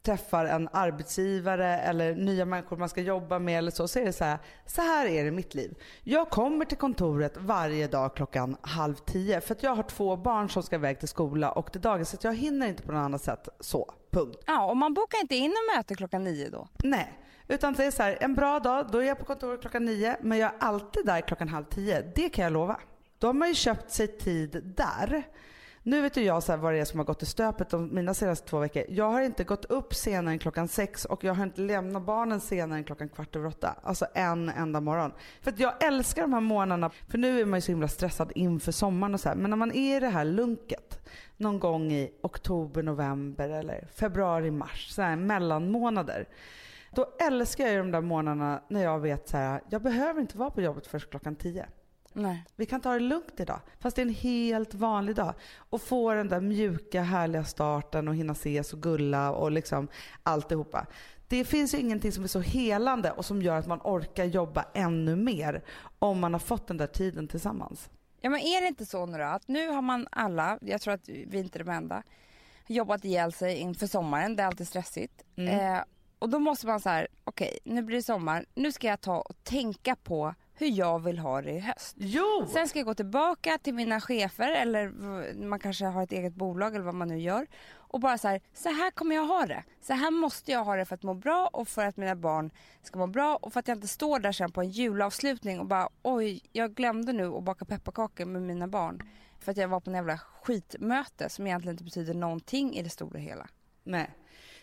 träffar 0.03 0.45
en 0.45 0.69
arbetsgivare 0.71 1.77
eller 1.77 2.15
nya 2.15 2.45
människor 2.45 2.77
man 2.77 2.89
ska 2.89 3.01
jobba 3.01 3.39
med 3.39 3.57
eller 3.57 3.71
så, 3.71 3.87
så 3.87 3.99
är 3.99 4.05
det 4.05 4.13
så 4.13 4.23
här, 4.23 4.37
så 4.65 4.81
här 4.81 5.05
är 5.05 5.23
det 5.23 5.27
i 5.27 5.31
mitt 5.31 5.53
liv. 5.53 5.75
Jag 6.03 6.29
kommer 6.29 6.65
till 6.65 6.77
kontoret 6.77 7.37
varje 7.37 7.87
dag 7.87 8.15
klockan 8.15 8.57
halv 8.61 8.95
tio 8.95 9.41
för 9.41 9.55
att 9.55 9.63
jag 9.63 9.75
har 9.75 9.83
två 9.83 10.17
barn 10.17 10.49
som 10.49 10.63
ska 10.63 10.75
iväg 10.75 10.99
till 10.99 11.07
skola 11.07 11.51
och 11.51 11.71
till 11.71 11.81
dagis 11.81 12.09
så 12.09 12.15
att 12.15 12.23
jag 12.23 12.35
hinner 12.35 12.67
inte 12.67 12.83
på 12.83 12.91
något 12.91 12.99
annat 12.99 13.23
sätt. 13.23 13.49
Så, 13.59 13.93
punkt. 14.11 14.43
Ja, 14.45 14.65
och 14.65 14.77
man 14.77 14.93
bokar 14.93 15.21
inte 15.21 15.35
in 15.35 15.51
en 15.51 15.77
möte 15.77 15.95
klockan 15.95 16.23
nio 16.23 16.49
då. 16.49 16.67
Nej, 16.83 17.19
utan 17.47 17.73
det 17.73 17.85
är 17.85 17.91
så 17.91 18.03
här, 18.03 18.17
en 18.21 18.33
bra 18.35 18.59
dag, 18.59 18.91
då 18.91 18.97
är 18.97 19.03
jag 19.03 19.19
på 19.19 19.25
kontoret 19.25 19.61
klockan 19.61 19.85
nio 19.85 20.17
men 20.21 20.37
jag 20.37 20.53
är 20.53 20.57
alltid 20.59 21.05
där 21.05 21.21
klockan 21.21 21.49
halv 21.49 21.65
tio. 21.65 22.11
Det 22.15 22.29
kan 22.29 22.43
jag 22.43 22.53
lova. 22.53 22.79
Då 23.19 23.27
har 23.27 23.33
man 23.33 23.47
ju 23.47 23.53
köpt 23.53 23.91
sig 23.91 24.07
tid 24.07 24.73
där. 24.77 25.23
Nu 25.85 26.01
vet 26.01 26.17
ju 26.17 26.21
jag 26.23 26.43
så 26.43 26.51
här 26.51 26.59
vad 26.59 26.73
det 26.73 26.79
är 26.79 26.85
som 26.85 26.99
har 26.99 27.05
gått 27.05 27.23
i 27.23 27.25
stöpet 27.25 27.69
de 27.69 27.95
mina 27.95 28.13
senaste 28.13 28.47
två 28.47 28.59
veckor. 28.59 28.83
Jag 28.89 29.11
har 29.11 29.21
inte 29.21 29.43
gått 29.43 29.65
upp 29.65 29.93
senare 29.93 30.33
än 30.33 30.39
klockan 30.39 30.67
sex 30.67 31.05
och 31.05 31.23
jag 31.23 31.33
har 31.33 31.43
inte 31.43 31.61
lämnat 31.61 32.03
barnen 32.03 32.39
senare 32.39 32.77
än 32.77 32.83
klockan 32.83 33.09
kvart 33.09 33.35
över 33.35 33.47
åtta. 33.47 33.75
Alltså 33.83 34.05
en 34.13 34.49
enda 34.49 34.81
morgon. 34.81 35.13
För 35.41 35.51
att 35.51 35.59
jag 35.59 35.83
älskar 35.83 36.21
de 36.21 36.33
här 36.33 36.41
månaderna. 36.41 36.89
För 37.07 37.17
nu 37.17 37.39
är 37.41 37.45
man 37.45 37.57
ju 37.57 37.61
så 37.61 37.71
himla 37.71 37.87
stressad 37.87 38.31
inför 38.35 38.71
sommaren 38.71 39.13
och 39.13 39.19
så 39.19 39.29
här. 39.29 39.35
Men 39.35 39.49
när 39.49 39.57
man 39.57 39.71
är 39.71 39.97
i 39.97 39.99
det 39.99 40.07
här 40.07 40.25
lunket 40.25 41.09
någon 41.37 41.59
gång 41.59 41.91
i 41.91 42.11
oktober, 42.21 42.83
november 42.83 43.49
eller 43.49 43.87
februari, 43.93 44.51
mars. 44.51 44.89
Så 44.89 45.01
här 45.01 45.15
mellanmånader. 45.15 46.27
Då 46.91 47.07
älskar 47.19 47.63
jag 47.63 47.73
ju 47.73 47.79
de 47.79 47.91
där 47.91 48.01
månaderna 48.01 48.63
när 48.67 48.83
jag 48.83 48.99
vet 48.99 49.29
så 49.29 49.37
här, 49.37 49.61
jag 49.69 49.81
behöver 49.81 50.21
inte 50.21 50.37
vara 50.37 50.49
på 50.49 50.61
jobbet 50.61 50.87
först 50.87 51.09
klockan 51.09 51.35
tio. 51.35 51.65
Nej. 52.13 52.45
Vi 52.55 52.65
kan 52.65 52.81
ta 52.81 52.93
det 52.93 52.99
lugnt 52.99 53.39
idag. 53.39 53.59
Fast 53.79 53.95
det 53.95 54.01
är 54.01 54.05
en 54.05 54.13
helt 54.13 54.73
vanlig 54.73 55.15
dag. 55.15 55.33
Och 55.57 55.81
få 55.81 56.13
den 56.13 56.29
där 56.29 56.41
mjuka 56.41 57.01
härliga 57.01 57.43
starten 57.43 58.07
och 58.07 58.15
hinna 58.15 58.33
ses 58.33 58.73
och 58.73 58.81
gulla 58.81 59.31
och 59.31 59.51
liksom 59.51 59.87
alltihopa. 60.23 60.87
Det 61.27 61.45
finns 61.45 61.73
ju 61.73 61.77
ingenting 61.77 62.11
som 62.11 62.23
är 62.23 62.27
så 62.27 62.39
helande 62.39 63.11
och 63.11 63.25
som 63.25 63.41
gör 63.41 63.57
att 63.57 63.67
man 63.67 63.79
orkar 63.83 64.25
jobba 64.25 64.65
ännu 64.73 65.15
mer 65.15 65.63
om 65.99 66.19
man 66.19 66.33
har 66.33 66.39
fått 66.39 66.67
den 66.67 66.77
där 66.77 66.87
tiden 66.87 67.27
tillsammans. 67.27 67.89
Ja 68.21 68.29
men 68.29 68.39
är 68.39 68.61
det 68.61 68.67
inte 68.67 68.85
så 68.85 69.05
nu 69.05 69.17
då 69.17 69.23
att 69.23 69.47
nu 69.47 69.69
har 69.69 69.81
man 69.81 70.07
alla, 70.11 70.57
jag 70.61 70.81
tror 70.81 70.93
att 70.93 71.09
vi 71.09 71.39
inte 71.39 71.59
är 71.59 71.63
de 71.63 71.71
enda, 71.71 72.03
jobbat 72.67 73.05
ihjäl 73.05 73.33
sig 73.33 73.57
inför 73.57 73.87
sommaren, 73.87 74.35
det 74.35 74.43
är 74.43 74.47
alltid 74.47 74.67
stressigt. 74.67 75.23
Mm. 75.35 75.75
Eh, 75.75 75.83
och 76.19 76.29
då 76.29 76.39
måste 76.39 76.67
man 76.67 76.79
så 76.79 76.89
här, 76.89 77.07
okej 77.23 77.59
nu 77.63 77.81
blir 77.81 77.97
det 77.97 78.03
sommar, 78.03 78.45
nu 78.55 78.71
ska 78.71 78.87
jag 78.87 79.01
ta 79.01 79.19
och 79.19 79.43
tänka 79.43 79.95
på 79.95 80.35
hur 80.55 80.67
jag 80.67 80.99
vill 80.99 81.19
ha 81.19 81.41
det 81.41 81.51
i 81.51 81.59
höst. 81.59 81.95
Jo! 81.99 82.47
Sen 82.53 82.67
ska 82.67 82.79
jag 82.79 82.85
gå 82.85 82.93
tillbaka 82.93 83.57
till 83.57 83.73
mina 83.73 84.01
chefer 84.01 84.51
eller 84.51 84.89
man 85.47 85.59
kanske 85.59 85.85
har 85.85 86.03
ett 86.03 86.11
eget 86.11 86.33
bolag 86.35 86.75
eller 86.75 86.85
vad 86.85 86.95
man 86.95 87.07
nu 87.07 87.19
gör 87.19 87.47
och 87.93 87.99
bara 87.99 88.17
så 88.17 88.27
här, 88.27 88.41
så 88.53 88.69
här 88.69 88.91
kommer 88.91 89.15
jag 89.15 89.25
ha 89.25 89.45
det. 89.45 89.63
Så 89.81 89.93
här 89.93 90.11
måste 90.11 90.51
jag 90.51 90.63
ha 90.63 90.75
det 90.75 90.85
för 90.85 90.95
att 90.95 91.03
må 91.03 91.13
bra 91.13 91.49
och 91.53 91.67
för 91.67 91.85
att 91.85 91.97
mina 91.97 92.15
barn 92.15 92.51
ska 92.81 92.99
må 92.99 93.07
bra 93.07 93.35
och 93.35 93.53
för 93.53 93.59
att 93.59 93.67
jag 93.67 93.77
inte 93.77 93.87
står 93.87 94.19
där 94.19 94.31
sen 94.31 94.51
på 94.51 94.61
en 94.61 94.69
julavslutning 94.69 95.59
och 95.59 95.65
bara 95.65 95.89
oj, 96.01 96.41
jag 96.51 96.73
glömde 96.73 97.13
nu 97.13 97.27
att 97.27 97.43
baka 97.43 97.65
pepparkakor 97.65 98.25
med 98.25 98.41
mina 98.41 98.67
barn 98.67 99.03
för 99.39 99.51
att 99.51 99.57
jag 99.57 99.67
var 99.67 99.79
på 99.79 99.89
en 99.89 99.95
jävla 99.95 100.17
skitmöte 100.17 101.29
som 101.29 101.47
egentligen 101.47 101.73
inte 101.73 101.83
betyder 101.83 102.13
någonting 102.13 102.75
i 102.75 102.83
det 102.83 102.89
stora 102.89 103.19
hela. 103.19 103.47
Nej. 103.83 104.09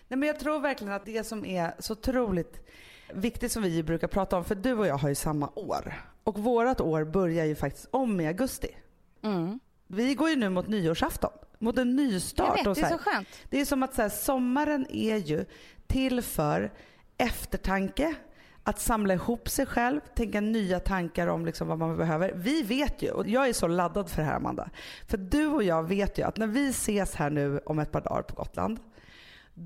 Nej 0.08 0.18
men 0.18 0.26
jag 0.26 0.40
tror 0.40 0.60
verkligen 0.60 0.92
att 0.92 1.04
det 1.04 1.24
som 1.24 1.44
är 1.44 1.74
så 1.78 1.92
otroligt 1.92 2.66
viktigt 3.14 3.52
som 3.52 3.62
vi 3.62 3.82
brukar 3.82 4.08
prata 4.08 4.36
om, 4.36 4.44
för 4.44 4.54
du 4.54 4.72
och 4.72 4.86
jag 4.86 4.98
har 4.98 5.08
ju 5.08 5.14
samma 5.14 5.50
år. 5.54 5.94
Och 6.24 6.38
vårat 6.38 6.80
år 6.80 7.04
börjar 7.04 7.44
ju 7.44 7.54
faktiskt 7.54 7.88
om 7.90 8.20
i 8.20 8.26
augusti. 8.26 8.76
Mm. 9.22 9.60
Vi 9.86 10.14
går 10.14 10.28
ju 10.30 10.36
nu 10.36 10.48
mot 10.48 10.68
nyårsafton, 10.68 11.30
mot 11.58 11.78
en 11.78 11.88
Jag 11.88 11.96
nystart. 11.96 12.58
vet, 12.58 12.66
och 12.66 12.74
det 12.74 12.80
är 12.80 12.88
så 12.88 12.98
skönt. 12.98 13.28
Det 13.50 13.60
är 13.60 13.64
som 13.64 13.82
att 13.82 13.94
så 13.94 14.02
här, 14.02 14.08
sommaren 14.08 14.86
är 14.90 15.16
ju 15.16 15.44
till 15.86 16.22
för 16.22 16.72
eftertanke, 17.18 18.14
att 18.64 18.80
samla 18.80 19.14
ihop 19.14 19.48
sig 19.48 19.66
själv, 19.66 20.00
tänka 20.14 20.40
nya 20.40 20.80
tankar 20.80 21.26
om 21.26 21.46
liksom 21.46 21.68
vad 21.68 21.78
man 21.78 21.96
behöver. 21.96 22.32
Vi 22.36 22.62
vet 22.62 23.02
ju, 23.02 23.10
och 23.10 23.28
jag 23.28 23.48
är 23.48 23.52
så 23.52 23.66
laddad 23.66 24.10
för 24.10 24.22
det 24.22 24.28
här 24.28 24.36
Amanda, 24.36 24.70
för 25.06 25.16
du 25.16 25.46
och 25.46 25.62
jag 25.62 25.82
vet 25.88 26.18
ju 26.18 26.22
att 26.22 26.36
när 26.36 26.46
vi 26.46 26.68
ses 26.68 27.14
här 27.14 27.30
nu 27.30 27.60
om 27.66 27.78
ett 27.78 27.92
par 27.92 28.00
dagar 28.00 28.22
på 28.22 28.34
Gotland, 28.34 28.80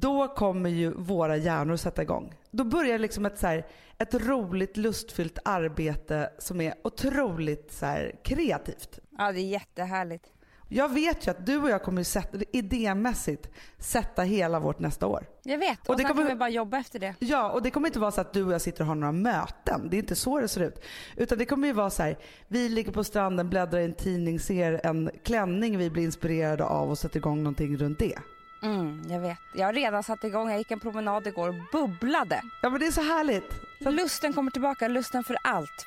då 0.01 0.29
kommer 0.29 0.71
ju 0.71 0.91
våra 0.91 1.37
hjärnor 1.37 1.77
sätta 1.77 2.03
igång. 2.03 2.35
Då 2.51 2.65
börjar 2.65 2.99
liksom 2.99 3.27
ett, 3.27 3.39
så 3.39 3.47
här, 3.47 3.67
ett 3.99 4.15
roligt, 4.15 4.77
lustfyllt 4.77 5.39
arbete 5.45 6.31
som 6.39 6.61
är 6.61 6.75
otroligt 6.85 7.73
så 7.73 7.87
här, 7.87 8.15
kreativt. 8.25 8.99
Ja, 9.19 9.33
det 9.33 9.41
är 9.41 9.47
jättehärligt. 9.49 10.31
Jag 10.69 10.95
vet 10.95 11.27
ju 11.27 11.31
att 11.31 11.47
du 11.47 11.57
och 11.63 11.71
jag 11.71 11.83
kommer 11.83 12.03
sätta, 12.03 12.39
idémässigt 12.53 13.49
sätta 13.79 14.23
hela 14.23 14.61
vårt 14.61 14.79
nästa 14.79 15.07
år. 15.07 15.27
Jag 15.43 15.59
vet, 15.59 15.79
och, 15.83 15.91
Och 15.91 15.97
det 15.97 16.03
sen 16.03 16.09
kommer- 16.09 16.23
kan 16.23 16.29
vi 16.37 16.39
bara 16.39 16.49
jobba 16.49 16.79
efter 16.79 16.99
det. 16.99 17.15
Ja, 17.19 17.51
och 17.51 17.63
det 17.63 17.71
kommer 17.71 17.89
inte 17.89 17.99
vara 17.99 18.11
så 18.11 18.21
att 18.21 18.33
du 18.33 18.45
och 18.45 18.53
jag 18.53 18.61
sitter 18.61 18.81
och 18.81 18.87
har 18.87 18.95
några 18.95 19.13
möten. 19.13 19.89
Det 19.91 19.97
är 19.97 19.99
inte 19.99 20.15
så 20.15 20.41
det 20.41 20.49
ser 20.49 20.61
ut. 20.61 20.81
Utan 21.17 21.39
det 21.39 21.45
kommer 21.47 21.67
ju 21.69 21.73
vara 21.75 21.91
så 21.91 22.03
här, 22.03 22.19
vi 22.49 22.69
ligger 22.69 22.93
på 22.93 23.05
stranden, 23.05 23.51
bläddrar 23.51 23.81
i 23.81 23.85
en 23.85 23.95
tidning, 23.95 24.41
ser 24.41 24.81
en 24.87 25.11
klänning 25.25 25.79
vi 25.79 25.91
blir 25.91 26.03
inspirerade 26.05 26.65
av 26.65 26.91
och 26.91 26.99
sätter 26.99 27.17
igång 27.17 27.39
någonting 27.43 27.77
runt 27.77 27.99
det. 27.99 28.19
Mm, 28.65 29.03
jag 29.09 29.21
vet. 29.21 29.39
Jag 29.53 29.67
har 29.67 29.73
redan 29.73 30.03
satt 30.03 30.25
igång. 30.25 30.51
Jag 30.51 30.59
gick 30.59 30.71
en 30.71 30.81
promenad 30.81 31.27
igår 31.27 31.49
och 31.49 31.55
bubblade. 31.73 32.43
Ja 32.63 32.71
men 32.71 32.81
det 32.81 32.87
är 32.87 32.91
så 32.91 33.03
härligt. 33.03 33.61
Så 33.83 33.91
Lusten 33.91 34.33
kommer 34.33 34.51
tillbaka, 34.51 34.89
lusten 34.89 35.25
för 35.25 35.37
allt. 35.43 35.87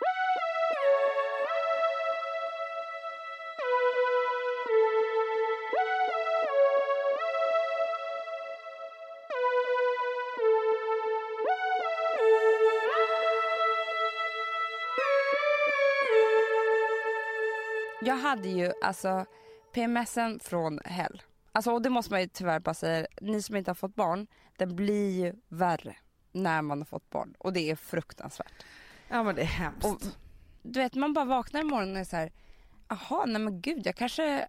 Jag 18.01 18.15
hade 18.15 18.49
ju 18.49 18.71
alltså 18.81 19.25
PMSen 19.73 20.39
från 20.39 20.79
hell. 20.85 21.21
Alltså, 21.57 21.71
och 21.71 21.81
det 21.81 21.89
måste 21.89 22.11
man 22.11 22.21
ju 22.21 22.27
tyvärr 22.27 22.59
bara 22.59 22.73
säga, 22.73 23.07
ni 23.21 23.41
som 23.41 23.55
inte 23.55 23.69
har 23.69 23.75
fått 23.75 23.95
barn, 23.95 24.27
den 24.57 24.75
blir 24.75 25.25
ju 25.25 25.33
värre 25.47 25.95
när 26.31 26.61
man 26.61 26.77
har 26.77 26.85
fått 26.85 27.09
barn 27.09 27.35
och 27.37 27.53
det 27.53 27.71
är 27.71 27.75
fruktansvärt. 27.75 28.65
ja 29.09 29.23
men 29.23 29.35
det 29.35 29.41
är 29.41 29.45
hemskt. 29.45 29.85
Och, 29.85 30.01
du 30.61 30.79
vet 30.79 30.95
man 30.95 31.13
bara 31.13 31.25
vaknar 31.25 31.61
imorgon 31.61 31.91
och 31.91 31.99
är 31.99 32.03
så 32.03 32.15
här, 32.15 32.31
jaha 32.87 33.25
nej 33.25 33.41
men 33.41 33.61
gud 33.61 33.85
jag 33.85 33.95
kanske 33.95 34.47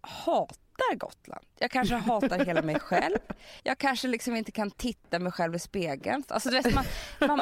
hatar 0.00 0.94
Gotland. 0.96 1.46
Jag 1.58 1.70
kanske 1.70 1.94
hatar 1.94 2.44
hela 2.44 2.62
mig 2.62 2.80
själv. 2.80 3.18
Jag 3.62 3.78
kanske 3.78 4.08
liksom 4.08 4.36
inte 4.36 4.52
kan 4.52 4.70
titta 4.70 5.18
mig 5.18 5.32
själv 5.32 5.54
i 5.54 5.58
spegeln. 5.58 6.24
Alltså 6.28 6.50
du 6.50 6.60
vet 6.60 6.74
man, 6.74 6.84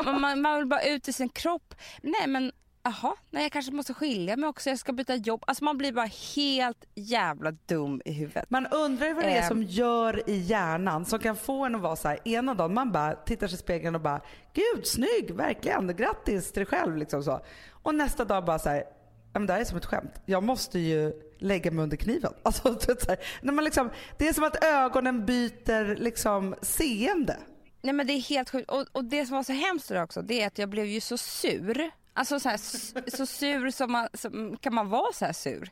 man, 0.05 0.21
man, 0.21 0.41
man 0.41 0.57
vill 0.57 0.67
bara 0.67 0.83
ut 0.83 1.09
i 1.09 1.13
sin 1.13 1.29
kropp. 1.29 1.75
Nej 2.03 2.27
men 2.27 2.53
jaha, 2.87 3.15
nej 3.31 3.43
jag 3.43 3.53
kanske 3.53 3.73
måste 3.73 3.95
skilja 3.95 4.37
mig 4.37 4.49
också, 4.49 4.71
jag 4.71 4.79
ska 4.79 4.93
byta 4.93 5.15
jobb. 5.15 5.45
Alltså 5.47 5.65
man 5.65 5.79
blir 5.79 5.93
bara 5.93 6.11
helt 6.37 6.85
jävla 6.95 7.51
dum 7.51 8.03
i 8.05 8.13
huvudet. 8.13 8.51
Man 8.51 8.67
undrar 8.67 9.15
vad 9.15 9.25
det 9.25 9.31
är 9.31 9.43
Ehm. 9.43 9.49
som 9.49 9.63
gör 9.63 10.31
i 10.31 10.37
hjärnan 10.37 11.05
som 11.05 11.19
kan 11.19 11.37
få 11.37 11.65
en 11.65 11.75
att 11.75 11.81
vara 11.81 11.97
så 11.97 12.09
här, 12.09 12.19
ena 12.29 12.55
dagen 12.55 12.75
man 12.75 12.93
bara 12.93 13.15
tittar 13.15 13.47
sig 13.49 13.55
i 13.55 13.59
spegeln 13.59 13.95
och 13.95 14.01
bara 14.01 14.21
gud 14.55 14.87
snygg, 14.87 15.31
verkligen, 15.31 15.97
grattis 15.97 16.53
till 16.53 16.61
dig 16.61 16.67
själv 16.67 16.97
liksom 16.97 17.23
så. 17.23 17.41
Och 17.83 17.95
nästa 17.95 18.25
dag 18.25 18.45
bara 18.45 18.59
så 18.59 18.69
här, 18.69 18.85
men 19.33 19.47
det 19.47 19.53
här 19.53 19.61
är 19.61 19.65
som 19.65 19.79
ett 19.79 19.87
skämt. 19.87 20.13
Jag 20.27 20.43
måste 20.43 20.79
ju 20.79 21.13
lägga 21.39 21.71
mig 21.71 21.83
under 21.83 21.97
kniven. 21.97 22.33
Alltså, 22.43 22.79
så 22.81 23.09
här, 23.09 23.19
när 23.43 23.53
man 23.53 23.65
liksom, 23.65 23.91
det 24.19 24.29
är 24.29 24.33
som 24.33 24.45
att 24.45 24.65
ögonen 24.65 25.27
byter 25.27 25.97
liksom 25.97 26.55
seende. 26.63 27.37
Nej 27.83 27.93
men 27.93 28.07
det 28.07 28.13
är 28.13 28.21
helt 28.21 28.51
sjukt. 28.51 28.71
Och, 28.71 28.85
och 28.93 29.05
det 29.05 29.27
som 29.27 29.37
var 29.37 29.43
så 29.43 29.53
hemskt 29.53 29.91
också, 29.91 30.23
det 30.23 30.43
är 30.43 30.47
att 30.47 30.59
jag 30.59 30.69
blev 30.69 30.87
ju 30.87 31.01
så 31.01 31.19
sur. 31.19 31.91
Alltså 32.17 32.41
så, 32.41 32.49
här, 32.49 32.57
så 33.17 33.27
sur 33.27 33.71
som, 33.71 33.93
man, 33.93 34.09
som 34.15 34.57
kan 34.57 34.75
man 34.75 34.89
vara 34.89 35.13
så 35.13 35.25
här 35.25 35.33
sur. 35.33 35.71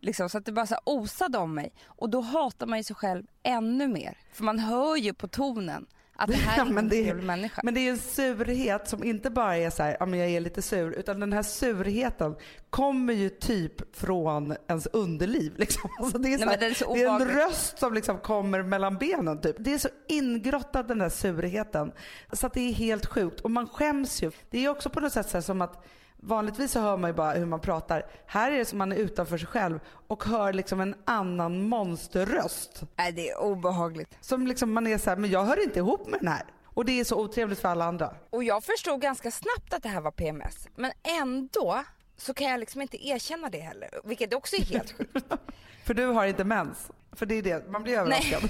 Liksom, 0.00 0.28
så 0.28 0.38
att 0.38 0.44
det 0.44 0.52
bara 0.52 0.66
så 0.66 0.76
osade 0.84 1.38
om 1.38 1.54
mig. 1.54 1.72
Och 1.86 2.10
då 2.10 2.20
hatar 2.20 2.66
man 2.66 2.78
ju 2.78 2.84
sig 2.84 2.96
själv 2.96 3.26
ännu 3.42 3.88
mer. 3.88 4.18
För 4.32 4.44
man 4.44 4.58
hör 4.58 4.96
ju 4.96 5.14
på 5.14 5.28
tonen 5.28 5.86
att 6.16 6.28
det 6.28 6.34
här 6.36 6.58
Ja, 6.58 6.78
är 6.78 6.82
det 6.82 6.96
är- 6.96 7.04
trevlig 7.04 7.24
människa. 7.24 7.60
Men 7.64 7.74
det 7.74 7.80
är 7.80 7.90
en 7.90 7.98
surhet 7.98 8.88
som 8.88 9.04
inte 9.04 9.30
bara 9.30 9.56
är 9.56 9.70
så 9.70 9.82
här, 9.82 9.96
ja 10.00 10.06
men 10.06 10.18
jag 10.18 10.28
är 10.30 10.40
lite 10.40 10.62
sur, 10.62 10.92
utan 10.92 11.20
den 11.20 11.32
här 11.32 11.42
surheten 11.42 12.34
kommer 12.70 13.12
ju 13.14 13.28
typ 13.28 13.96
från 13.96 14.56
ens 14.68 14.86
underliv. 14.86 15.52
Liksom. 15.58 15.90
Alltså 16.00 16.18
det, 16.18 16.28
är 16.34 16.38
Nej, 16.38 16.48
här, 16.48 16.56
den 16.56 16.70
är 16.70 16.94
det 16.94 17.02
är 17.02 17.20
en 17.20 17.28
röst 17.28 17.78
som 17.78 17.94
liksom 17.94 18.18
kommer 18.18 18.62
mellan 18.62 18.96
benen. 18.98 19.40
Typ. 19.40 19.56
Det 19.58 19.74
är 19.74 19.78
så 19.78 19.88
ingrottad 20.08 20.82
den 20.88 20.98
där 20.98 21.08
surheten 21.08 21.92
så 22.32 22.46
att 22.46 22.54
det 22.54 22.60
är 22.60 22.72
helt 22.72 23.06
sjukt. 23.06 23.40
Och 23.40 23.50
man 23.50 23.68
skäms 23.68 24.22
ju. 24.22 24.30
Det 24.50 24.64
är 24.64 24.68
också 24.68 24.90
på 24.90 25.00
något 25.00 25.12
sätt 25.12 25.28
så 25.28 25.36
här, 25.36 25.42
som 25.42 25.62
att 25.62 25.84
Vanligtvis 26.24 26.72
så 26.72 26.80
hör 26.80 26.96
man 26.96 27.10
ju 27.10 27.14
bara 27.14 27.32
hur 27.32 27.46
man 27.46 27.60
pratar. 27.60 28.06
Här 28.26 28.52
är 28.52 28.58
det 28.58 28.64
som 28.64 28.78
man 28.78 28.92
är 28.92 28.96
utanför 28.96 29.38
sig 29.38 29.46
själv 29.46 29.80
och 30.06 30.24
hör 30.24 30.52
liksom 30.52 30.80
en 30.80 30.94
annan 31.04 31.68
monsterröst. 31.68 32.82
Nej 32.96 33.12
det 33.12 33.30
är 33.30 33.40
obehagligt. 33.40 34.16
Som 34.20 34.46
liksom 34.46 34.72
man 34.72 34.86
är 34.86 34.98
så 34.98 35.10
här, 35.10 35.16
men 35.16 35.30
jag 35.30 35.44
hör 35.44 35.62
inte 35.64 35.78
ihop 35.78 36.08
med 36.08 36.20
den 36.20 36.28
här. 36.28 36.42
Och 36.64 36.84
det 36.84 37.00
är 37.00 37.04
så 37.04 37.20
otrevligt 37.20 37.58
för 37.58 37.68
alla 37.68 37.84
andra. 37.84 38.14
Och 38.30 38.44
jag 38.44 38.64
förstod 38.64 39.00
ganska 39.00 39.30
snabbt 39.30 39.74
att 39.74 39.82
det 39.82 39.88
här 39.88 40.00
var 40.00 40.10
PMS. 40.10 40.68
Men 40.76 40.92
ändå 41.02 41.84
så 42.16 42.34
kan 42.34 42.46
jag 42.50 42.60
liksom 42.60 42.82
inte 42.82 43.06
erkänna 43.08 43.50
det 43.50 43.60
heller. 43.60 43.88
Vilket 44.04 44.34
också 44.34 44.56
är 44.56 44.64
helt 44.64 44.92
sjukt. 44.92 45.26
För 45.84 45.94
du 45.94 46.06
har 46.06 46.26
inte 46.26 46.44
mens. 46.44 46.90
För 47.12 47.26
det 47.26 47.34
är 47.34 47.42
det, 47.42 47.70
man 47.70 47.82
blir 47.82 47.98
överraskad. 47.98 48.42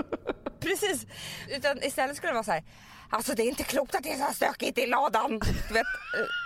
Precis. 0.60 1.06
Utan 1.48 1.82
istället 1.82 2.16
skulle 2.16 2.30
det 2.30 2.34
vara 2.34 2.44
så 2.44 2.52
här. 2.52 2.64
Alltså 3.10 3.34
det 3.34 3.42
är 3.42 3.48
inte 3.48 3.62
klokt 3.62 3.94
att 3.94 4.02
det 4.02 4.12
är 4.12 4.16
så 4.16 4.24
här 4.24 4.32
stökigt 4.32 4.78
i 4.78 4.86
ladan. 4.86 5.38
Du 5.68 5.74
vet, 5.74 5.86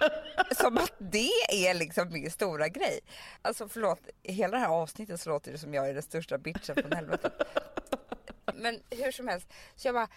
eh, 0.00 0.56
som 0.56 0.78
att 0.78 0.92
det 0.98 1.30
är 1.50 1.74
liksom 1.74 2.12
min 2.12 2.30
stora 2.30 2.68
grej. 2.68 3.00
Alltså 3.42 3.68
förlåt, 3.68 4.00
hela 4.22 4.52
det 4.52 4.58
här 4.58 4.68
avsnittet 4.68 5.20
så 5.20 5.30
låter 5.30 5.52
det 5.52 5.58
som 5.58 5.74
jag 5.74 5.88
är 5.88 5.94
den 5.94 6.02
största 6.02 6.38
bitchen 6.38 6.76
från 6.76 6.92
helvetet. 6.92 7.32
Men 8.54 8.80
hur 8.90 9.12
som 9.12 9.28
helst, 9.28 9.46
så 9.76 9.88
jag 9.88 9.94
bara 9.94 10.08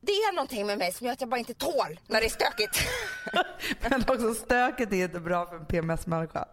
det 0.00 0.12
är 0.12 0.32
någonting 0.32 0.66
med 0.66 0.78
mig 0.78 0.92
som 0.92 1.06
gör 1.06 1.12
att 1.12 1.20
jag 1.20 1.30
bara 1.30 1.38
inte 1.38 1.54
tål 1.54 2.00
när 2.06 2.20
det 2.20 2.26
är 2.26 2.30
stökigt. 2.30 2.78
Men 3.90 4.02
också 4.08 4.34
stöket 4.34 4.92
är 4.92 5.04
inte 5.04 5.20
bra 5.20 5.46
för 5.46 5.56
en 5.56 5.66
PMS-människa. 5.66 6.48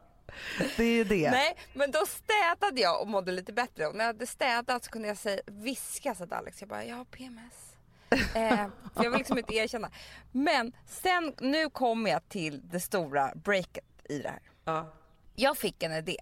Det 0.78 0.84
är 0.84 0.94
ju 0.94 1.04
det. 1.04 1.32
Nej, 1.32 1.58
men 1.74 1.92
då 1.92 2.06
städade 2.06 2.82
jag 2.82 3.02
och 3.02 3.08
mådde 3.08 3.32
lite 3.32 3.54
bättre. 3.54 3.88
Och 3.88 3.96
när 3.96 4.06
jag 4.06 4.14
hade 4.14 4.28
städat 4.28 4.86
så 4.86 4.92
kunde 4.92 5.08
jag 5.08 5.18
säga, 5.18 5.42
viska 5.46 6.16
så 6.16 6.26
till 6.26 6.34
Alex. 6.34 6.62
Jag 6.62 6.70
bara, 6.70 6.86
jag 6.86 6.96
har 6.96 7.06
PMS. 7.06 7.75
Eh, 8.36 8.68
för 8.94 9.04
jag 9.04 9.12
vill 9.12 9.18
liksom 9.18 9.38
inte 9.38 9.56
erkänna. 9.56 9.92
Men 10.32 10.76
sen, 10.86 11.34
nu 11.40 11.70
kommer 11.70 12.12
jag 12.12 12.30
till 12.30 12.62
det 12.70 12.80
stora 12.80 13.32
breaket 13.36 13.86
i 14.10 14.20
det 14.20 14.30
här. 14.30 14.42
Ja. 14.66 14.94
Jag 15.36 15.58
fick 15.58 15.84
en 15.84 15.92
idé 15.92 16.18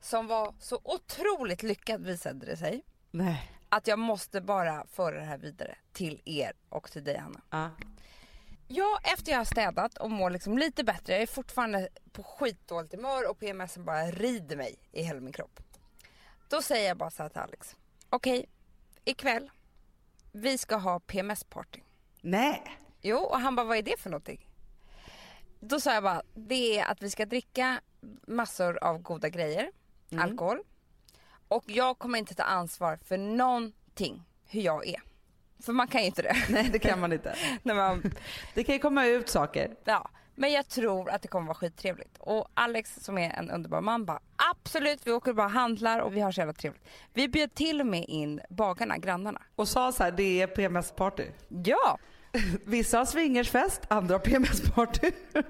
som 0.00 0.26
var 0.26 0.54
så 0.60 0.80
otroligt 0.84 1.62
lyckad 1.62 2.04
visade 2.04 2.46
det 2.46 2.56
sig. 2.56 2.84
Nej. 3.10 3.52
Att 3.68 3.86
jag 3.86 3.98
måste 3.98 4.40
bara 4.40 4.86
föra 4.86 5.18
det 5.18 5.24
här 5.24 5.38
vidare 5.38 5.78
till 5.92 6.22
er 6.24 6.52
och 6.68 6.90
till 6.90 7.04
dig 7.04 7.18
Hanna. 7.18 7.40
Ja. 7.50 7.70
Ja, 8.68 8.98
efter 9.02 9.32
jag 9.32 9.38
har 9.38 9.44
städat 9.44 9.98
och 9.98 10.10
mår 10.10 10.30
liksom 10.30 10.58
lite 10.58 10.84
bättre. 10.84 11.12
Jag 11.12 11.22
är 11.22 11.26
fortfarande 11.26 11.88
på 12.12 12.22
skitdåligt 12.22 12.94
humör 12.94 13.30
och 13.30 13.38
PMSen 13.38 13.84
bara 13.84 14.04
rider 14.06 14.56
mig 14.56 14.76
i 14.92 15.02
hela 15.02 15.20
min 15.20 15.32
kropp. 15.32 15.60
Då 16.48 16.62
säger 16.62 16.88
jag 16.88 16.96
bara 16.96 17.10
så 17.10 17.22
här 17.22 17.30
till 17.30 17.40
Alex. 17.40 17.76
Okej, 18.10 18.48
ikväll. 19.04 19.50
Vi 20.38 20.58
ska 20.58 20.76
ha 20.76 21.00
PMS-party. 21.00 21.80
Nej. 22.20 22.62
Jo, 23.00 23.16
och 23.16 23.40
han 23.40 23.56
bara 23.56 23.66
vad 23.66 23.76
är 23.76 23.82
det 23.82 24.00
för 24.00 24.10
någonting? 24.10 24.48
Då 25.60 25.80
sa 25.80 25.94
jag 25.94 26.02
bara 26.02 26.22
det 26.34 26.78
är 26.78 26.84
att 26.84 27.02
vi 27.02 27.10
ska 27.10 27.26
dricka 27.26 27.80
massor 28.26 28.84
av 28.84 28.98
goda 28.98 29.28
grejer. 29.28 29.70
Alkohol. 30.18 30.58
Och 31.48 31.64
jag 31.66 31.98
kommer 31.98 32.18
inte 32.18 32.34
ta 32.34 32.42
ansvar 32.42 32.98
för 33.04 33.18
någonting 33.18 34.22
hur 34.48 34.60
jag 34.60 34.86
är. 34.86 35.02
För 35.62 35.72
man 35.72 35.88
kan 35.88 36.00
ju 36.00 36.06
inte 36.06 36.22
det. 36.22 36.36
Nej, 36.50 36.68
det 36.72 36.78
kan 36.78 37.00
man 37.00 37.12
inte. 37.12 37.36
När 37.62 37.74
man 37.74 38.14
Det 38.54 38.64
kan 38.64 38.74
ju 38.74 38.78
komma 38.78 39.06
ut 39.06 39.28
saker. 39.28 39.76
Ja, 39.84 40.10
Men 40.34 40.52
jag 40.52 40.68
tror 40.68 41.10
att 41.10 41.22
det 41.22 41.28
kommer 41.28 41.46
vara 41.46 41.54
skittrevligt. 41.54 42.18
Och 42.18 42.48
Alex 42.54 42.94
som 43.00 43.18
är 43.18 43.30
en 43.30 43.50
underbar 43.50 43.80
man 43.80 44.04
bara 44.04 44.20
absolut 44.50 45.00
vi 45.06 45.12
åker 45.12 45.30
och 45.30 45.36
bara 45.36 45.48
handlar 45.48 45.98
och 46.00 46.16
vi 46.16 46.20
har 46.20 46.32
så 46.32 46.40
jävla 46.40 46.52
trevligt. 46.52 46.82
Vi 47.14 47.28
bjöd 47.28 47.54
till 47.54 47.80
och 47.80 47.86
med 47.86 48.04
in 48.08 48.40
bagarna, 48.50 48.98
grannarna. 48.98 49.42
Och 49.56 49.68
sa 49.68 49.92
så 49.92 50.02
här, 50.02 50.10
det 50.10 50.42
är 50.42 50.46
PMS-party. 50.46 51.24
Ja! 51.48 51.98
Vissa 52.64 52.98
har 52.98 53.04
swingersfest, 53.04 53.80
andra 53.88 54.14
har 54.14 54.20
PMS-party. 54.20 55.10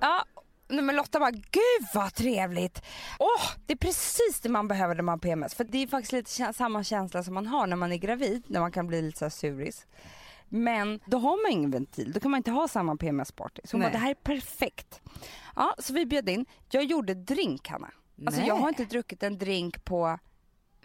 Ja, 0.00 0.24
nej 0.68 0.82
men 0.84 0.96
Lotta 0.96 1.18
bara, 1.20 1.30
gud 1.30 1.88
vad 1.94 2.14
trevligt! 2.14 2.82
Åh, 3.18 3.50
det 3.66 3.72
är 3.72 3.76
precis 3.76 4.40
det 4.42 4.48
man 4.48 4.68
behöver 4.68 4.94
när 4.94 5.02
man 5.02 5.12
har 5.12 5.18
PMS. 5.18 5.54
För 5.54 5.64
det 5.64 5.78
är 5.82 5.86
faktiskt 5.86 6.12
lite 6.12 6.52
samma 6.52 6.84
känsla 6.84 7.22
som 7.22 7.34
man 7.34 7.46
har 7.46 7.66
när 7.66 7.76
man 7.76 7.92
är 7.92 7.96
gravid, 7.96 8.44
när 8.46 8.60
man 8.60 8.72
kan 8.72 8.86
bli 8.86 9.02
lite 9.02 9.18
så 9.18 9.30
suris. 9.30 9.86
Men 10.48 11.00
då 11.06 11.18
har 11.18 11.42
man 11.42 11.52
ingen 11.58 11.70
ventil, 11.70 12.12
då 12.12 12.20
kan 12.20 12.30
man 12.30 12.38
inte 12.38 12.50
ha 12.50 12.68
samma 12.68 12.96
PMS-party. 12.96 13.60
Så 13.64 13.76
hon 13.76 13.80
bara, 13.80 13.92
det 13.92 13.98
här 13.98 14.10
är 14.10 14.14
perfekt. 14.14 15.00
Ja, 15.56 15.74
så 15.78 15.92
vi 15.92 16.06
bjöd 16.06 16.28
in. 16.28 16.46
Jag 16.70 16.84
gjorde 16.84 17.14
drink 17.14 17.68
Hanna. 17.68 17.90
Alltså 18.26 18.40
jag 18.40 18.54
Nej. 18.54 18.62
har 18.62 18.68
inte 18.68 18.84
druckit 18.84 19.22
en 19.22 19.38
drink 19.38 19.84
på 19.84 20.18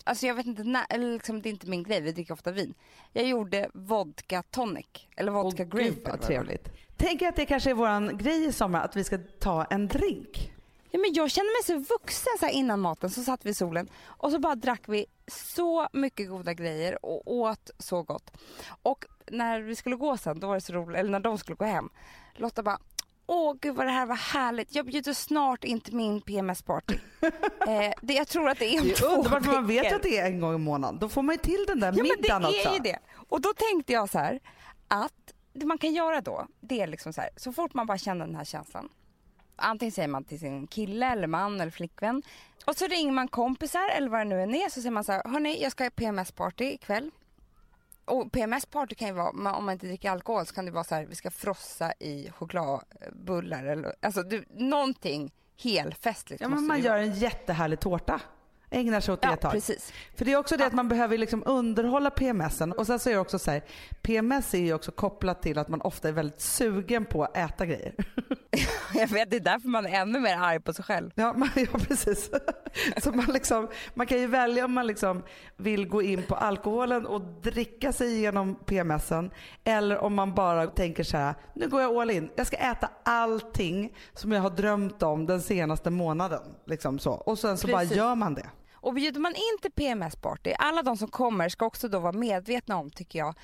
Alltså 0.04 0.28
jag 0.28 0.36
vet 0.36 0.46
inte 0.46 0.64
när, 0.64 0.86
eller 0.90 1.14
liksom, 1.14 1.42
det 1.42 1.50
är 1.50 1.52
inte 1.52 1.68
min 1.68 1.84
grej, 1.84 2.02
vi 2.02 2.12
dricker 2.12 2.34
ofta 2.34 2.52
vin. 2.52 2.74
Jag 3.14 3.26
gjorde 3.28 3.70
vodka 3.74 4.44
tonic, 4.52 4.86
eller 5.16 5.32
vodka 5.32 5.64
Åh, 5.64 5.70
grape. 5.70 5.84
gud 5.84 6.02
vad 6.06 6.22
trevligt. 6.22 6.70
Tänk 6.98 7.22
att 7.22 7.36
det 7.36 7.46
kanske 7.46 7.70
är 7.70 7.74
våran 7.74 8.18
grej 8.18 8.46
i 8.46 8.52
sommar, 8.52 8.82
att 8.84 8.96
vi 8.96 9.04
ska 9.04 9.18
ta 9.40 9.64
en 9.64 9.88
drink. 9.88 10.54
Ja, 10.92 11.00
men 11.00 11.14
jag 11.14 11.32
kände 11.32 11.50
mig 11.52 11.64
så 11.64 11.94
vuxen 11.94 12.34
så 12.40 12.46
här 12.46 12.54
innan 12.54 12.80
maten, 12.80 13.10
så 13.10 13.24
satt 13.24 13.46
vi 13.46 13.50
i 13.50 13.54
solen 13.54 13.90
och 14.04 14.32
så 14.32 14.40
bara 14.40 14.56
drack 14.56 14.82
vi 14.88 15.06
så 15.28 15.88
mycket 15.94 16.30
goda 16.30 16.54
grejer 16.54 17.06
och 17.06 17.34
åt 17.34 17.72
så 17.80 18.04
gott. 18.04 18.32
Och 18.82 19.06
när 19.32 19.62
vi 19.62 19.76
skulle 19.76 19.96
gå 19.96 20.18
sen, 20.18 20.40
då 20.40 20.48
var 20.48 20.56
det 20.56 20.62
så 20.62 20.74
roligt, 20.74 20.98
eller 20.98 21.12
när 21.12 21.20
de 21.20 21.38
skulle 21.38 21.56
gå 21.56 21.66
hem, 21.66 21.90
Lotta 22.36 22.64
bara 22.64 22.80
Åh 23.28 23.56
gud 23.62 23.76
vad 23.76 23.86
det 23.86 23.92
här 23.92 24.06
var 24.06 24.16
härligt. 24.16 24.76
Jag 24.76 24.86
bjuder 24.86 25.14
snart 25.14 25.64
in 25.64 25.82
till 25.82 25.96
min 25.96 26.22
PMS-party. 26.22 26.98
eh, 27.68 27.94
det, 28.02 28.14
jag 28.14 28.28
tror 28.28 28.50
att 28.50 28.60
det 28.60 28.76
är 28.76 28.82
om 28.82 28.88
Det 28.88 28.94
två 28.96 29.06
är 29.08 29.18
underbart 29.18 29.46
man 29.46 29.68
vet 29.68 29.84
veckor. 29.86 29.96
att 29.96 30.04
det 30.04 30.18
är 30.18 30.26
en 30.26 30.40
gång 30.40 30.56
i 30.56 30.58
månaden. 30.58 31.00
Då 31.00 31.10
får 31.10 31.22
man 31.22 31.36
ju 31.36 31.40
till 31.40 31.66
den 31.68 31.80
där 31.80 31.88
Ja 31.88 31.94
men 31.94 32.04
det 32.04 32.16
middagen 32.22 32.46
också. 32.46 32.70
är 32.70 32.74
ju 32.74 32.80
det. 32.80 33.00
Och 33.30 33.42
då 33.42 33.54
tänkte 33.54 33.94
jag 33.94 34.10
så 34.10 34.18
här 34.20 34.40
att 34.88 35.14
det 35.54 35.66
man 35.66 35.78
kan 35.78 35.94
göra 35.94 36.22
då, 36.22 36.48
det 36.60 36.82
är 36.82 36.88
liksom 36.88 37.14
så 37.14 37.22
här, 37.22 37.30
så 37.36 37.52
fort 37.54 37.74
man 37.74 37.86
bara 37.86 37.98
känner 37.98 38.26
den 38.26 38.36
här 38.36 38.46
känslan. 38.46 38.90
Antingen 39.56 39.92
säger 39.92 40.08
man 40.08 40.24
till 40.24 40.40
sin 40.40 40.68
kille 40.68 41.06
eller 41.12 41.28
man 41.28 41.62
eller 41.62 41.72
flickvän. 41.72 42.24
Och 42.66 42.76
så 42.78 42.88
ringer 42.88 43.12
man 43.12 43.28
kompisar 43.28 43.90
eller 43.98 44.10
vad 44.10 44.20
det 44.20 44.26
nu 44.26 44.42
än 44.42 44.56
är 44.56 44.70
så 44.70 44.82
säger 44.82 44.92
man 44.92 45.04
så 45.04 45.12
här, 45.12 45.24
hörni 45.26 45.62
jag 45.64 45.72
ska 45.72 45.84
ha 45.84 45.90
PMS-party 45.90 46.64
ikväll. 46.74 47.12
Och 48.06 48.32
PMS-party 48.32 48.96
kan 48.96 49.08
ju 49.08 49.14
vara, 49.14 49.30
om 49.30 49.66
man 49.66 49.70
inte 49.70 49.88
dricker 49.88 50.12
alkohol 50.12 50.46
så 50.46 50.56
kan 50.56 50.66
det 50.66 50.72
vara 50.72 50.84
så 50.84 50.96
här, 50.96 51.06
vi 51.06 51.16
ska 51.16 51.32
frossa 51.32 51.94
i 52.00 52.32
chokladbullar 52.32 53.66
eller 53.66 53.96
alltså 54.02 54.24
du, 54.24 54.46
någonting 54.50 55.34
helfestligt 55.64 56.42
Ja, 56.42 56.50
men 56.50 56.68
man 56.68 56.82
gör 56.82 56.98
en 56.98 57.14
jättehärlig 57.14 57.80
tårta. 57.80 58.22
Ägnar 58.70 59.00
sig 59.00 59.14
åt 59.14 59.22
det 59.22 59.28
vara. 59.28 59.34
ett 59.38 59.44
Ja 59.44 59.50
tag. 59.50 59.52
precis. 59.52 59.94
För 60.16 60.26
det 60.26 60.32
är 60.34 60.38
också 60.38 60.58
det 60.58 60.66
att 60.66 60.74
man 60.74 60.88
behöver 60.88 61.18
liksom 61.18 61.44
underhålla 61.46 62.10
PMSen. 62.10 62.72
Och 62.72 62.88
sen 62.88 63.00
så 63.00 63.10
är 63.10 63.14
det 63.14 63.20
också 63.20 63.40
så 63.40 63.52
här, 63.52 63.62
PMS 64.02 64.54
är 64.54 64.58
ju 64.60 64.74
också 64.74 64.92
kopplat 64.92 65.42
till 65.42 65.58
att 65.58 65.70
man 65.70 65.82
ofta 65.82 66.08
är 66.08 66.12
väldigt 66.12 66.42
sugen 66.42 67.06
på 67.06 67.24
att 67.24 67.38
äta 67.38 67.66
grejer. 67.66 67.94
Jag 68.94 69.08
vet, 69.08 69.30
det 69.30 69.36
är 69.36 69.40
därför 69.40 69.68
man 69.70 69.86
är 69.86 69.90
ännu 70.02 70.20
mer 70.20 70.38
arg 70.38 70.60
på 70.60 70.74
sig 70.74 70.86
själv. 70.86 71.12
Ja, 71.16 71.34
man, 71.34 71.50
ja 71.56 71.80
precis. 71.80 72.30
Så 73.04 73.12
man, 73.12 73.26
liksom, 73.26 73.68
man 73.94 74.08
kan 74.08 74.20
ju 74.20 74.28
välja 74.28 74.66
om 74.66 74.72
man 74.74 74.88
liksom 74.88 75.24
vill 75.58 75.88
gå 75.88 76.02
in 76.02 76.24
på 76.24 76.36
alkoholen 76.36 77.06
och 77.06 77.22
dricka 77.22 77.94
sig 77.94 78.16
igenom 78.16 78.56
PMSen 78.66 79.32
eller 79.64 79.98
om 79.98 80.14
man 80.14 80.34
bara 80.34 80.68
tänker 80.68 81.04
så 81.04 81.18
här, 81.18 81.34
nu 81.54 81.68
går 81.70 81.82
jag 81.82 81.96
all 81.98 82.12
in. 82.12 82.30
Jag 82.36 82.48
ska 82.48 82.58
äta 82.58 82.90
allting 83.06 83.98
som 84.14 84.32
jag 84.32 84.42
har 84.42 84.50
drömt 84.50 85.04
om 85.04 85.26
den 85.26 85.42
senaste 85.42 85.90
månaden. 85.90 86.42
Liksom 86.66 87.00
så. 87.00 87.12
Och 87.12 87.40
sen 87.40 87.58
så 87.58 87.68
bara 87.68 87.80
Precis. 87.82 87.98
gör 87.98 88.16
man 88.16 88.34
det. 88.34 88.50
Och 88.86 88.94
bjuder 88.94 89.20
man 89.20 89.36
in 89.36 89.58
till 89.62 89.72
PMS-party, 89.72 90.54
alla 90.60 90.84
de 90.84 90.98
som 90.98 91.08
kommer 91.08 91.50
ska 91.50 91.66
också 91.66 91.88
då 91.88 92.00
vara 92.00 92.12
medvetna 92.12 92.78
om, 92.78 92.90
tycker 92.90 93.20
jag, 93.20 93.36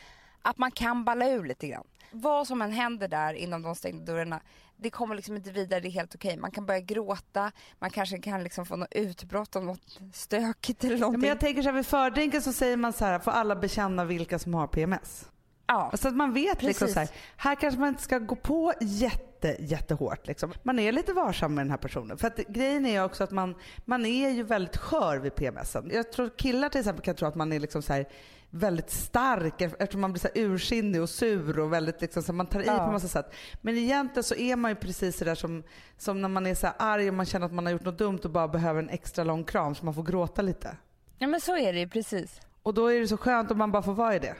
att 0.41 0.57
man 0.57 0.71
kan 0.71 1.05
balla 1.05 1.29
ur 1.29 1.45
lite 1.45 1.67
grann. 1.67 1.87
Vad 2.11 2.47
som 2.47 2.61
än 2.61 2.71
händer 2.71 3.07
där 3.07 3.33
inom 3.33 3.61
de 3.61 3.75
stängda 3.75 4.13
dörrarna, 4.13 4.41
det 4.77 4.89
kommer 4.89 5.15
liksom 5.15 5.35
inte 5.35 5.51
vidare, 5.51 5.79
det 5.79 5.87
är 5.87 5.91
helt 5.91 6.15
okej. 6.15 6.37
Man 6.37 6.51
kan 6.51 6.65
börja 6.65 6.79
gråta, 6.79 7.51
man 7.79 7.89
kanske 7.89 8.17
kan 8.17 8.43
liksom 8.43 8.65
få 8.65 8.75
något 8.75 8.91
utbrott 8.91 9.55
om 9.55 9.65
något 9.65 9.99
stökigt 10.13 10.83
eller 10.83 10.97
någonting. 10.97 11.21
men 11.21 11.29
jag 11.29 11.39
tänker 11.39 11.61
så 11.61 11.69
här, 11.69 11.75
vid 11.75 11.85
fördrinken 11.85 12.41
så 12.41 12.53
säger 12.53 12.77
man 12.77 12.93
så 12.93 13.05
här, 13.05 13.19
får 13.19 13.31
alla 13.31 13.55
bekänna 13.55 14.05
vilka 14.05 14.39
som 14.39 14.53
har 14.53 14.67
PMS. 14.67 15.30
Ja. 15.71 15.97
Så 15.97 16.07
att 16.07 16.15
man 16.15 16.33
vet 16.33 16.61
liksom 16.63 16.87
så 16.87 16.99
här, 16.99 17.09
här 17.37 17.55
kanske 17.55 17.79
man 17.79 17.89
inte 17.89 18.03
ska 18.03 18.19
gå 18.19 18.35
på 18.35 18.73
jätte, 18.81 19.55
jättehårt. 19.59 20.27
Liksom. 20.27 20.53
Man 20.63 20.79
är 20.79 20.91
lite 20.91 21.13
varsam 21.13 21.55
med 21.55 21.65
den 21.65 21.69
här 21.71 21.77
personen. 21.77 22.17
För 22.17 22.27
att 22.27 22.37
grejen 22.37 22.85
är 22.85 23.03
också 23.03 23.23
att 23.23 23.31
man, 23.31 23.55
man 23.85 24.05
är 24.05 24.29
ju 24.29 24.43
väldigt 24.43 24.77
skör 24.77 25.17
vid 25.17 25.35
PMSen. 25.35 25.89
Jag 25.93 26.11
tror 26.11 26.29
killar 26.37 26.69
till 26.69 26.79
exempel 26.79 27.03
kan 27.05 27.15
tro 27.15 27.27
att 27.27 27.35
man 27.35 27.53
är 27.53 27.59
liksom 27.59 27.81
så 27.81 27.93
här 27.93 28.05
väldigt 28.53 28.91
stark 28.91 29.61
eftersom 29.61 30.01
man 30.01 30.11
blir 30.13 30.19
så 30.19 30.27
ursinnig 30.35 31.01
och 31.01 31.09
sur 31.09 31.59
och 31.59 31.73
väldigt 31.73 32.01
liksom, 32.01 32.23
så 32.23 32.33
man 32.33 32.45
tar 32.45 32.59
i 32.61 32.65
Ja. 32.65 32.85
på 32.85 32.91
massa 32.91 33.07
sätt. 33.07 33.33
Men 33.61 33.77
egentligen 33.77 34.23
så 34.23 34.35
är 34.35 34.55
man 34.55 34.71
ju 34.71 34.75
precis 34.75 35.17
så 35.17 35.25
där 35.25 35.35
som, 35.35 35.63
som 35.97 36.21
när 36.21 36.29
man 36.29 36.47
är 36.47 36.55
så 36.55 36.67
här 36.67 36.75
arg 36.79 37.07
och 37.07 37.13
man 37.13 37.25
känner 37.25 37.45
att 37.45 37.53
man 37.53 37.65
har 37.65 37.71
gjort 37.73 37.85
något 37.85 37.97
dumt 37.97 38.19
och 38.23 38.29
bara 38.29 38.47
behöver 38.47 38.79
en 38.83 38.89
extra 38.89 39.23
lång 39.23 39.43
kram 39.43 39.75
så 39.75 39.85
man 39.85 39.93
får 39.93 40.03
gråta 40.03 40.41
lite. 40.41 40.77
ja 41.17 41.27
men 41.27 41.41
så 41.41 41.57
är 41.57 41.73
det 41.73 41.79
ju 41.79 41.87
precis. 41.89 42.41
Och 42.63 42.73
då 42.73 42.87
är 42.87 42.99
det 42.99 43.07
så 43.07 43.17
skönt 43.17 43.51
om 43.51 43.57
man 43.57 43.71
bara 43.71 43.83
får 43.83 43.93
vara 43.93 44.15
i 44.15 44.19
det. 44.19 44.35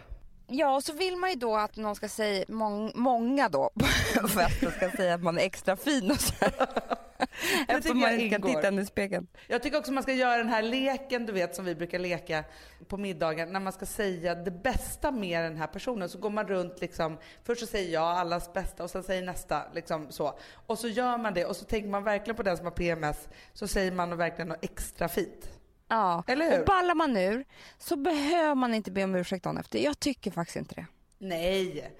Ja, 0.54 0.76
och 0.76 0.84
så 0.84 0.94
vill 0.94 1.18
man 1.18 1.30
ju 1.30 1.36
då 1.36 1.56
att 1.56 1.76
någon 1.78 1.96
ska 1.96 2.10
säga, 2.10 2.46
mång, 2.48 2.92
många 2.96 3.50
då 3.50 3.70
på 4.22 4.28
festen 4.28 4.72
ska 4.72 4.92
säga 4.92 5.14
att 5.14 5.24
man 5.24 5.38
är 5.38 5.42
extra 5.42 5.76
fin 5.76 6.12
och 6.12 6.22
så. 6.22 6.34
Eftersom 7.68 8.00
man 8.00 8.20
inte 8.20 8.30
kan 8.30 8.42
titta 8.42 8.68
in 8.68 8.80
i 8.80 8.86
spegeln. 8.86 9.28
Jag 9.48 9.64
tycker 9.64 9.78
också 9.78 9.92
man 9.92 10.04
ska 10.04 10.14
göra 10.14 10.38
den 10.38 10.50
här 10.50 10.62
leken 10.62 11.26
du 11.26 11.34
vet 11.34 11.56
som 11.56 11.66
vi 11.66 11.76
brukar 11.76 12.00
leka 12.00 12.44
på 12.88 12.98
middagen 12.98 13.54
när 13.54 13.60
man 13.60 13.74
ska 13.74 13.86
säga 13.86 14.36
det 14.36 14.52
bästa 14.52 15.12
med 15.12 15.44
den 15.44 15.58
här 15.58 15.68
personen 15.68 16.10
så 16.10 16.18
går 16.18 16.30
man 16.30 16.48
runt 16.48 16.82
liksom 16.82 17.18
först 17.44 17.62
så 17.62 17.68
säger 17.68 17.94
jag 17.94 18.04
allas 18.04 18.54
bästa 18.54 18.84
och 18.84 18.90
sen 18.90 19.04
säger 19.04 19.22
nästa 19.22 19.64
liksom 19.74 20.12
så 20.12 20.40
och 20.68 20.80
så 20.80 20.88
gör 20.88 21.18
man 21.18 21.34
det 21.34 21.46
och 21.46 21.56
så 21.56 21.66
tänker 21.66 21.90
man 21.90 22.04
verkligen 22.04 22.36
på 22.36 22.44
den 22.44 22.58
som 22.58 22.66
har 22.66 22.72
PMS 22.72 23.30
så 23.54 23.68
säger 23.68 23.92
man 23.92 24.18
verkligen 24.18 24.48
något 24.48 24.64
extra 24.66 25.08
fint. 25.08 25.61
Ja, 25.92 26.24
Eller 26.28 26.52
hur? 26.52 26.60
och 26.60 26.66
ballar 26.66 26.96
man 26.96 27.18
ur 27.18 27.46
så 27.78 27.96
behöver 27.96 28.56
man 28.56 28.74
inte 28.74 28.92
be 28.92 29.04
om 29.04 29.16
ursäkt 29.16 29.44
dagen 29.44 29.58
efter. 29.58 29.80
Jag 29.80 30.00
tycker 30.00 30.32
faktiskt 30.32 30.56
inte 30.58 30.76
det. 30.76 30.86
Nej. 31.18 31.92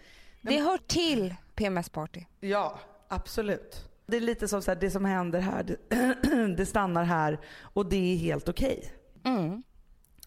Det 0.42 0.60
hör 0.60 0.78
till 0.78 1.36
PMS-party. 1.56 2.26
Ja, 2.40 2.80
absolut. 3.08 3.90
Det 4.06 4.18
är 4.18 4.22
lite 4.22 4.48
som 4.48 4.62
så 4.62 4.72
här, 4.72 4.76
det 4.76 4.92
som 4.92 5.06
händer 5.06 5.40
här, 5.40 5.64
det, 5.64 5.78
det 6.58 6.66
stannar 6.66 7.04
här 7.04 7.40
och 7.62 7.86
det 7.86 8.14
är 8.14 8.18
helt 8.18 8.50
okej. 8.50 8.94
Mm. 9.24 9.64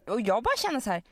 Och 0.06 0.20
jag 0.20 0.42
bara 0.42 0.56
känner 0.56 0.80
så 0.80 0.90
här, 0.90 1.02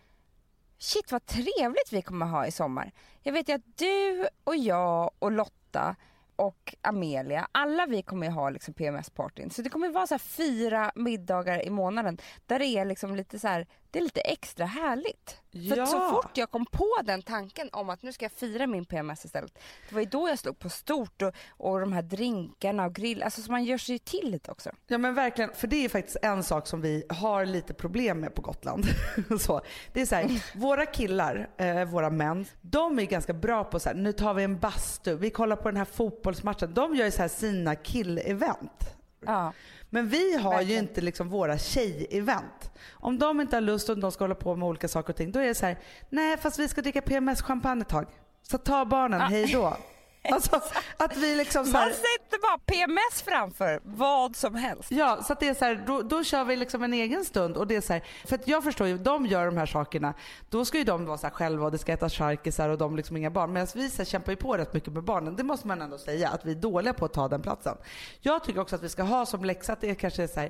shit 0.79 1.13
vad 1.13 1.27
trevligt 1.27 1.93
vi 1.93 2.03
kommer 2.03 2.27
ha 2.27 2.47
i 2.47 2.51
sommar. 2.51 2.93
Jag 3.23 3.33
vet 3.33 3.49
ju 3.49 3.53
att 3.53 3.79
du 3.79 4.27
och 4.45 4.57
jag 4.57 5.11
och 5.19 5.33
Lotta 5.33 5.97
och 6.43 6.75
Amelia, 6.81 7.49
alla 7.53 7.87
vi 7.87 8.03
kommer 8.03 8.27
ju 8.27 8.33
ha 8.33 8.51
liksom 8.51 8.75
PMS-partyn. 8.75 9.51
Så 9.51 9.63
det 9.63 9.71
kommer 9.71 9.87
ju 9.87 9.93
vara 9.93 10.07
så 10.07 10.15
här 10.15 10.19
fyra 10.19 10.93
middagar 10.95 11.67
i 11.67 11.71
månaden 11.71 12.19
där 12.47 12.59
det 12.59 12.67
är 12.67 12.85
liksom 12.85 13.17
lite 13.17 13.39
så 13.39 13.49
här, 13.49 13.67
det 13.93 13.99
är 13.99 14.03
lite 14.03 14.21
extra 14.21 14.67
härligt. 14.67 15.37
För 15.53 15.77
Ja. 15.77 15.83
att 15.83 15.89
så 15.91 16.11
fort 16.11 16.37
jag 16.37 16.51
kom 16.51 16.67
på 16.67 16.89
den 17.05 17.23
tanken 17.23 17.69
om 17.73 17.91
att 17.91 18.03
nu 18.03 18.13
ska 18.13 18.25
jag 18.25 18.33
fira 18.33 18.67
min 18.67 18.85
PMS 18.85 19.25
istället. 19.25 19.59
Det 19.89 19.95
var 19.95 20.01
ju 20.03 20.09
då 20.09 20.29
jag 20.29 20.39
slog 20.39 20.59
på 20.59 20.69
stort 20.69 21.23
och, 21.23 21.33
och 21.49 21.81
de 21.81 21.93
här 21.93 22.03
drinkarna 22.03 22.85
och 22.87 22.95
grill, 22.95 23.23
alltså 23.23 23.43
så 23.43 23.51
man 23.51 23.65
gör 23.65 23.79
sig 23.79 23.95
ju 23.95 23.99
till 23.99 24.31
lite 24.31 24.51
också. 24.51 24.71
Ja 24.87 24.99
men 24.99 25.15
verkligen, 25.15 25.51
för 25.55 25.67
det 25.67 25.85
är 25.85 25.89
faktiskt 25.89 26.17
en 26.23 26.43
sak 26.43 26.67
som 26.67 26.81
vi 26.81 27.05
har 27.09 27.47
lite 27.47 27.75
problem 27.75 28.21
med 28.21 28.35
på 28.35 28.43
Gotland. 28.43 28.85
så, 29.41 29.61
det 29.93 30.01
är 30.01 30.07
så 30.07 30.15
här, 30.15 30.59
våra 30.59 30.87
killar, 30.87 31.51
eh, 31.57 31.85
våra 31.85 32.11
män, 32.11 32.47
de 32.61 32.99
är 32.99 33.05
ganska 33.05 33.33
bra 33.33 33.65
på 33.65 33.81
så 33.81 33.89
här, 33.89 33.97
nu 33.97 34.13
tar 34.13 34.35
vi 34.35 34.43
en 34.45 34.59
bastu, 34.59 35.17
vi 35.17 35.31
kollar 35.31 35.57
på 35.57 35.69
den 35.69 35.77
här 35.77 35.85
fotbollsmatchen. 35.85 36.75
De 36.75 36.95
gör 36.97 37.05
ju 37.05 37.11
så 37.11 37.21
här 37.23 37.29
sina 37.29 37.75
kill-event. 37.75 38.95
Ja. 39.27 39.53
Men 39.91 40.09
vi 40.09 40.37
har 40.37 40.53
ju 40.53 40.57
Verkligen. 40.59 40.85
inte 40.85 41.01
liksom 41.01 41.29
våra 41.29 41.59
tjej-event. 41.59 42.71
Om 42.91 43.19
de 43.19 43.41
inte 43.41 43.57
har 43.57 43.61
lust 43.61 43.89
och 43.89 43.99
de 43.99 44.13
ska 44.13 44.25
hålla 44.25 44.35
på 44.35 44.57
med 44.57 44.69
olika 44.69 44.89
saker 44.89 45.13
och 45.13 45.17
ting, 45.17 45.33
då 45.33 45.41
är 45.41 45.47
det 45.47 45.55
så 45.55 45.67
här, 45.67 45.79
nej 46.11 46.37
fast 46.37 46.59
vi 46.59 46.69
ska 46.69 46.83
dricka 46.83 47.01
PMS-champagne 47.01 47.83
ett 47.83 47.89
tag. 47.89 48.07
Så 48.43 48.59
ta 48.59 48.85
barnen, 48.85 49.21
hej 49.21 49.47
då. 49.53 49.77
Alltså 50.31 50.61
att 50.97 51.17
vi 51.17 51.35
liksom 51.35 51.65
så 51.65 51.77
här, 51.77 51.87
Man 51.87 51.95
sätter 51.95 52.39
bara 52.43 52.59
PMS 52.59 53.23
framför 53.23 53.81
vad 53.85 54.37
som 54.37 54.55
helst. 54.55 54.91
Ja, 54.91 55.23
så 55.23 55.35
det 55.41 55.49
är 55.49 55.55
så 55.55 55.65
här, 55.65 55.85
då, 55.87 56.03
då 56.03 56.25
kör 56.25 56.45
vi 56.45 56.57
liksom 56.57 56.83
en 56.83 56.93
egen 56.93 57.25
stund. 57.25 57.57
Och 57.57 57.67
det 57.67 57.77
är 57.77 57.81
så 57.81 57.93
här, 57.93 58.05
för 58.25 58.35
att 58.35 58.49
jag 58.49 58.65
förstår 58.65 58.87
ju, 58.87 58.99
de 58.99 59.27
gör 59.27 59.47
de 59.47 59.57
här 59.57 59.67
sakerna, 59.67 60.15
då 60.51 60.65
ska 60.65 60.79
ju 60.79 60.85
de 60.85 61.07
vara 61.07 61.19
så 61.19 61.31
själva 61.31 61.65
och 61.65 61.73
det 61.73 61.79
ska 61.79 61.93
ätas 61.93 62.15
charkisar 62.15 62.69
och 62.69 62.79
de 62.79 62.97
liksom 62.97 63.17
inga 63.17 63.31
barn. 63.31 63.53
Medan 63.53 63.69
vi 63.75 63.91
så 63.91 64.05
kämpar 64.05 64.33
ju 64.33 64.37
på 64.37 64.57
rätt 64.57 64.75
mycket 64.75 64.93
med 64.93 65.05
barnen. 65.05 65.37
Det 65.37 65.45
måste 65.45 65.67
man 65.67 65.83
ändå 65.83 65.99
säga, 65.99 66.29
att 66.29 66.45
vi 66.45 66.51
är 66.51 66.57
dåliga 66.57 66.93
på 66.93 67.05
att 67.05 67.13
ta 67.13 67.29
den 67.29 67.43
platsen. 67.43 67.77
Jag 68.21 68.45
tycker 68.45 68.61
också 68.61 68.77
att 68.77 68.83
vi 68.83 68.89
ska 68.89 69.03
ha 69.03 69.27
som 69.27 69.45
läxa 69.45 69.73
att 69.73 69.81
det 69.81 69.91
är 69.91 69.95
kanske 69.95 70.23
är 70.23 70.27
så 70.27 70.49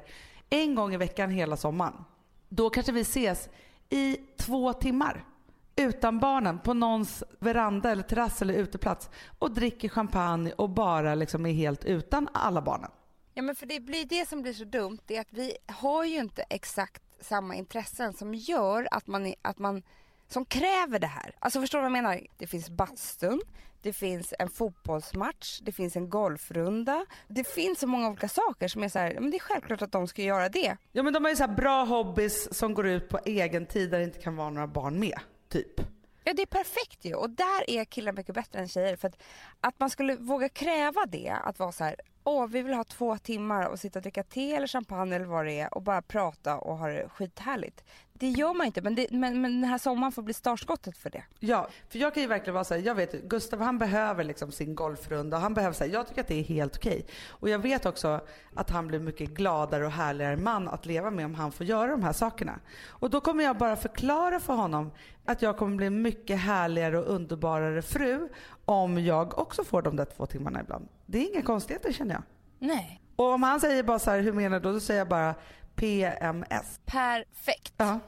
en 0.50 0.74
gång 0.74 0.94
i 0.94 0.96
veckan 0.96 1.30
hela 1.30 1.56
sommaren. 1.56 2.04
Då 2.48 2.70
kanske 2.70 2.92
vi 2.92 3.00
ses 3.00 3.48
i 3.90 4.16
två 4.36 4.72
timmar 4.72 5.24
utan 5.76 6.18
barnen 6.18 6.58
på 6.58 6.74
någons 6.74 7.24
veranda 7.38 7.90
eller 7.90 8.02
terrass 8.02 8.42
eller 8.42 8.54
uteplats 8.54 9.10
och 9.38 9.50
dricker 9.50 9.88
champagne 9.88 10.52
och 10.52 10.70
bara 10.70 11.14
liksom 11.14 11.46
är 11.46 11.52
helt 11.52 11.84
utan 11.84 12.28
alla 12.32 12.62
barnen. 12.62 12.90
Ja 13.34 13.42
men 13.42 13.54
för 13.54 13.66
det 13.66 13.80
blir 13.80 14.04
det 14.04 14.28
som 14.28 14.42
blir 14.42 14.52
så 14.52 14.64
dumt, 14.64 14.98
det 15.06 15.16
är 15.16 15.20
att 15.20 15.32
vi 15.32 15.56
har 15.66 16.04
ju 16.04 16.16
inte 16.16 16.42
exakt 16.42 17.02
samma 17.20 17.54
intressen 17.54 18.12
som 18.12 18.34
gör 18.34 18.88
att 18.90 19.06
man, 19.06 19.34
att 19.42 19.58
man 19.58 19.82
som 20.28 20.44
kräver 20.44 20.98
det 20.98 21.06
här. 21.06 21.34
Alltså 21.38 21.60
förstår 21.60 21.78
du 21.78 21.82
vad 21.82 21.86
jag 21.86 22.02
menar? 22.02 22.20
Det 22.38 22.46
finns 22.46 22.70
bastun, 22.70 23.40
det 23.82 23.92
finns 23.92 24.34
en 24.38 24.48
fotbollsmatch, 24.48 25.60
det 25.60 25.72
finns 25.72 25.96
en 25.96 26.10
golfrunda. 26.10 27.06
Det 27.28 27.44
finns 27.44 27.80
så 27.80 27.86
många 27.86 28.08
olika 28.08 28.28
saker 28.28 28.68
som 28.68 28.82
är 28.82 28.88
så 28.88 28.98
här, 28.98 29.14
men 29.20 29.30
det 29.30 29.36
är 29.36 29.40
självklart 29.40 29.82
att 29.82 29.92
de 29.92 30.08
ska 30.08 30.22
göra 30.22 30.48
det. 30.48 30.76
Ja 30.92 31.02
men 31.02 31.12
de 31.12 31.24
har 31.24 31.30
ju 31.30 31.36
så 31.36 31.48
bra 31.48 31.84
hobbys 31.84 32.54
som 32.54 32.74
går 32.74 32.86
ut 32.86 33.08
på 33.08 33.18
egen 33.24 33.66
tid 33.66 33.90
där 33.90 33.98
det 33.98 34.04
inte 34.04 34.18
kan 34.18 34.36
vara 34.36 34.50
några 34.50 34.66
barn 34.66 35.00
med, 35.00 35.18
typ. 35.52 35.80
Ja 36.24 36.32
det 36.32 36.42
är 36.42 36.46
perfekt 36.46 37.04
ju 37.04 37.14
och 37.14 37.30
där 37.30 37.70
är 37.70 37.84
killar 37.84 38.12
mycket 38.12 38.34
bättre 38.34 38.58
än 38.58 38.68
tjejer 38.68 38.96
för 38.96 39.08
att, 39.08 39.22
att 39.60 39.80
man 39.80 39.90
skulle 39.90 40.16
våga 40.16 40.48
kräva 40.48 41.06
det, 41.06 41.36
att 41.44 41.58
vara 41.58 41.72
så 41.72 41.84
här, 41.84 41.96
åh 42.24 42.46
vi 42.46 42.62
vill 42.62 42.74
ha 42.74 42.84
två 42.84 43.18
timmar 43.18 43.66
och 43.66 43.78
sitta 43.78 43.98
och 43.98 44.02
dricka 44.02 44.22
te 44.22 44.54
eller 44.54 44.66
champagne 44.66 45.16
eller 45.16 45.26
vad 45.26 45.46
det 45.46 45.60
är 45.60 45.74
och 45.74 45.82
bara 45.82 46.02
prata 46.02 46.58
och 46.58 46.78
ha 46.78 46.88
det 46.88 47.08
skithärligt. 47.08 47.84
Det 48.22 48.28
gör 48.28 48.54
man 48.54 48.66
inte 48.66 48.82
men, 48.82 48.94
det, 48.94 49.06
men, 49.10 49.40
men 49.40 49.60
den 49.60 49.70
här 49.70 49.78
sommaren 49.78 50.12
får 50.12 50.22
bli 50.22 50.34
startskottet 50.34 50.96
för 50.96 51.10
det. 51.10 51.24
Ja, 51.40 51.68
för 51.88 51.98
jag 51.98 52.14
kan 52.14 52.22
ju 52.22 52.28
verkligen 52.28 52.54
vara 52.54 52.64
så 52.64 52.74
här, 52.74 52.80
jag 52.80 52.94
vet 52.94 53.22
Gustav 53.22 53.60
han 53.60 53.78
behöver 53.78 54.24
liksom 54.24 54.52
sin 54.52 54.74
golfrunda 54.74 55.38
han 55.38 55.54
behöver 55.54 55.74
så 55.74 55.84
här, 55.84 55.90
jag 55.90 56.08
tycker 56.08 56.20
att 56.20 56.28
det 56.28 56.38
är 56.38 56.42
helt 56.42 56.76
okej. 56.76 57.06
Och 57.28 57.48
jag 57.48 57.58
vet 57.58 57.86
också 57.86 58.20
att 58.54 58.70
han 58.70 58.86
blir 58.86 58.98
mycket 58.98 59.30
gladare 59.30 59.86
och 59.86 59.92
härligare 59.92 60.36
man 60.36 60.68
att 60.68 60.86
leva 60.86 61.10
med 61.10 61.24
om 61.24 61.34
han 61.34 61.52
får 61.52 61.66
göra 61.66 61.90
de 61.90 62.02
här 62.02 62.12
sakerna. 62.12 62.60
Och 62.88 63.10
då 63.10 63.20
kommer 63.20 63.44
jag 63.44 63.56
bara 63.56 63.76
förklara 63.76 64.40
för 64.40 64.54
honom 64.54 64.90
att 65.24 65.42
jag 65.42 65.56
kommer 65.56 65.76
bli 65.76 65.90
mycket 65.90 66.40
härligare 66.40 66.98
och 66.98 67.14
underbarare 67.14 67.82
fru 67.82 68.28
om 68.64 69.04
jag 69.04 69.38
också 69.38 69.64
får 69.64 69.82
de 69.82 69.96
där 69.96 70.04
två 70.16 70.26
timmarna 70.26 70.60
ibland. 70.60 70.88
Det 71.06 71.18
är 71.18 71.34
inga 71.34 71.42
konstigheter 71.42 71.92
känner 71.92 72.14
jag. 72.14 72.22
Nej. 72.58 73.02
Och 73.16 73.32
om 73.32 73.42
han 73.42 73.60
säger 73.60 73.82
bara 73.82 73.98
så 73.98 74.10
här, 74.10 74.20
hur 74.20 74.32
menar 74.32 74.60
du? 74.60 74.72
Då 74.72 74.80
säger 74.80 75.00
jag 75.00 75.08
bara 75.08 75.34
PMS. 75.74 76.80
Perfekt. 76.84 77.74
Ja, 77.76 78.00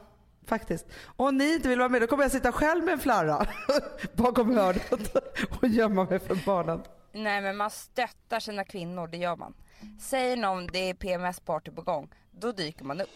faktiskt. 0.49 0.85
Och 1.05 1.27
om 1.27 1.37
ni 1.37 1.53
inte 1.53 1.69
vill 1.69 1.79
vara 1.79 1.89
med 1.89 2.01
då 2.01 2.07
kommer 2.07 2.23
jag 2.23 2.31
sitta 2.31 2.51
själv 2.51 2.83
med 2.83 2.93
en 2.93 2.99
flarra 2.99 3.47
bakom 4.15 4.57
hörnet 4.57 5.15
och 5.61 5.67
gömma 5.67 6.03
mig 6.03 6.19
för 6.19 6.35
barnen. 6.45 6.83
Nej 7.11 7.41
men 7.41 7.57
man 7.57 7.69
stöttar 7.71 8.39
sina 8.39 8.63
kvinnor, 8.63 9.07
det 9.07 9.17
gör 9.17 9.35
man. 9.35 9.53
Säger 9.99 10.37
någon 10.37 10.67
det 10.67 10.89
är 10.89 10.93
PMS-party 10.93 11.71
på 11.71 11.81
gång, 11.81 12.09
då 12.31 12.51
dyker 12.51 12.85
man 12.85 13.01
upp. 13.01 13.09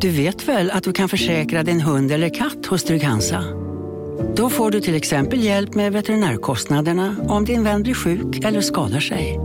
Du 0.00 0.10
vet 0.10 0.48
väl 0.48 0.70
att 0.70 0.82
du 0.82 0.92
kan 0.92 1.08
försäkra 1.08 1.62
din 1.62 1.80
hund 1.80 2.12
eller 2.12 2.28
katt 2.28 2.66
hos 2.66 2.84
Trygg-Hansa? 2.84 3.44
Då 4.36 4.50
får 4.50 4.70
du 4.70 4.80
till 4.80 4.94
exempel 4.94 5.44
hjälp 5.44 5.74
med 5.74 5.92
veterinärkostnaderna 5.92 7.16
om 7.28 7.44
din 7.44 7.64
vän 7.64 7.82
blir 7.82 7.94
sjuk 7.94 8.44
eller 8.44 8.60
skadar 8.60 9.00
sig. 9.00 9.38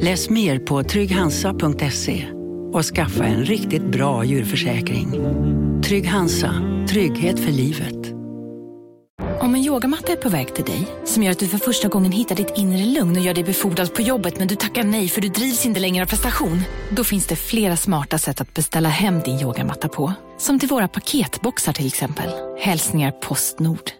Läs 0.00 0.30
mer 0.30 0.58
på 0.58 0.82
trygghansa.se 0.82 2.26
och 2.72 2.84
skaffa 2.84 3.24
en 3.24 3.44
riktigt 3.44 3.82
bra 3.82 4.24
djurförsäkring. 4.24 5.12
Trygg 5.82 6.06
Hansa, 6.06 6.54
trygghet 6.88 7.40
för 7.40 7.52
livet. 7.52 7.94
Om 9.40 9.54
en 9.54 9.60
yogamatta 9.60 10.12
är 10.12 10.16
på 10.16 10.28
väg 10.28 10.54
till 10.54 10.64
dig, 10.64 10.86
som 11.04 11.22
gör 11.22 11.30
att 11.30 11.38
du 11.38 11.48
för 11.48 11.58
första 11.58 11.88
gången 11.88 12.12
hittar 12.12 12.34
ditt 12.34 12.52
inre 12.56 12.84
lugn 12.84 13.16
och 13.16 13.22
gör 13.22 13.34
dig 13.34 13.44
befordrad 13.44 13.94
på 13.94 14.02
jobbet 14.02 14.38
men 14.38 14.48
du 14.48 14.56
tackar 14.56 14.84
nej 14.84 15.08
för 15.08 15.20
du 15.20 15.28
drivs 15.28 15.66
inte 15.66 15.80
längre 15.80 16.04
av 16.04 16.08
prestation. 16.08 16.62
Då 16.90 17.04
finns 17.04 17.26
det 17.26 17.36
flera 17.36 17.76
smarta 17.76 18.18
sätt 18.18 18.40
att 18.40 18.54
beställa 18.54 18.88
hem 18.88 19.20
din 19.20 19.40
yogamatta 19.40 19.88
på. 19.88 20.12
Som 20.38 20.58
till 20.58 20.68
våra 20.68 20.88
paketboxar 20.88 21.72
till 21.72 21.86
exempel. 21.86 22.30
Hälsningar 22.58 23.10
Postnord. 23.10 23.99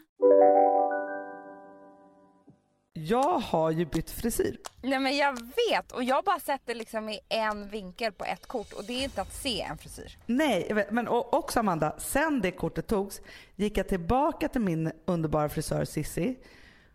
Jag 3.07 3.39
har 3.39 3.71
ju 3.71 3.85
bytt 3.85 4.09
frisyr. 4.09 4.57
Nej 4.81 4.99
men 4.99 5.17
jag 5.17 5.33
vet 5.33 5.91
och 5.91 6.03
jag 6.03 6.23
bara 6.23 6.39
sätter 6.39 6.75
liksom 6.75 7.09
i 7.09 7.19
en 7.29 7.69
vinkel 7.69 8.11
på 8.11 8.25
ett 8.25 8.47
kort 8.47 8.73
och 8.73 8.83
det 8.83 8.93
är 8.93 9.03
inte 9.03 9.21
att 9.21 9.33
se 9.33 9.61
en 9.61 9.77
frisyr. 9.77 10.17
Nej, 10.25 10.73
vet, 10.73 10.91
men 10.91 11.07
och, 11.07 11.33
också 11.33 11.59
Amanda, 11.59 11.95
sen 11.97 12.41
det 12.41 12.51
kortet 12.51 12.87
togs 12.87 13.21
gick 13.55 13.77
jag 13.77 13.87
tillbaka 13.87 14.47
till 14.47 14.61
min 14.61 14.91
underbara 15.05 15.49
frisör 15.49 15.85
Sissi 15.85 16.37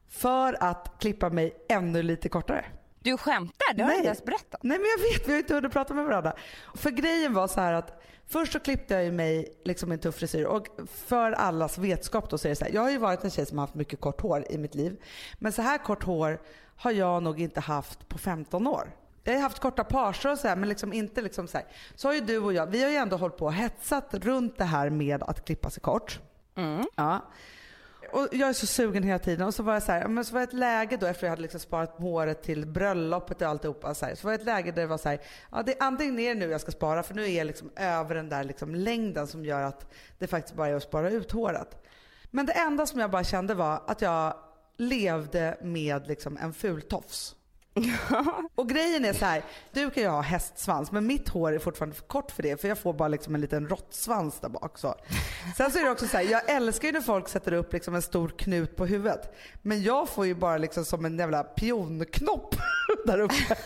för 0.08 0.62
att 0.62 0.92
klippa 0.98 1.30
mig 1.30 1.56
ännu 1.68 2.02
lite 2.02 2.28
kortare. 2.28 2.64
Du 3.06 3.16
skämtar? 3.16 3.74
Det 3.74 3.82
har 3.82 3.90
du 3.90 3.96
inte 3.96 4.06
ens 4.06 4.24
berättat. 4.24 4.62
Nej 4.62 4.78
men 4.78 4.86
jag 4.98 5.12
vet, 5.12 5.28
vi 5.28 5.32
har 5.32 5.38
inte 5.38 5.54
hunnit 5.54 5.72
prata 5.72 5.94
med 5.94 6.04
varandra. 6.04 6.32
För 6.74 6.90
grejen 6.90 7.34
var 7.34 7.48
så 7.48 7.60
här 7.60 7.72
att 7.72 8.02
först 8.26 8.52
så 8.52 8.60
klippte 8.60 8.94
jag 8.94 9.04
ju 9.04 9.12
mig 9.12 9.58
liksom 9.64 9.92
en 9.92 9.98
tuff 9.98 10.14
frisyr 10.14 10.44
och 10.44 10.66
för 10.86 11.32
allas 11.32 11.78
vetskap 11.78 12.30
då 12.30 12.38
så 12.38 12.48
är 12.48 12.50
det 12.50 12.56
så 12.56 12.64
här, 12.64 12.72
jag 12.72 12.82
har 12.82 12.90
ju 12.90 12.98
varit 12.98 13.24
en 13.24 13.30
tjej 13.30 13.46
som 13.46 13.58
har 13.58 13.66
haft 13.66 13.74
mycket 13.74 14.00
kort 14.00 14.20
hår 14.20 14.44
i 14.50 14.58
mitt 14.58 14.74
liv. 14.74 15.02
Men 15.38 15.52
så 15.52 15.62
här 15.62 15.78
kort 15.78 16.02
hår 16.02 16.40
har 16.76 16.90
jag 16.90 17.22
nog 17.22 17.40
inte 17.40 17.60
haft 17.60 18.08
på 18.08 18.18
15 18.18 18.66
år. 18.66 18.92
Jag 19.24 19.34
har 19.34 19.40
haft 19.40 19.58
korta 19.58 19.84
parser 19.84 20.32
och 20.32 20.38
så 20.38 20.48
här, 20.48 20.56
men 20.56 20.68
liksom 20.68 20.92
inte 20.92 21.22
liksom 21.22 21.48
så 21.48 21.58
här. 21.58 21.66
Så 21.94 22.08
har 22.08 22.14
ju 22.14 22.20
du 22.20 22.38
och 22.38 22.52
jag, 22.52 22.66
vi 22.66 22.82
har 22.82 22.90
ju 22.90 22.96
ändå 22.96 23.16
hållit 23.16 23.36
på 23.36 23.44
och 23.44 23.54
hetsat 23.54 24.14
runt 24.14 24.58
det 24.58 24.64
här 24.64 24.90
med 24.90 25.22
att 25.22 25.44
klippa 25.44 25.70
sig 25.70 25.82
kort. 25.82 26.20
Ja. 26.96 27.30
Och 28.12 28.28
jag 28.32 28.48
är 28.48 28.52
så 28.52 28.66
sugen 28.66 29.02
hela 29.02 29.18
tiden 29.18 29.46
och 29.46 29.54
så 29.54 29.62
var 29.62 29.72
jag 29.72 29.82
så 29.82 29.92
här, 29.92 30.08
men 30.08 30.24
så 30.24 30.32
var 30.32 30.40
det 30.40 30.44
ett 30.44 30.52
läge 30.52 30.96
då 30.96 31.06
efter 31.06 31.26
jag 31.26 31.30
hade 31.30 31.42
liksom 31.42 31.60
sparat 31.60 31.94
håret 31.98 32.42
till 32.42 32.66
bröllopet 32.66 33.42
och 33.42 33.48
alltihopa 33.48 33.94
så, 33.94 34.06
här, 34.06 34.14
så 34.14 34.26
var 34.26 34.32
det 34.32 34.38
ett 34.40 34.46
läge 34.46 34.70
där 34.70 34.82
det 34.82 34.86
var 34.86 34.98
så 34.98 35.08
här, 35.08 35.20
ja 35.52 35.62
det 35.62 35.72
är 35.72 35.82
antingen 35.82 36.18
är 36.18 36.34
det 36.34 36.40
nu 36.40 36.50
jag 36.50 36.60
ska 36.60 36.72
spara 36.72 37.02
för 37.02 37.14
nu 37.14 37.22
är 37.24 37.38
jag 37.38 37.46
liksom 37.46 37.70
över 37.76 38.14
den 38.14 38.28
där 38.28 38.44
liksom 38.44 38.74
längden 38.74 39.26
som 39.26 39.44
gör 39.44 39.62
att 39.62 39.92
det 40.18 40.26
faktiskt 40.26 40.56
bara 40.56 40.68
är 40.68 40.74
att 40.74 40.82
spara 40.82 41.10
ut 41.10 41.32
håret. 41.32 41.84
Men 42.30 42.46
det 42.46 42.52
enda 42.52 42.86
som 42.86 43.00
jag 43.00 43.10
bara 43.10 43.24
kände 43.24 43.54
var 43.54 43.82
att 43.86 44.02
jag 44.02 44.34
levde 44.76 45.58
med 45.62 46.08
liksom 46.08 46.36
en 46.36 46.52
ful 46.52 46.82
tofs. 46.82 47.36
Och 48.54 48.68
grejen 48.68 49.04
är 49.04 49.12
så 49.12 49.24
här, 49.24 49.42
du 49.72 49.90
kan 49.90 50.02
ju 50.02 50.08
ha 50.08 50.20
hästsvans 50.20 50.92
men 50.92 51.06
mitt 51.06 51.28
hår 51.28 51.52
är 51.52 51.58
fortfarande 51.58 51.96
för 51.96 52.04
kort 52.04 52.30
för 52.30 52.42
det 52.42 52.60
för 52.60 52.68
jag 52.68 52.78
får 52.78 52.92
bara 52.92 53.08
liksom 53.08 53.34
en 53.34 53.40
liten 53.40 53.68
råttsvans 53.68 54.40
där 54.40 54.48
bak. 54.48 54.78
Så. 54.78 54.94
Sen 55.56 55.70
så 55.70 55.78
är 55.78 55.84
det 55.84 55.90
också 55.90 56.06
så 56.06 56.16
här, 56.16 56.24
jag 56.24 56.50
älskar 56.50 56.88
ju 56.88 56.92
när 56.92 57.00
folk 57.00 57.28
sätter 57.28 57.52
upp 57.52 57.72
liksom 57.72 57.94
en 57.94 58.02
stor 58.02 58.28
knut 58.28 58.76
på 58.76 58.86
huvudet. 58.86 59.36
Men 59.62 59.82
jag 59.82 60.08
får 60.08 60.26
ju 60.26 60.34
bara 60.34 60.58
liksom 60.58 60.84
som 60.84 61.04
en 61.04 61.18
jävla 61.18 61.44
pionknopp 61.44 62.56
där 63.06 63.20
uppe. 63.20 63.34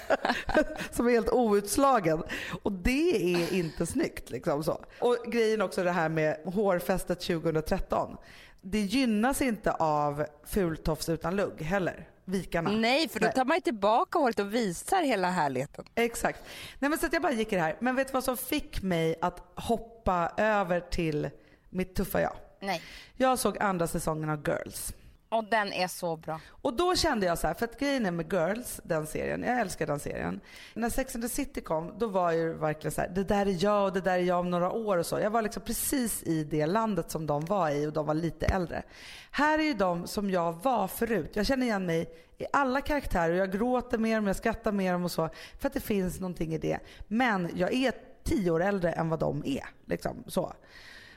som 0.91 1.07
är 1.07 1.11
helt 1.11 1.33
outslagen. 1.33 2.23
Och 2.63 2.73
det 2.73 3.35
är 3.35 3.53
inte 3.53 3.87
snyggt. 3.87 4.31
Liksom 4.31 4.65
så. 4.65 4.85
Och 5.01 5.17
grejen 5.27 5.63
också 5.63 5.85
det 5.85 5.93
här 5.93 6.09
med 6.09 6.37
hårfästet 6.45 7.21
2013. 7.21 8.17
Det 8.63 8.81
gynnas 8.81 9.43
inte 9.43 9.73
av 9.73 10.27
fultofs 10.45 11.09
utan 11.09 11.37
lugg 11.37 11.63
heller 11.63 12.10
vikarna. 12.31 12.71
Nej, 12.71 13.09
för 13.09 13.21
då 13.21 13.29
tar 13.29 13.45
man 13.45 13.57
ju 13.57 13.61
tillbaka 13.61 14.19
håret 14.19 14.39
och 14.39 14.55
visar 14.55 15.03
hela 15.03 15.31
härligheten. 15.31 15.85
Exakt. 15.95 16.41
Nej, 16.79 16.89
men 16.89 16.99
så 16.99 17.07
att 17.07 17.13
jag 17.13 17.23
bara 17.23 17.33
gick 17.33 17.53
i 17.53 17.57
det 17.57 17.63
här. 17.63 17.77
Men 17.81 17.97
vet 17.97 18.07
du 18.07 18.13
vad 18.13 18.25
som 18.25 18.37
fick 18.37 18.83
mig 18.83 19.17
att 19.21 19.43
hoppa 19.55 20.33
över 20.37 20.81
till 20.81 21.31
mitt 21.71 21.95
tuffa 21.95 22.21
jag? 22.21 22.37
Nej. 22.61 22.83
Jag 23.17 23.39
såg 23.39 23.59
andra 23.59 23.87
säsongen 23.87 24.31
av 24.31 24.49
Girls. 24.49 24.93
Och 25.31 25.45
den 25.45 25.73
är 25.73 25.89
så 25.89 26.17
bra. 26.17 26.41
Och 26.51 26.75
då 26.75 26.97
kände 26.97 27.27
jag 27.27 27.39
så 27.39 27.47
här, 27.47 27.55
för 27.55 27.65
att 27.65 27.81
grejen 27.81 28.07
är 28.07 28.11
med 28.11 28.33
Girls, 28.33 28.81
den 28.85 29.07
serien, 29.07 29.43
jag 29.43 29.61
älskar 29.61 29.87
den 29.87 30.01
serien. 30.01 30.41
När 30.75 30.91
Sex 30.91 31.15
and 31.15 31.25
the 31.25 31.29
City 31.29 31.61
kom, 31.61 31.95
då 31.99 32.07
var 32.07 32.33
ju 32.33 32.53
verkligen 32.53 32.93
så 32.93 33.01
här, 33.01 33.09
det 33.09 33.25
där 33.25 33.47
är 33.47 33.65
jag 33.65 33.85
och 33.85 33.93
det 33.93 34.01
där 34.01 34.19
är 34.19 34.23
jag 34.23 34.41
om 34.41 34.51
några 34.51 34.71
år 34.71 34.97
och 34.97 35.07
så. 35.07 35.21
Jag 35.21 35.31
var 35.31 35.43
liksom 35.43 35.63
precis 35.63 36.23
i 36.23 36.45
det 36.45 36.67
landet 36.67 37.11
som 37.11 37.27
de 37.27 37.45
var 37.45 37.71
i 37.71 37.87
och 37.87 37.93
de 37.93 38.07
var 38.07 38.15
lite 38.15 38.47
äldre. 38.47 38.83
Här 39.31 39.59
är 39.59 39.63
ju 39.63 39.75
de 39.75 40.07
som 40.07 40.31
jag 40.31 40.53
var 40.53 40.89
förut. 40.89 41.31
Jag 41.37 41.47
känner 41.47 41.67
igen 41.67 41.87
mig 41.87 42.11
i 42.39 42.47
alla 42.53 42.81
karaktärer 42.81 43.31
och 43.31 43.39
jag 43.39 43.53
gråter 43.53 43.99
med 43.99 44.19
dem, 44.19 44.27
jag 44.27 44.37
skrattar 44.37 44.73
med 44.73 44.95
dem 44.95 45.05
och 45.05 45.11
så. 45.11 45.29
För 45.59 45.67
att 45.67 45.75
det 45.75 45.81
finns 45.81 46.21
någonting 46.21 46.55
i 46.55 46.59
det. 46.59 46.79
Men 47.09 47.51
jag 47.55 47.73
är 47.73 47.93
tio 48.25 48.51
år 48.51 48.63
äldre 48.63 48.93
än 48.93 49.09
vad 49.09 49.19
de 49.19 49.43
är. 49.47 49.67
Liksom 49.87 50.25
så. 50.27 50.53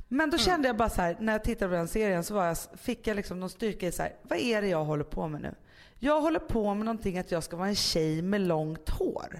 Men 0.07 0.29
då 0.29 0.37
kände 0.37 0.67
jag 0.67 0.77
bara 0.77 0.89
så 0.89 1.01
här, 1.01 1.17
när 1.19 1.33
jag 1.33 1.43
tittade 1.43 1.69
på 1.69 1.75
den 1.75 1.87
serien 1.87 2.23
så 2.23 2.33
var 2.33 2.45
jag, 2.45 2.57
fick 2.75 3.07
jag 3.07 3.15
liksom 3.15 3.39
någon 3.39 3.49
styrka 3.49 3.87
i 3.87 3.91
så 3.91 4.03
här, 4.03 4.15
vad 4.21 4.39
är 4.39 4.61
det 4.61 4.67
jag 4.67 4.85
håller 4.85 5.03
på 5.03 5.27
med 5.27 5.41
nu? 5.41 5.55
Jag 5.99 6.21
håller 6.21 6.39
på 6.39 6.73
med 6.73 6.85
någonting 6.85 7.17
att 7.17 7.31
jag 7.31 7.43
ska 7.43 7.55
vara 7.55 7.67
en 7.67 7.75
tjej 7.75 8.21
med 8.21 8.41
långt 8.41 8.89
hår. 8.89 9.39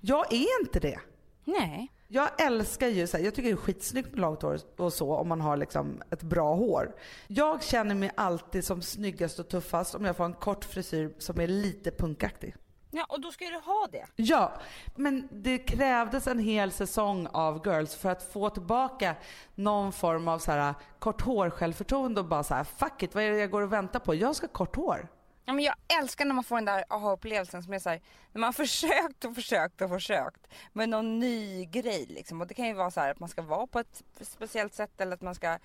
Jag 0.00 0.32
är 0.32 0.60
inte 0.60 0.80
det. 0.80 0.98
Nej. 1.44 1.92
Jag 2.08 2.28
älskar 2.46 2.88
ju, 2.88 3.06
så 3.06 3.16
här, 3.16 3.24
jag 3.24 3.34
tycker 3.34 3.48
det 3.48 3.54
är 3.54 3.56
skitsnyggt 3.56 4.10
med 4.10 4.20
långt 4.20 4.42
hår 4.42 4.58
och 4.76 4.92
så 4.92 5.14
om 5.14 5.28
man 5.28 5.40
har 5.40 5.56
liksom 5.56 6.02
ett 6.10 6.22
bra 6.22 6.54
hår. 6.54 6.94
Jag 7.26 7.62
känner 7.62 7.94
mig 7.94 8.10
alltid 8.14 8.64
som 8.64 8.82
snyggast 8.82 9.38
och 9.38 9.48
tuffast 9.48 9.94
om 9.94 10.04
jag 10.04 10.16
får 10.16 10.24
en 10.24 10.32
kort 10.32 10.64
frisyr 10.64 11.12
som 11.18 11.40
är 11.40 11.46
lite 11.46 11.90
punkaktig. 11.90 12.54
Ja, 12.94 13.06
och 13.08 13.20
då 13.20 13.32
ska 13.32 13.44
du 13.44 13.58
ha 13.58 13.88
det. 13.92 14.06
Ja, 14.16 14.52
men 14.94 15.28
det 15.30 15.58
krävdes 15.58 16.26
en 16.26 16.38
hel 16.38 16.72
säsong 16.72 17.26
av 17.32 17.66
Girls 17.66 17.94
för 17.94 18.10
att 18.10 18.32
få 18.32 18.50
tillbaka 18.50 19.14
någon 19.54 19.92
form 19.92 20.28
av 20.28 20.38
så 20.38 20.52
här, 20.52 20.74
kort 20.98 21.20
hår 21.20 21.50
självförtroende 21.50 22.20
och 22.20 22.26
bara 22.26 22.42
så 22.42 22.54
här, 22.54 22.64
fuck 22.64 23.02
it, 23.02 23.14
vad 23.14 23.24
är 23.24 23.30
det 23.30 23.38
jag 23.38 23.50
går 23.50 23.62
och 23.62 23.72
väntar 23.72 23.98
på? 24.00 24.14
Jag 24.14 24.36
ska 24.36 24.46
ha 24.46 24.52
kort 24.52 24.76
hår. 24.76 25.08
Ja, 25.44 25.52
men 25.52 25.64
jag 25.64 25.74
älskar 26.00 26.24
när 26.24 26.34
man 26.34 26.44
får 26.44 26.56
den 26.56 26.64
där 26.64 26.84
aha-upplevelsen 26.88 27.62
som 27.62 27.72
är 27.72 27.78
så 27.78 27.90
här, 27.90 28.00
när 28.32 28.40
man 28.40 28.48
har 28.48 28.52
försökt 28.66 29.24
och 29.24 29.34
försökt 29.34 29.80
och 29.80 29.90
försökt 29.90 30.48
med 30.72 30.88
någon 30.88 31.18
ny 31.18 31.64
grej 31.64 32.06
liksom. 32.08 32.40
Och 32.40 32.46
det 32.46 32.54
kan 32.54 32.66
ju 32.66 32.74
vara 32.74 32.90
så 32.90 33.00
här 33.00 33.10
att 33.10 33.20
man 33.20 33.28
ska 33.28 33.42
vara 33.42 33.66
på 33.66 33.78
ett 33.78 34.02
speciellt 34.20 34.74
sätt 34.74 35.00
eller 35.00 35.14
att 35.14 35.22
man 35.22 35.34
ska 35.34 35.58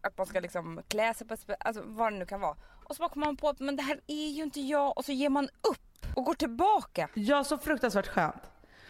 att 0.00 0.18
man 0.18 0.26
ska 0.26 0.40
liksom 0.40 0.82
klä 0.88 1.14
sig 1.14 1.26
på 1.26 1.34
ett 1.34 1.40
speciellt 1.40 1.66
alltså 1.66 1.82
vad 1.86 2.12
det 2.12 2.18
nu 2.18 2.26
kan 2.26 2.40
vara. 2.40 2.56
Och 2.90 2.96
så 2.96 3.00
bara 3.00 3.08
kommer 3.08 3.26
man 3.26 3.36
på 3.36 3.48
att 3.48 3.60
men 3.60 3.76
det 3.76 3.82
här 3.82 4.00
är 4.06 4.28
ju 4.28 4.42
inte 4.42 4.60
jag 4.60 4.98
och 4.98 5.04
så 5.04 5.12
ger 5.12 5.28
man 5.28 5.44
upp 5.44 6.06
och 6.16 6.24
går 6.24 6.34
tillbaka. 6.34 7.08
Ja, 7.14 7.44
så 7.44 7.58
fruktansvärt 7.58 8.06
skönt. 8.06 8.42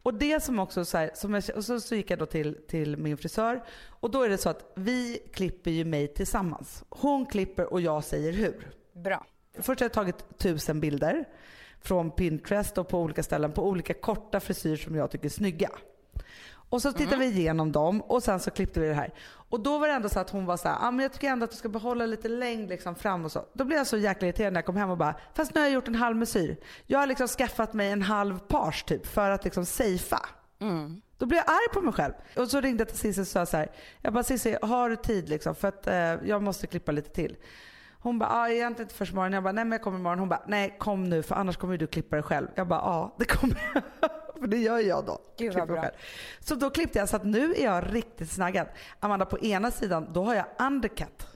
Och 0.02 0.14
det 0.14 0.40
som 0.42 0.58
också 0.58 0.84
så 0.84 0.98
här, 0.98 1.10
som 1.14 1.34
jag, 1.34 1.44
och 1.56 1.64
så, 1.64 1.80
så 1.80 1.94
gick 1.94 2.10
jag 2.10 2.18
då 2.18 2.26
till, 2.26 2.58
till 2.68 2.96
min 2.96 3.16
frisör 3.16 3.64
och 3.88 4.10
då 4.10 4.22
är 4.22 4.28
det 4.28 4.38
så 4.38 4.48
att 4.48 4.72
vi 4.74 5.18
klipper 5.32 5.70
ju 5.70 5.84
mig 5.84 6.08
tillsammans. 6.08 6.84
Hon 6.88 7.26
klipper 7.26 7.72
och 7.72 7.80
jag 7.80 8.04
säger 8.04 8.32
hur. 8.32 8.72
Bra. 8.92 9.26
Först 9.58 9.80
har 9.80 9.84
jag 9.84 9.92
tagit 9.92 10.38
tusen 10.38 10.80
bilder 10.80 11.24
från 11.80 12.10
Pinterest 12.10 12.78
och 12.78 12.88
på 12.88 12.98
olika 12.98 13.22
ställen 13.22 13.52
på 13.52 13.68
olika 13.68 13.94
korta 13.94 14.40
frisyrer 14.40 14.76
som 14.76 14.96
jag 14.96 15.10
tycker 15.10 15.24
är 15.24 15.30
snygga. 15.30 15.70
Och 16.70 16.82
så 16.82 16.92
tittar 16.92 17.16
vi 17.16 17.26
igenom 17.26 17.72
dem 17.72 18.00
och 18.00 18.22
sen 18.22 18.40
så 18.40 18.50
klippte 18.50 18.80
vi 18.80 18.88
det 18.88 18.94
här. 18.94 19.14
Och 19.50 19.60
då 19.60 19.78
var 19.78 19.88
det 19.88 19.94
ändå 19.94 20.08
så 20.08 20.20
att 20.20 20.30
hon 20.30 20.46
var 20.46 20.56
så 20.56 20.68
här, 20.68 20.76
ah, 20.80 20.90
men 20.90 21.02
jag 21.02 21.12
tycker 21.12 21.28
ändå 21.28 21.44
att 21.44 21.50
du 21.50 21.56
ska 21.56 21.68
behålla 21.68 22.06
lite 22.06 22.28
längd 22.28 22.68
liksom 22.68 22.94
fram 22.94 23.24
och 23.24 23.32
så. 23.32 23.44
Då 23.52 23.64
blev 23.64 23.78
jag 23.78 23.86
så 23.86 23.96
jäkla 23.96 24.28
irriterad 24.28 24.52
när 24.52 24.58
jag 24.58 24.66
kom 24.66 24.76
hem 24.76 24.90
och 24.90 24.96
bara, 24.98 25.14
fast 25.34 25.54
nu 25.54 25.60
har 25.60 25.66
jag 25.66 25.74
gjort 25.74 25.88
en 25.88 25.94
halv 25.94 26.16
mesyr. 26.16 26.56
Jag 26.86 26.98
har 26.98 27.06
liksom 27.06 27.28
skaffat 27.28 27.72
mig 27.72 27.90
en 27.90 28.02
halv 28.02 28.38
page 28.38 28.84
typ 28.86 29.06
för 29.06 29.30
att 29.30 29.44
liksom 29.44 29.66
safea. 29.66 30.20
Då 31.18 31.26
blev 31.26 31.38
jag 31.38 31.48
arg 31.50 31.74
på 31.74 31.80
mig 31.80 31.92
själv. 31.94 32.12
Och 32.36 32.48
så 32.48 32.60
ringde 32.60 32.80
jag 32.80 32.88
till 32.88 32.98
Cissi 32.98 33.22
och 33.22 33.26
sa 33.26 33.46
så 33.46 33.56
här, 33.56 33.70
jag 34.00 34.12
bara 34.12 34.24
Cissi, 34.24 34.56
har 34.62 34.90
du 34.90 34.96
tid 34.96 35.28
liksom? 35.28 35.54
För 35.54 35.68
att 35.68 35.86
eh, 35.86 35.94
jag 36.28 36.42
måste 36.42 36.66
klippa 36.66 36.92
lite 36.92 37.10
till. 37.10 37.36
Hon 38.02 38.18
bara, 38.18 38.30
ah, 38.30 38.48
egentligen 38.48 38.86
inte 38.86 38.94
först 38.94 39.12
imorgon. 39.12 39.32
Jag 39.32 39.42
bara, 39.42 39.52
nej 39.52 39.64
men 39.64 39.72
jag 39.72 39.82
kommer 39.82 39.98
imorgon. 39.98 40.18
Hon 40.18 40.28
bara, 40.28 40.42
nej 40.46 40.76
kom 40.78 41.04
nu 41.04 41.22
för 41.22 41.34
annars 41.34 41.56
kommer 41.56 41.76
du 41.76 41.86
klippa 41.86 42.16
dig 42.16 42.22
själv. 42.22 42.48
Jag 42.54 42.68
bara, 42.68 42.80
ja 42.80 43.14
det 43.18 43.24
kommer 43.24 43.70
jag. 43.74 44.10
För 44.40 44.46
det 44.46 44.58
gör 44.58 44.78
jag 44.78 45.06
då. 45.06 45.18
Gud, 45.38 45.54
vad 45.54 45.68
bra. 45.68 45.90
Så 46.40 46.54
då 46.54 46.70
klippte 46.70 46.98
jag 46.98 47.08
så 47.08 47.16
att 47.16 47.24
nu 47.24 47.54
är 47.54 47.64
jag 47.64 47.94
riktigt 47.94 48.30
snaggad. 48.30 48.66
Amanda 49.00 49.26
på 49.26 49.38
ena 49.38 49.70
sidan, 49.70 50.08
då 50.12 50.24
har 50.24 50.34
jag 50.34 50.46
undercut. 50.58 51.26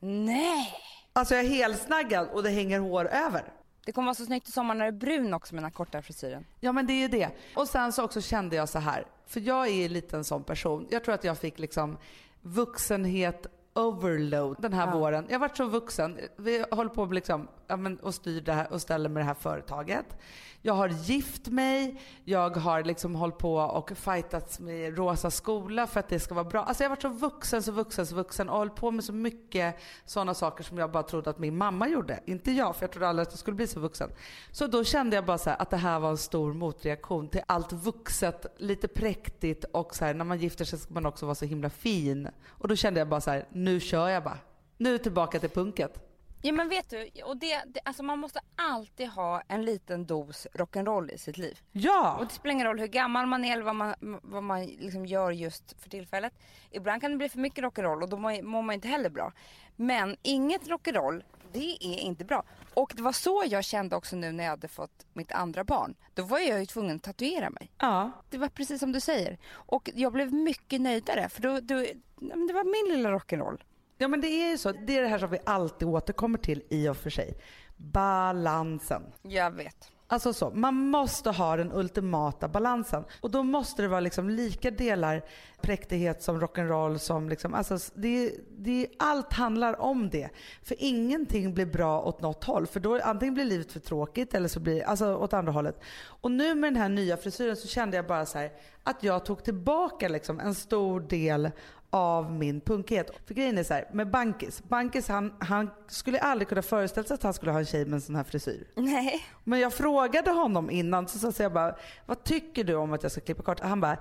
Nej! 0.00 0.74
Alltså 1.12 1.34
jag 1.34 1.44
är 1.44 1.48
helsnaggad 1.48 2.28
och 2.32 2.42
det 2.42 2.50
hänger 2.50 2.80
hår 2.80 3.08
över. 3.08 3.52
Det 3.84 3.92
kommer 3.92 4.06
vara 4.06 4.14
så 4.14 4.24
snyggt 4.24 4.48
i 4.48 4.52
sommar 4.52 4.74
när 4.74 4.84
det 4.84 4.88
är 4.88 4.92
brun 4.92 5.34
också 5.34 5.54
med 5.54 5.62
den 5.62 5.70
här 5.70 5.76
korta 5.76 6.02
frisyren. 6.02 6.44
Ja 6.60 6.72
men 6.72 6.86
det 6.86 6.92
är 6.92 7.00
ju 7.00 7.08
det. 7.08 7.28
Och 7.54 7.68
sen 7.68 7.92
så 7.92 8.04
också 8.04 8.20
kände 8.20 8.56
jag 8.56 8.68
så 8.68 8.78
här, 8.78 9.06
för 9.26 9.40
jag 9.40 9.68
är 9.68 9.88
lite 9.88 10.16
en 10.16 10.24
sån 10.24 10.44
person. 10.44 10.86
Jag 10.90 11.04
tror 11.04 11.14
att 11.14 11.24
jag 11.24 11.38
fick 11.38 11.58
liksom 11.58 11.98
vuxenhet 12.40 13.46
overload 13.74 14.56
den 14.62 14.72
här 14.72 14.92
våren. 14.92 15.26
Jag 15.28 15.34
har 15.34 15.40
varit 15.40 15.56
så 15.56 15.64
vuxen. 15.64 16.18
Vi 16.36 16.64
håller 16.70 16.90
på 16.90 17.06
med 17.06 17.14
liksom, 17.14 17.48
ja, 17.68 17.76
men, 17.76 17.98
och 17.98 18.14
styr 18.14 18.40
det 18.40 18.52
här 18.52 18.72
och 18.72 18.80
ställer 18.80 19.08
med 19.08 19.20
det 19.20 19.26
här 19.26 19.34
företaget. 19.34 20.16
Jag 20.62 20.74
har 20.74 20.88
gift 20.88 21.48
mig, 21.48 22.00
jag 22.24 22.56
har 22.56 22.84
liksom 22.84 23.14
hållit 23.14 23.38
på 23.38 23.54
och 23.54 23.90
fightats 23.96 24.60
med 24.60 24.98
Rosa 24.98 25.30
skola 25.30 25.86
för 25.86 26.00
att 26.00 26.08
det 26.08 26.20
ska 26.20 26.34
vara 26.34 26.44
bra. 26.44 26.62
Alltså 26.62 26.82
jag 26.82 26.90
har 26.90 26.96
varit 26.96 27.02
så 27.02 27.08
vuxen, 27.08 27.62
så 27.62 27.72
vuxen, 27.72 28.06
så 28.06 28.14
vuxen 28.14 28.48
och 28.48 28.58
hållit 28.58 28.74
på 28.74 28.90
med 28.90 29.04
så 29.04 29.12
mycket 29.12 29.76
sådana 30.04 30.34
saker 30.34 30.64
som 30.64 30.78
jag 30.78 30.90
bara 30.92 31.02
trodde 31.02 31.30
att 31.30 31.38
min 31.38 31.56
mamma 31.56 31.88
gjorde. 31.88 32.20
Inte 32.26 32.52
jag, 32.52 32.76
för 32.76 32.82
jag 32.82 32.92
trodde 32.92 33.08
aldrig 33.08 33.26
att 33.26 33.32
jag 33.32 33.38
skulle 33.38 33.54
bli 33.54 33.66
så 33.66 33.80
vuxen. 33.80 34.10
Så 34.50 34.66
då 34.66 34.84
kände 34.84 35.16
jag 35.16 35.24
bara 35.24 35.38
så 35.38 35.50
här 35.50 35.62
att 35.62 35.70
det 35.70 35.76
här 35.76 36.00
var 36.00 36.10
en 36.10 36.18
stor 36.18 36.52
motreaktion 36.52 37.28
till 37.28 37.42
allt 37.46 37.72
vuxet, 37.72 38.46
lite 38.56 38.88
präktigt 38.88 39.64
och 39.64 39.96
så 39.96 40.04
här, 40.04 40.14
när 40.14 40.24
man 40.24 40.38
gifter 40.38 40.64
sig 40.64 40.78
ska 40.78 40.94
man 40.94 41.06
också 41.06 41.26
vara 41.26 41.34
så 41.34 41.44
himla 41.44 41.70
fin. 41.70 42.28
Och 42.48 42.68
då 42.68 42.76
kände 42.76 43.00
jag 43.00 43.08
bara 43.08 43.20
så 43.20 43.30
här, 43.30 43.48
nu 43.52 43.80
kör 43.80 44.08
jag 44.08 44.24
bara. 44.24 44.38
Nu 44.76 44.98
tillbaka 44.98 45.40
till 45.40 45.50
punket. 45.50 46.07
Ja 46.42 46.52
men 46.52 46.68
vet 46.68 46.90
du, 46.90 47.10
och 47.24 47.36
det, 47.36 47.62
det, 47.66 47.80
alltså 47.84 48.02
man 48.02 48.18
måste 48.18 48.40
alltid 48.56 49.08
ha 49.08 49.42
en 49.48 49.64
liten 49.64 50.06
dos 50.06 50.46
rock'n'roll 50.54 51.10
i 51.12 51.18
sitt 51.18 51.38
liv. 51.38 51.58
Ja! 51.72 52.16
Och 52.18 52.26
det 52.26 52.32
spelar 52.32 52.52
ingen 52.52 52.66
roll 52.66 52.78
hur 52.78 52.86
gammal 52.86 53.26
man 53.26 53.44
är 53.44 53.52
eller 53.52 53.62
vad 53.62 53.76
man, 53.76 53.94
vad 54.22 54.42
man 54.42 54.66
liksom 54.66 55.06
gör 55.06 55.30
just 55.30 55.80
för 55.82 55.90
tillfället. 55.90 56.32
Ibland 56.70 57.00
kan 57.00 57.10
det 57.10 57.16
bli 57.16 57.28
för 57.28 57.38
mycket 57.38 57.64
rock'n'roll 57.64 58.02
och 58.02 58.08
då 58.08 58.16
mår 58.16 58.62
man 58.62 58.74
inte 58.74 58.88
heller 58.88 59.10
bra. 59.10 59.32
Men 59.76 60.16
inget 60.22 60.68
rock'n'roll, 60.68 61.22
det 61.52 61.76
är 61.80 61.98
inte 61.98 62.24
bra. 62.24 62.44
Och 62.74 62.92
det 62.96 63.02
var 63.02 63.12
så 63.12 63.44
jag 63.46 63.64
kände 63.64 63.96
också 63.96 64.16
nu 64.16 64.32
när 64.32 64.44
jag 64.44 64.50
hade 64.50 64.68
fått 64.68 65.06
mitt 65.12 65.32
andra 65.32 65.64
barn. 65.64 65.94
Då 66.14 66.22
var 66.22 66.38
jag 66.38 66.60
ju 66.60 66.66
tvungen 66.66 66.96
att 66.96 67.02
tatuera 67.02 67.50
mig. 67.50 67.70
Ja. 67.78 68.10
Det 68.30 68.38
var 68.38 68.48
precis 68.48 68.80
som 68.80 68.92
du 68.92 69.00
säger. 69.00 69.38
Och 69.50 69.90
jag 69.94 70.12
blev 70.12 70.32
mycket 70.32 70.80
nöjdare 70.80 71.28
för 71.28 71.42
då, 71.42 71.60
då, 71.60 71.74
det 72.20 72.52
var 72.52 72.88
min 72.88 72.96
lilla 72.96 73.10
rock'n'roll. 73.10 73.60
Ja 73.98 74.08
men 74.08 74.20
det 74.20 74.26
är 74.26 74.50
ju 74.50 74.58
så. 74.58 74.72
Det 74.72 74.98
är 74.98 75.02
det 75.02 75.08
här 75.08 75.18
som 75.18 75.30
vi 75.30 75.38
alltid 75.46 75.88
återkommer 75.88 76.38
till 76.38 76.62
i 76.70 76.88
och 76.88 76.96
för 76.96 77.10
sig. 77.10 77.38
Balansen. 77.76 79.02
Jag 79.22 79.50
vet. 79.50 79.92
Alltså 80.10 80.32
så, 80.32 80.50
man 80.50 80.74
måste 80.74 81.30
ha 81.30 81.56
den 81.56 81.72
ultimata 81.72 82.48
balansen. 82.48 83.04
Och 83.20 83.30
då 83.30 83.42
måste 83.42 83.82
det 83.82 83.88
vara 83.88 84.00
liksom 84.00 84.30
lika 84.30 84.70
delar 84.70 85.22
präktighet 85.60 86.22
som 86.22 86.40
rock'n'roll 86.40 86.98
som 86.98 87.28
liksom, 87.28 87.54
alltså 87.54 87.78
det, 87.94 88.32
det, 88.58 88.86
allt 88.98 89.32
handlar 89.32 89.80
om 89.80 90.10
det. 90.10 90.28
För 90.62 90.76
ingenting 90.78 91.54
blir 91.54 91.66
bra 91.66 92.02
åt 92.02 92.20
något 92.20 92.44
håll. 92.44 92.66
För 92.66 92.80
då 92.80 93.00
antingen 93.00 93.34
blir 93.34 93.44
livet 93.44 93.72
för 93.72 93.80
tråkigt 93.80 94.34
eller 94.34 94.48
så 94.48 94.60
blir 94.60 94.82
alltså 94.82 95.16
åt 95.16 95.32
andra 95.32 95.52
hållet. 95.52 95.80
Och 96.00 96.30
nu 96.30 96.54
med 96.54 96.72
den 96.72 96.82
här 96.82 96.88
nya 96.88 97.16
frisyren 97.16 97.56
så 97.56 97.68
kände 97.68 97.96
jag 97.96 98.06
bara 98.06 98.26
så 98.26 98.38
här, 98.38 98.52
att 98.82 99.02
jag 99.02 99.24
tog 99.24 99.44
tillbaka 99.44 100.08
liksom 100.08 100.40
en 100.40 100.54
stor 100.54 101.00
del 101.00 101.50
av 101.90 102.32
min 102.32 102.60
punkighet. 102.60 103.10
För 103.26 103.34
grejen 103.34 103.58
är 103.58 103.62
så 103.62 103.74
här, 103.74 103.88
med 103.92 104.10
Bankis. 104.10 104.62
Bankis 104.68 105.08
han, 105.08 105.34
han 105.38 105.70
skulle 105.88 106.20
aldrig 106.20 106.48
kunna 106.48 106.62
föreställa 106.62 107.06
sig 107.06 107.14
att 107.14 107.22
han 107.22 107.34
skulle 107.34 107.52
ha 107.52 107.58
en 107.58 107.66
tjej 107.66 107.84
med 107.84 107.94
en 107.94 108.00
sån 108.00 108.14
här 108.14 108.24
frisyr. 108.24 108.66
Nej. 108.76 109.24
Men 109.44 109.60
jag 109.60 109.72
frågade 109.72 110.30
honom 110.30 110.70
innan 110.70 111.08
så 111.08 111.32
sa 111.32 111.42
jag 111.42 111.52
bara, 111.52 111.76
vad 112.06 112.24
tycker 112.24 112.64
du 112.64 112.74
om 112.74 112.92
att 112.92 113.02
jag 113.02 113.12
ska 113.12 113.20
klippa 113.20 113.42
kort? 113.42 113.60
Han 113.60 113.80
bara, 113.80 113.98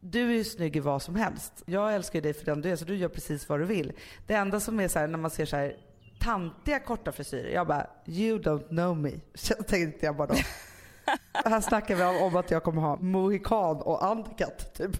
du 0.00 0.30
är 0.30 0.34
ju 0.34 0.44
snygg 0.44 0.76
i 0.76 0.80
vad 0.80 1.02
som 1.02 1.16
helst. 1.16 1.62
Jag 1.66 1.94
älskar 1.94 2.18
ju 2.18 2.20
dig 2.20 2.34
för 2.34 2.44
den 2.44 2.60
du 2.60 2.70
är 2.70 2.76
så 2.76 2.84
du 2.84 2.96
gör 2.96 3.08
precis 3.08 3.48
vad 3.48 3.60
du 3.60 3.64
vill. 3.64 3.92
Det 4.26 4.34
enda 4.34 4.60
som 4.60 4.80
är 4.80 4.88
så 4.88 4.98
här 4.98 5.06
när 5.06 5.18
man 5.18 5.30
ser 5.30 5.46
så 5.46 5.56
här 5.56 5.76
tantiga 6.20 6.80
korta 6.80 7.12
frisyrer, 7.12 7.50
jag 7.50 7.66
bara, 7.66 7.86
you 8.06 8.38
don't 8.38 8.68
know 8.68 8.96
me. 8.96 9.10
Så 9.34 9.54
tänkte 9.54 10.06
jag 10.06 10.16
bara 10.16 10.26
då. 10.26 10.34
Här 11.32 11.60
snackar 11.60 11.96
vi 11.96 12.02
om, 12.02 12.22
om 12.22 12.36
att 12.36 12.50
jag 12.50 12.62
kommer 12.64 12.82
ha 12.82 12.96
mohikan 12.96 13.76
och 13.76 14.10
undercut 14.10 14.74
typ. 14.74 14.96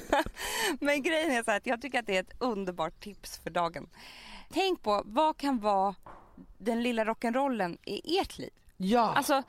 Men 0.80 1.02
grejen 1.02 1.30
är 1.30 1.42
så 1.42 1.50
att 1.50 1.66
jag 1.66 1.82
tycker 1.82 1.98
att 1.98 2.06
det 2.06 2.16
är 2.16 2.20
ett 2.20 2.34
underbart 2.38 3.00
tips 3.00 3.38
för 3.38 3.50
dagen. 3.50 3.88
Tänk 4.52 4.82
på 4.82 5.02
vad 5.04 5.36
kan 5.36 5.60
vara 5.60 5.94
den 6.58 6.82
lilla 6.82 7.04
rock'n'rollen 7.04 7.78
i 7.84 8.18
ert 8.18 8.38
liv. 8.38 8.50
Ja. 8.76 9.12
Alltså, 9.16 9.42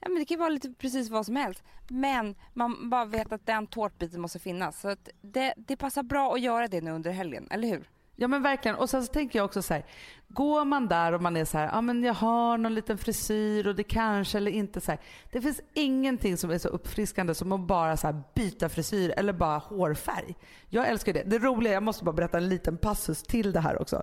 ja, 0.00 0.08
men 0.08 0.14
det 0.14 0.24
kan 0.24 0.34
ju 0.34 0.38
vara 0.38 0.48
lite 0.48 0.72
precis 0.72 1.10
vad 1.10 1.26
som 1.26 1.36
helst. 1.36 1.62
Men 1.88 2.34
man 2.54 2.90
bara 2.90 3.04
vet 3.04 3.32
att 3.32 3.46
den 3.46 3.66
tårtbiten 3.66 4.20
måste 4.20 4.38
finnas. 4.38 4.80
Så 4.80 4.96
det, 5.20 5.54
det 5.56 5.76
passar 5.76 6.02
bra 6.02 6.34
att 6.34 6.40
göra 6.40 6.68
det 6.68 6.80
nu 6.80 6.90
under 6.90 7.10
helgen, 7.10 7.48
eller 7.50 7.68
hur? 7.68 7.88
Ja 8.20 8.28
men 8.28 8.42
verkligen. 8.42 8.76
Och 8.76 8.90
sen 8.90 9.04
så 9.04 9.12
tänker 9.12 9.38
jag 9.38 9.44
också 9.44 9.62
så 9.62 9.74
här, 9.74 9.84
går 10.28 10.64
man 10.64 10.88
där 10.88 11.12
och 11.12 11.22
man 11.22 11.36
är 11.36 11.44
så 11.44 11.58
här, 11.58 11.64
ja 11.64 11.72
ah, 11.72 11.80
men 11.80 12.02
jag 12.02 12.14
har 12.14 12.58
någon 12.58 12.74
liten 12.74 12.98
frisyr 12.98 13.66
och 13.66 13.74
det 13.74 13.82
kanske 13.82 14.38
eller 14.38 14.50
inte 14.50 14.80
så 14.80 14.90
här. 14.90 15.00
Det 15.32 15.40
finns 15.40 15.60
ingenting 15.74 16.36
som 16.36 16.50
är 16.50 16.58
så 16.58 16.68
uppfriskande 16.68 17.34
som 17.34 17.52
att 17.52 17.60
bara 17.60 17.96
så 17.96 18.06
här 18.06 18.22
byta 18.34 18.68
frisyr 18.68 19.14
eller 19.16 19.32
bara 19.32 19.58
hårfärg. 19.58 20.34
Jag 20.68 20.88
älskar 20.88 21.12
det. 21.12 21.22
Det 21.22 21.38
roliga, 21.38 21.72
jag 21.72 21.82
måste 21.82 22.04
bara 22.04 22.12
berätta 22.12 22.38
en 22.38 22.48
liten 22.48 22.76
passus 22.76 23.22
till 23.22 23.52
det 23.52 23.60
här 23.60 23.82
också. 23.82 24.02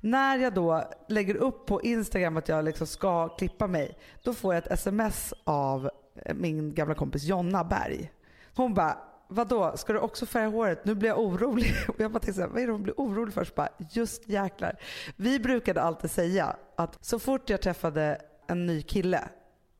När 0.00 0.38
jag 0.38 0.54
då 0.54 0.84
lägger 1.08 1.34
upp 1.34 1.66
på 1.66 1.82
Instagram 1.82 2.36
att 2.36 2.48
jag 2.48 2.64
liksom 2.64 2.86
ska 2.86 3.28
klippa 3.28 3.66
mig, 3.66 3.98
då 4.22 4.34
får 4.34 4.54
jag 4.54 4.64
ett 4.64 4.72
sms 4.72 5.34
av 5.44 5.90
min 6.34 6.74
gamla 6.74 6.94
kompis 6.94 7.24
Jonna 7.24 7.64
Berg. 7.64 8.12
Hon 8.54 8.74
bara, 8.74 8.98
Vadå, 9.32 9.76
ska 9.76 9.92
du 9.92 9.98
också 9.98 10.26
färga 10.26 10.48
håret? 10.48 10.84
Nu 10.84 10.94
blir 10.94 11.08
jag 11.08 11.18
orolig. 11.18 11.74
Och 11.88 12.00
jag 12.00 12.12
bara 12.12 12.20
tänkte 12.20 12.46
vad 12.46 12.62
är 12.62 12.66
det 12.66 12.72
hon 12.72 12.82
blir 12.82 12.94
orolig 12.96 13.34
för? 13.34 13.44
Så 13.44 13.52
bara, 13.54 13.68
just 13.90 14.28
jäklar. 14.28 14.76
Vi 15.16 15.38
brukade 15.40 15.82
alltid 15.82 16.10
säga 16.10 16.56
att 16.76 17.04
så 17.04 17.18
fort 17.18 17.50
jag 17.50 17.60
träffade 17.60 18.20
en 18.46 18.66
ny 18.66 18.82
kille 18.82 19.28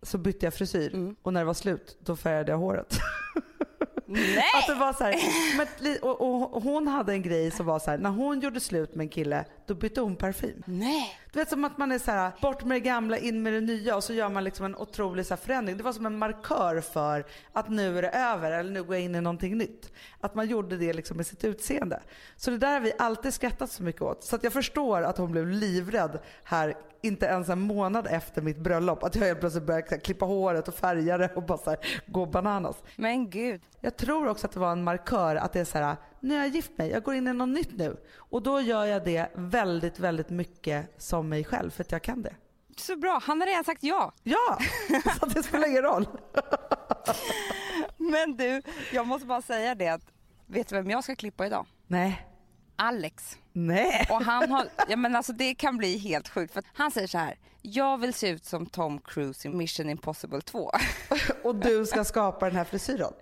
så 0.03 0.19
bytte 0.19 0.47
jag 0.47 0.55
frisyr 0.55 1.15
och 1.23 1.33
när 1.33 1.41
det 1.41 1.47
var 1.47 1.55
slut 1.55 1.97
då 2.01 2.17
färgade 2.17 2.53
jag 2.53 2.59
håret. 2.59 2.99
Nej! 4.07 4.45
Att 4.55 4.67
det 4.67 4.75
var 4.75 4.93
så 4.93 5.05
här, 5.05 5.15
men, 5.57 5.97
och, 6.03 6.21
och, 6.21 6.55
och 6.55 6.63
hon 6.63 6.89
hade 6.89 7.13
en 7.13 7.23
grej 7.23 7.51
som 7.51 7.67
var 7.67 7.79
så 7.79 7.91
här, 7.91 7.99
när 7.99 8.11
hon 8.11 8.41
gjorde 8.41 8.61
slut 8.61 8.95
med 8.95 9.05
en 9.05 9.09
kille 9.09 9.45
då 9.67 9.75
bytte 9.75 10.01
hon 10.01 10.17
parfym. 10.17 10.63
Nej! 10.67 11.19
Du 11.33 11.39
vet 11.39 11.49
som 11.49 11.65
att 11.65 11.79
man 11.79 11.93
är 11.93 11.99
så 11.99 12.11
här, 12.11 12.33
bort 12.41 12.65
med 12.65 12.77
det 12.77 12.81
gamla, 12.81 13.19
in 13.19 13.43
med 13.43 13.53
det 13.53 13.61
nya 13.61 13.97
och 13.97 14.05
så 14.05 14.13
gör 14.13 14.29
man 14.29 14.45
liksom 14.45 14.67
en 14.67 14.77
otrolig 14.77 15.27
så 15.27 15.37
förändring. 15.37 15.77
Det 15.77 15.83
var 15.83 15.93
som 15.93 16.07
en 16.07 16.19
markör 16.19 16.81
för 16.81 17.25
att 17.53 17.69
nu 17.69 17.99
är 17.99 18.03
det 18.03 18.11
över 18.11 18.53
eller 18.53 18.71
nu 18.71 18.83
går 18.83 18.95
jag 18.95 19.05
in 19.05 19.15
i 19.15 19.21
någonting 19.21 19.59
nytt. 19.59 19.93
Att 20.21 20.35
man 20.35 20.49
gjorde 20.49 20.77
det 20.77 20.93
liksom 20.93 21.17
med 21.17 21.27
sitt 21.27 21.45
utseende. 21.45 22.01
Så 22.37 22.51
det 22.51 22.59
där 22.59 22.73
har 22.73 22.81
vi 22.81 22.93
alltid 22.99 23.35
skrattat 23.35 23.71
så 23.71 23.83
mycket 23.83 24.03
åt. 24.03 24.25
Så 24.25 24.37
att 24.37 24.45
jag 24.45 24.53
förstår 24.53 25.03
att 25.03 25.19
hon 25.19 25.33
blev 25.33 25.47
livrädd 25.47 26.19
här 26.45 26.75
inte 27.03 27.27
ens 27.27 27.49
en 27.49 27.61
månad 27.61 28.07
efter 28.11 28.43
mitt 28.43 28.59
bröllop. 28.59 29.03
Att 29.03 29.15
jag 29.15 29.27
helt 29.27 29.41
plötsligt 29.41 29.65
började 29.65 29.87
här, 29.91 29.99
klippa 29.99 30.25
håret 30.25 30.69
och 30.69 30.75
färga 30.75 31.19
det 31.19 31.33
och 31.35 31.43
bara 31.43 31.59
här, 31.67 31.79
gå 32.07 32.27
bananas. 32.27 32.77
Men 32.97 33.31
gud. 33.31 33.61
Jag 33.81 33.97
tror 33.97 34.29
också 34.29 34.47
att 34.47 34.53
det 34.53 34.61
var 34.61 34.73
en 34.73 34.85
markör 34.85 35.37
att 35.37 35.53
det 35.53 35.61
är 35.61 35.65
så 35.65 35.79
här, 35.79 35.97
nu 36.23 36.35
har 36.35 36.41
jag 36.41 36.55
gift 36.55 36.79
mig, 36.79 36.91
jag 36.91 37.03
går 37.03 37.15
in 37.15 37.29
i 37.29 37.33
något 37.33 37.49
nytt 37.49 37.77
nu. 37.77 37.97
Och 38.17 38.43
då 38.43 38.61
gör 38.61 38.85
jag 38.85 39.05
det 39.05 39.31
väldigt, 39.35 39.99
väldigt 39.99 40.31
mycket 40.31 41.03
som 41.03 41.29
mig 41.29 41.45
själv 41.45 41.71
för 41.71 41.85
att 41.85 41.93
jag 41.93 42.03
kan 42.03 42.23
det. 42.23 42.35
Så 42.77 42.97
bra, 42.97 43.21
han 43.23 43.41
har 43.41 43.47
redan 43.47 43.65
sagt 43.65 43.83
ja. 43.83 44.13
Ja, 44.23 44.59
så 45.21 45.27
det 45.27 45.43
spelar 45.43 45.69
ingen 45.69 45.83
roll. 45.83 46.07
Men 47.97 48.37
du, 48.37 48.63
jag 48.93 49.07
måste 49.07 49.27
bara 49.27 49.43
säga 49.43 49.75
det 49.75 49.89
att, 49.89 50.03
vet 50.47 50.69
du 50.69 50.75
vem 50.75 50.91
jag 50.91 51.05
ska 51.05 51.17
klippa 51.17 51.47
idag? 51.47 51.67
Nej. 51.87 52.27
Alex. 52.77 53.39
Nej. 53.53 54.07
Och 54.11 54.23
han 54.23 54.51
har, 54.51 54.69
ja 54.89 54.97
men 54.97 55.17
alltså 55.17 55.33
det 55.33 55.55
kan 55.55 55.77
bli 55.77 55.99
helt 55.99 56.29
sjukt 56.29 56.53
för 56.53 56.63
han 56.75 56.91
säger 56.91 57.07
så 57.07 57.19
här, 57.19 57.39
jag 57.63 57.99
vill 57.99 58.15
se 58.15 58.29
ut 58.29 58.45
som 58.45 58.67
Tom 58.67 58.99
Cruise 58.99 59.49
i 59.49 59.51
Mission 59.51 59.91
Impossible 59.91 60.41
2. 60.41 60.71
Och 61.43 61.55
du 61.57 61.87
ska 61.87 62.05
skapa 62.05 62.47
den 62.47 62.57
här 62.57 62.65
frisyren. 62.65 63.13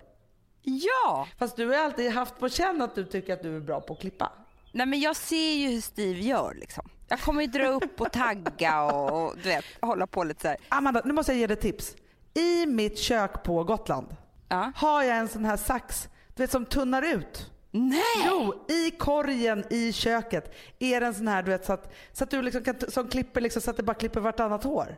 Ja! 0.63 1.29
Fast 1.39 1.57
du 1.57 1.67
har 1.69 1.75
alltid 1.77 2.11
haft 2.13 2.39
på 2.39 2.49
känn 2.49 2.83
att 2.83 2.95
du 2.95 3.05
tycker 3.05 3.33
att 3.33 3.43
du 3.43 3.57
är 3.57 3.61
bra 3.61 3.81
på 3.81 3.93
att 3.93 4.01
klippa. 4.01 4.33
Nej 4.73 4.87
men 4.87 5.01
jag 5.01 5.17
ser 5.17 5.53
ju 5.53 5.69
hur 5.69 5.81
Steve 5.81 6.19
gör 6.21 6.55
liksom. 6.55 6.89
Jag 7.09 7.21
kommer 7.21 7.43
ju 7.43 7.47
dra 7.47 7.67
upp 7.69 8.01
och 8.01 8.13
tagga 8.13 8.83
och, 8.83 9.25
och 9.27 9.37
du 9.37 9.49
vet, 9.49 9.65
hålla 9.81 10.07
på 10.07 10.25
lite 10.25 10.41
så 10.43 10.49
här. 10.49 10.57
Amanda, 10.69 11.03
nu 11.05 11.13
måste 11.13 11.33
jag 11.33 11.39
ge 11.39 11.47
dig 11.47 11.57
tips. 11.57 11.97
I 12.35 12.67
mitt 12.67 12.99
kök 12.99 13.43
på 13.43 13.65
Gotland 13.65 14.17
Ja. 14.49 14.73
har 14.77 15.03
jag 15.03 15.19
en 15.19 15.29
sån 15.29 15.45
här 15.45 15.57
sax 15.57 16.09
du 16.35 16.43
vet, 16.43 16.51
som 16.51 16.65
tunnar 16.67 17.03
ut. 17.03 17.51
Nej! 17.71 18.03
Jo, 18.27 18.65
i 18.69 18.91
korgen 18.91 19.65
i 19.71 19.93
köket 19.93 20.55
är 20.79 21.01
det 21.01 21.07
en 21.07 21.15
sån 21.15 21.29
här 21.29 21.43
du 21.43 21.51
vet 21.51 21.65
så 21.65 21.73
att, 21.73 21.93
så 22.13 22.25
att 22.25 22.31
du 22.31 22.43
liksom 22.43 22.65
kan, 22.65 22.75
som 22.89 23.09
klipper 23.09 23.41
liksom 23.41 23.63
så 23.63 23.71
att 23.71 23.77
det 23.77 23.83
bara 23.83 23.95
klipper 23.95 24.21
vartannat 24.21 24.65
hår. 24.65 24.97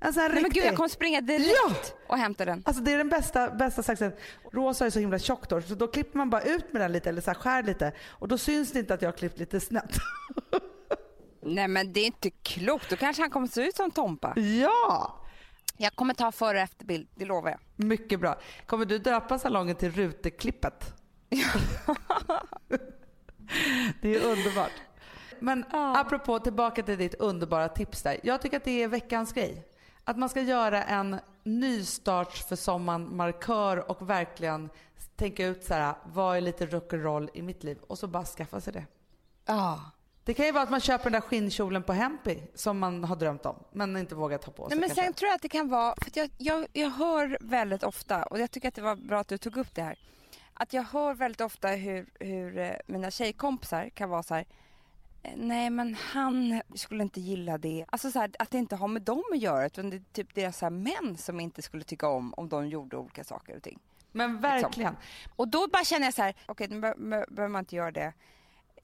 En 0.00 0.12
sån 0.12 0.22
här 0.22 0.30
Nej 0.30 0.42
men 0.42 0.50
gud 0.50 0.64
jag 0.64 0.76
kommer 0.76 0.88
springa 0.88 1.20
direkt 1.20 1.50
Ja! 1.68 1.74
och 2.08 2.18
hämta 2.18 2.44
den. 2.44 2.62
Alltså 2.66 2.82
det 2.82 2.92
är 2.92 2.98
den 2.98 3.08
bästa, 3.08 3.50
bästa 3.50 3.82
saxen. 3.82 4.12
Rosa 4.52 4.86
är 4.86 4.90
så 4.90 4.98
himla 4.98 5.18
tjockt 5.18 5.50
hår 5.50 5.60
så 5.60 5.74
då 5.74 5.86
klipper 5.86 6.18
man 6.18 6.30
bara 6.30 6.42
ut 6.42 6.72
med 6.72 6.82
den 6.82 6.92
lite 6.92 7.08
eller 7.08 7.20
så 7.20 7.30
här 7.30 7.34
skär 7.38 7.62
lite 7.62 7.92
och 8.08 8.28
då 8.28 8.38
syns 8.38 8.72
det 8.72 8.78
inte 8.78 8.94
att 8.94 9.02
jag 9.02 9.08
har 9.08 9.16
klippt 9.16 9.38
lite 9.38 9.60
snett. 9.60 9.96
Nej 11.42 11.68
men 11.68 11.92
det 11.92 12.00
är 12.00 12.06
inte 12.06 12.30
klokt, 12.30 12.90
då 12.90 12.96
kanske 12.96 13.22
han 13.22 13.30
kommer 13.30 13.46
se 13.46 13.62
ut 13.68 13.76
som 13.76 13.90
Tompa. 13.90 14.32
ja! 14.36 15.20
Jag 15.76 15.94
kommer 15.94 16.14
ta 16.14 16.32
före 16.32 16.56
och 16.56 16.62
efterbild, 16.62 17.08
det 17.14 17.24
lovar 17.24 17.50
jag. 17.50 17.60
Mycket 17.86 18.20
bra. 18.20 18.38
Kommer 18.66 18.84
du 18.84 18.98
döpa 18.98 19.38
salongen 19.38 19.76
till 19.76 19.92
Ruteklippet? 19.92 20.94
det 24.02 24.16
är 24.16 24.24
underbart. 24.24 24.72
Men 25.40 25.64
apropå 25.72 26.38
tillbaka 26.38 26.82
till 26.82 26.98
ditt 26.98 27.14
underbara 27.14 27.68
tips 27.68 28.02
där. 28.02 28.20
Jag 28.22 28.42
tycker 28.42 28.56
att 28.56 28.64
det 28.64 28.82
är 28.82 28.88
veckans 28.88 29.32
grej. 29.32 29.62
Att 30.04 30.18
man 30.18 30.28
ska 30.28 30.40
göra 30.40 30.82
en 30.82 31.20
nystarts 31.44 32.44
för 32.44 32.56
sommaren 32.56 33.16
markör 33.16 33.90
och 33.90 34.10
verkligen 34.10 34.70
tänka 35.16 35.46
ut 35.46 35.64
så 35.64 35.74
här, 35.74 35.94
vad 36.04 36.36
är 36.36 36.40
lite 36.40 36.66
rock'n'roll 36.66 37.28
i 37.34 37.42
mitt 37.42 37.64
liv? 37.64 37.78
Och 37.86 37.98
så 37.98 38.06
bara 38.06 38.24
skaffa 38.24 38.60
sig 38.60 38.72
det. 38.72 38.86
Ja. 39.46 39.80
Det 40.24 40.34
kan 40.34 40.46
ju 40.46 40.52
vara 40.52 40.62
att 40.62 40.70
man 40.70 40.80
köper 40.80 41.04
den 41.04 41.12
där 41.12 41.20
skinnkjolen 41.20 41.82
på 41.82 41.92
Hempi 41.92 42.42
som 42.54 42.78
man 42.78 43.04
har 43.04 43.16
drömt 43.16 43.46
om 43.46 43.56
men 43.72 43.96
inte 43.96 44.14
vågat 44.14 44.42
ta 44.42 44.50
på 44.50 44.68
sig. 44.68 44.78
Nej, 44.78 44.80
men 44.80 44.88
kanske. 44.88 45.04
sen 45.04 45.12
tror 45.12 45.28
jag 45.28 45.34
att 45.34 45.42
det 45.42 45.48
kan 45.48 45.68
vara, 45.68 45.94
för 46.02 46.10
jag, 46.14 46.30
jag, 46.38 46.66
jag 46.72 46.90
hör 46.90 47.38
väldigt 47.40 47.82
ofta, 47.82 48.22
och 48.22 48.40
jag 48.40 48.50
tycker 48.50 48.68
att 48.68 48.74
det 48.74 48.82
var 48.82 48.96
bra 48.96 49.20
att 49.20 49.28
du 49.28 49.38
tog 49.38 49.56
upp 49.56 49.74
det 49.74 49.82
här, 49.82 49.98
att 50.54 50.72
jag 50.72 50.82
hör 50.82 51.14
väldigt 51.14 51.40
ofta 51.40 51.68
hur, 51.68 52.06
hur 52.20 52.58
eh, 52.58 52.72
mina 52.86 53.10
tjejkompisar 53.10 53.88
kan 53.88 54.10
vara 54.10 54.22
så 54.22 54.34
här, 54.34 54.44
nej 55.36 55.70
men 55.70 55.94
han 55.94 56.62
skulle 56.74 57.02
inte 57.02 57.20
gilla 57.20 57.58
det. 57.58 57.84
Alltså 57.88 58.10
så 58.10 58.18
här, 58.18 58.30
att 58.38 58.50
det 58.50 58.58
inte 58.58 58.76
har 58.76 58.88
med 58.88 59.02
dem 59.02 59.22
att 59.32 59.38
göra 59.40 59.66
utan 59.66 59.90
det 59.90 59.96
är 59.96 60.02
typ 60.12 60.34
deras 60.34 60.58
så 60.58 60.64
här 60.64 60.70
män 60.70 61.16
som 61.16 61.40
inte 61.40 61.62
skulle 61.62 61.84
tycka 61.84 62.08
om 62.08 62.34
om 62.36 62.48
de 62.48 62.68
gjorde 62.68 62.96
olika 62.96 63.24
saker 63.24 63.56
och 63.56 63.62
ting. 63.62 63.78
Men 64.12 64.40
verkligen. 64.40 64.96
Och 65.36 65.48
då 65.48 65.68
bara 65.68 65.84
känner 65.84 66.06
jag 66.06 66.14
så 66.14 66.22
här, 66.22 66.34
okej 66.46 66.68
nu 66.68 66.80
be- 66.80 66.94
be- 66.96 67.26
behöver 67.28 67.48
man 67.52 67.58
inte 67.60 67.76
göra 67.76 67.90
det 67.90 68.12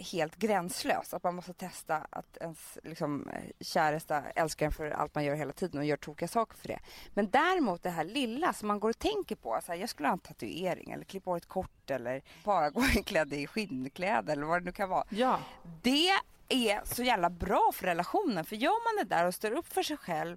helt 0.00 0.36
gränslöst. 0.36 1.14
Att 1.14 1.24
man 1.24 1.34
måste 1.34 1.52
testa 1.52 2.06
att 2.10 2.36
ens 2.36 2.78
liksom, 2.84 3.28
eh, 3.28 3.42
käresta 3.60 4.22
älskar 4.34 4.66
en 4.66 4.72
för 4.72 4.90
allt 4.90 5.14
man 5.14 5.24
gör 5.24 5.34
hela 5.34 5.52
tiden 5.52 5.78
och 5.78 5.84
gör 5.84 5.96
tokiga 5.96 6.28
saker 6.28 6.56
för 6.56 6.68
det. 6.68 6.78
Men 7.14 7.30
däremot 7.30 7.82
det 7.82 7.90
här 7.90 8.04
lilla 8.04 8.52
som 8.52 8.68
man 8.68 8.80
går 8.80 8.90
och 8.90 8.98
tänker 8.98 9.36
på. 9.36 9.60
Så 9.66 9.72
här, 9.72 9.78
jag 9.78 9.88
skulle 9.88 10.08
ha 10.08 10.12
en 10.12 10.18
tatuering 10.18 10.90
eller 10.90 11.04
klippa 11.04 11.30
håret 11.30 11.46
kort 11.46 11.90
eller 11.90 12.22
bara 12.44 12.70
gå 12.70 12.82
klädd 13.04 13.32
i 13.32 13.46
skinnkläder 13.46 14.32
eller 14.32 14.46
vad 14.46 14.60
det 14.60 14.64
nu 14.64 14.72
kan 14.72 14.88
vara. 14.88 15.04
Ja. 15.08 15.40
Det 15.82 16.10
är 16.48 16.80
så 16.84 17.02
jävla 17.02 17.30
bra 17.30 17.70
för 17.74 17.86
relationen. 17.86 18.44
För 18.44 18.56
gör 18.56 18.96
man 18.96 19.04
det 19.04 19.14
där 19.14 19.26
och 19.26 19.34
står 19.34 19.50
upp 19.50 19.72
för 19.72 19.82
sig 19.82 19.96
själv 19.96 20.36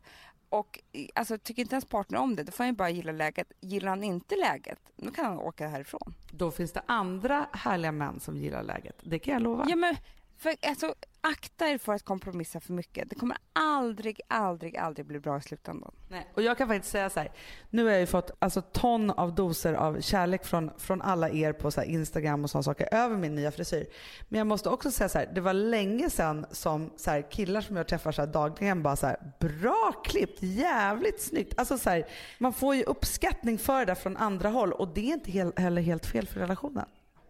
och 0.54 0.80
alltså, 1.16 1.38
tycker 1.38 1.62
inte 1.62 1.76
ens 1.76 1.86
partner 1.86 2.20
om 2.20 2.36
det, 2.36 2.44
då 2.44 2.52
får 2.52 2.64
han 2.64 2.74
ju 2.74 2.78
bara 2.78 2.90
gilla 2.90 3.12
läget. 3.12 3.52
Gillar 3.60 3.90
han 3.90 4.04
inte 4.04 4.36
läget, 4.36 4.80
då 4.96 5.12
kan 5.12 5.26
han 5.26 5.40
åka 5.40 5.68
härifrån. 5.68 6.14
Då 6.32 6.52
finns 6.52 6.72
det 6.72 6.82
andra 6.86 7.48
härliga 7.54 7.92
män 7.92 8.20
som 8.20 8.38
gillar 8.38 8.64
läget. 8.64 8.96
Det 9.02 9.20
kan 9.20 9.34
jag 9.34 9.42
lova. 9.42 9.66
Ja, 9.70 9.76
men 9.76 9.96
för, 10.44 10.56
alltså, 10.62 10.96
akta 11.22 11.70
er 11.70 11.78
för 11.78 11.94
att 11.94 12.04
kompromissa 12.04 12.60
för 12.60 12.74
mycket. 12.74 13.10
Det 13.10 13.16
kommer 13.16 13.38
aldrig, 13.54 14.22
aldrig, 14.28 14.78
aldrig 14.78 15.06
bli 15.06 15.20
bra 15.20 15.38
i 15.38 15.42
slutändan. 15.42 15.92
Nej. 16.10 16.28
Och 16.34 16.42
jag 16.42 16.58
kan 16.58 16.68
faktiskt 16.68 16.92
säga 16.92 17.10
så 17.10 17.20
här. 17.20 17.32
Nu 17.70 17.84
har 17.84 17.92
jag 17.92 18.00
ju 18.00 18.06
fått 18.06 18.32
alltså, 18.40 18.62
ton 18.62 19.12
av 19.12 19.36
doser 19.36 19.74
av 19.74 20.02
kärlek 20.02 20.46
från, 20.46 20.72
från 20.78 21.02
alla 21.02 21.30
er 21.30 21.54
på 21.54 21.72
så 21.72 21.82
här, 21.82 21.88
Instagram 21.88 22.44
och 22.44 22.50
sådana 22.50 22.64
saker 22.64 22.88
över 22.92 23.18
min 23.18 23.36
nya 23.36 23.52
frisyr. 23.52 23.86
Men 24.30 24.38
jag 24.38 24.48
måste 24.48 24.70
också 24.70 24.92
säga 24.92 25.10
så 25.10 25.18
här. 25.18 25.32
Det 25.34 25.42
var 25.42 25.54
länge 25.54 26.10
sedan 26.10 26.46
som 26.52 26.92
så 26.96 27.12
här, 27.12 27.32
killar 27.32 27.62
som 27.62 27.76
jag 27.76 27.88
träffar 27.88 28.12
så 28.12 28.22
här, 28.22 28.28
dagligen 28.28 28.84
bara 28.84 28.96
så 28.96 29.08
här, 29.08 29.18
bra 29.40 29.92
klippt, 30.04 30.44
jävligt 30.44 31.22
snyggt. 31.22 31.60
Alltså 31.60 31.78
så 31.78 31.90
här, 31.90 32.08
man 32.38 32.54
får 32.54 32.76
ju 32.76 32.84
uppskattning 32.84 33.58
för 33.58 33.80
det 33.80 33.86
där 33.86 33.96
från 33.96 34.18
andra 34.18 34.50
håll 34.50 34.74
och 34.74 34.88
det 34.88 35.10
är 35.10 35.14
inte 35.14 35.62
heller 35.62 35.82
helt 35.82 36.06
fel 36.06 36.28
för 36.28 36.40
relationen. 36.40 36.86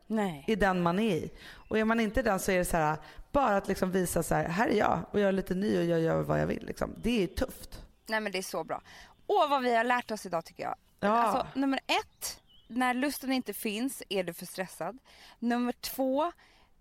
Nej. 0.07 0.43
i 0.47 0.55
den 0.55 0.81
man 0.81 0.99
är 0.99 1.15
i. 1.15 1.31
Och 1.69 1.77
är 1.77 1.85
man 1.85 1.99
inte 1.99 2.21
den 2.21 2.39
så 2.39 2.51
är 2.51 2.57
det 2.57 2.65
så 2.65 2.77
här, 2.77 2.97
bara 3.31 3.57
att 3.57 3.67
liksom 3.67 3.91
visa 3.91 4.23
så 4.23 4.35
här, 4.35 4.47
här 4.47 4.67
är 4.67 4.77
jag 4.77 4.99
och 5.11 5.19
jag 5.19 5.27
är 5.27 5.31
lite 5.31 5.55
ny 5.55 5.77
och 5.77 5.85
jag 5.85 5.99
gör 5.99 6.21
vad 6.21 6.41
jag 6.41 6.47
vill. 6.47 6.65
Liksom. 6.65 6.95
Det 6.97 7.23
är 7.23 7.27
tufft. 7.27 7.85
Nej 8.07 8.19
men 8.19 8.31
det 8.31 8.37
är 8.37 8.43
så 8.43 8.63
bra. 8.63 8.81
Åh 9.27 9.49
vad 9.49 9.61
vi 9.61 9.75
har 9.75 9.83
lärt 9.83 10.11
oss 10.11 10.25
idag 10.25 10.45
tycker 10.45 10.63
jag. 10.63 10.75
Ja. 10.99 11.09
Alltså, 11.09 11.59
nummer 11.59 11.79
ett, 11.87 12.41
när 12.67 12.93
lusten 12.93 13.31
inte 13.31 13.53
finns 13.53 14.03
är 14.09 14.23
du 14.23 14.33
för 14.33 14.45
stressad. 14.45 14.97
Nummer 15.39 15.71
två, 15.71 16.31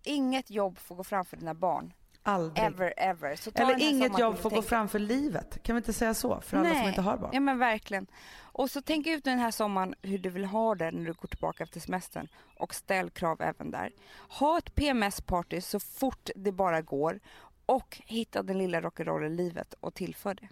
inget 0.02 0.50
jobb 0.50 0.78
får 0.78 0.94
gå 0.94 1.04
framför 1.04 1.36
dina 1.36 1.54
barn. 1.54 1.92
Aldrig. 2.22 2.66
Ever, 2.66 2.94
ever. 2.96 3.60
Eller 3.60 3.80
inget 3.80 4.18
jobb 4.18 4.38
får 4.38 4.50
gå 4.50 4.56
tänka. 4.56 4.68
framför 4.68 4.98
livet. 4.98 5.62
Kan 5.62 5.76
vi 5.76 5.78
inte 5.78 5.92
säga 5.92 6.14
så? 6.14 6.40
För 6.40 6.56
alla 6.56 6.74
som 6.74 6.88
inte 6.88 7.00
har 7.00 7.16
barn. 7.16 7.30
Ja 7.32 7.40
men 7.40 7.58
verkligen. 7.58 8.06
Och 8.40 8.70
så 8.70 8.82
tänk 8.82 9.06
ut 9.06 9.24
den 9.24 9.38
här 9.38 9.50
sommaren 9.50 9.94
hur 10.02 10.18
du 10.18 10.30
vill 10.30 10.44
ha 10.44 10.74
det 10.74 10.90
när 10.90 11.06
du 11.06 11.12
går 11.12 11.28
tillbaka 11.28 11.64
efter 11.64 11.80
semestern. 11.80 12.28
Och 12.56 12.74
ställ 12.74 13.10
krav 13.10 13.42
även 13.42 13.70
där. 13.70 13.92
Ha 14.28 14.58
ett 14.58 14.74
PMS-party 14.74 15.60
så 15.60 15.80
fort 15.80 16.30
det 16.36 16.52
bara 16.52 16.82
går. 16.82 17.20
Och 17.66 18.02
hitta 18.06 18.42
den 18.42 18.58
lilla 18.58 18.80
rock'n'roll 18.80 19.26
i 19.26 19.30
livet 19.30 19.74
och 19.80 19.94
tillför 19.94 20.34
det. 20.34 20.48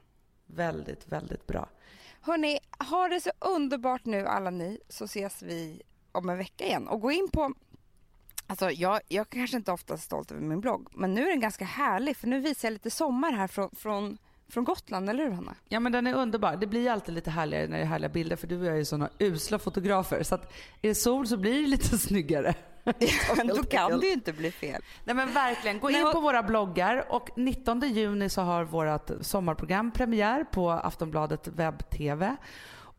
Väldigt, 0.46 1.08
väldigt 1.08 1.46
bra. 1.46 1.68
Hörni, 2.20 2.58
ha 2.90 3.08
det 3.08 3.20
så 3.20 3.30
underbart 3.38 4.04
nu 4.04 4.26
alla 4.26 4.50
ni 4.50 4.80
så 4.88 5.04
ses 5.04 5.42
vi 5.42 5.82
om 6.12 6.28
en 6.28 6.38
vecka 6.38 6.64
igen. 6.64 6.88
Och 6.88 7.00
gå 7.00 7.12
in 7.12 7.28
på 7.32 7.54
Alltså 8.50 8.70
jag, 8.70 9.00
jag 9.08 9.30
kanske 9.30 9.56
inte 9.56 9.72
ofta 9.72 9.94
är 9.94 9.98
stolt 9.98 10.30
över 10.30 10.42
min 10.42 10.60
blogg 10.60 10.88
men 10.92 11.14
nu 11.14 11.22
är 11.22 11.30
den 11.30 11.40
ganska 11.40 11.64
härlig 11.64 12.16
för 12.16 12.26
nu 12.26 12.40
visar 12.40 12.68
jag 12.68 12.72
lite 12.72 12.90
sommar 12.90 13.32
här 13.32 13.46
från, 13.46 13.70
från, 13.76 14.18
från 14.48 14.64
Gotland, 14.64 15.10
eller 15.10 15.24
hur 15.24 15.30
Hanna? 15.30 15.54
Ja 15.68 15.80
men 15.80 15.92
den 15.92 16.06
är 16.06 16.14
underbar. 16.14 16.56
Det 16.56 16.66
blir 16.66 16.90
alltid 16.90 17.14
lite 17.14 17.30
härligare 17.30 17.68
när 17.68 17.78
det 17.78 17.82
är 17.82 17.86
härliga 17.86 18.08
bilder 18.08 18.36
för 18.36 18.46
du 18.46 18.58
och 18.60 18.66
jag 18.66 18.74
är 18.74 18.78
ju 18.78 18.84
sådana 18.84 19.10
usla 19.18 19.58
fotografer. 19.58 20.22
Så 20.22 20.34
att 20.34 20.52
är 20.82 20.88
det 20.88 20.94
sol 20.94 21.26
så 21.26 21.36
blir 21.36 21.62
det 21.62 21.68
lite 21.68 21.98
snyggare. 21.98 22.54
Men 23.36 23.46
då 23.46 23.62
kan 23.62 24.00
det 24.00 24.06
ju 24.06 24.12
inte 24.12 24.32
bli 24.32 24.50
fel. 24.50 24.82
Nej 25.04 25.16
men 25.16 25.32
verkligen, 25.32 25.80
gå 25.80 25.90
in 25.90 26.12
på 26.12 26.20
våra 26.20 26.42
bloggar 26.42 27.04
och 27.08 27.30
19 27.36 27.80
juni 27.80 28.28
så 28.28 28.40
har 28.40 28.64
vårt 28.64 29.10
sommarprogram 29.20 29.90
premiär 29.90 30.44
på 30.44 30.70
Aftonbladet 30.70 31.48
webb-tv. 31.48 32.36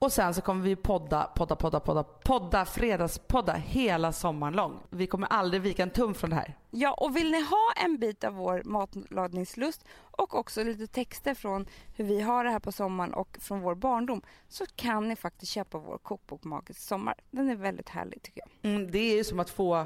Och 0.05 0.11
sen 0.11 0.33
så 0.33 0.41
kommer 0.41 0.63
vi 0.63 0.75
podda, 0.75 1.23
podda, 1.23 1.55
podda, 1.55 1.79
podda, 1.79 2.03
podda, 2.03 2.65
fredagspodda 2.65 3.53
hela 3.53 4.11
sommaren 4.11 4.53
lång. 4.53 4.79
Vi 4.89 5.07
kommer 5.07 5.27
aldrig 5.27 5.61
vika 5.61 5.83
en 5.83 5.89
tum 5.89 6.13
från 6.13 6.29
det 6.29 6.35
här. 6.35 6.57
Ja, 6.69 6.93
och 6.93 7.15
vill 7.15 7.31
ni 7.31 7.41
ha 7.41 7.73
en 7.85 7.97
bit 7.97 8.23
av 8.23 8.33
vår 8.33 8.61
matlagningslust 8.65 9.85
och 9.97 10.35
också 10.35 10.63
lite 10.63 10.87
texter 10.87 11.33
från 11.33 11.65
hur 11.95 12.05
vi 12.05 12.21
har 12.21 12.43
det 12.43 12.49
här 12.49 12.59
på 12.59 12.71
sommaren 12.71 13.13
och 13.13 13.37
från 13.41 13.61
vår 13.61 13.75
barndom 13.75 14.21
så 14.47 14.65
kan 14.75 15.07
ni 15.07 15.15
faktiskt 15.15 15.51
köpa 15.51 15.77
vår 15.77 15.97
kokbok 15.97 16.43
Magisk 16.43 16.81
sommar. 16.81 17.15
Den 17.31 17.49
är 17.49 17.55
väldigt 17.55 17.89
härlig 17.89 18.21
tycker 18.21 18.41
jag. 18.41 18.71
Mm, 18.71 18.91
det 18.91 18.99
är 18.99 19.15
ju 19.15 19.23
som 19.23 19.39
att 19.39 19.49
få 19.49 19.85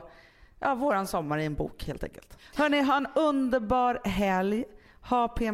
ja, 0.60 0.76
våran 0.76 1.08
sommar 1.08 1.38
i 1.38 1.46
en 1.46 1.56
bok 1.56 1.84
helt 1.84 2.04
enkelt. 2.04 2.38
Hörni, 2.56 2.82
ha 2.82 2.98
en 2.98 3.08
underbar 3.16 4.02
helg. 4.06 4.66
Ha 5.10 5.28
PM 5.28 5.54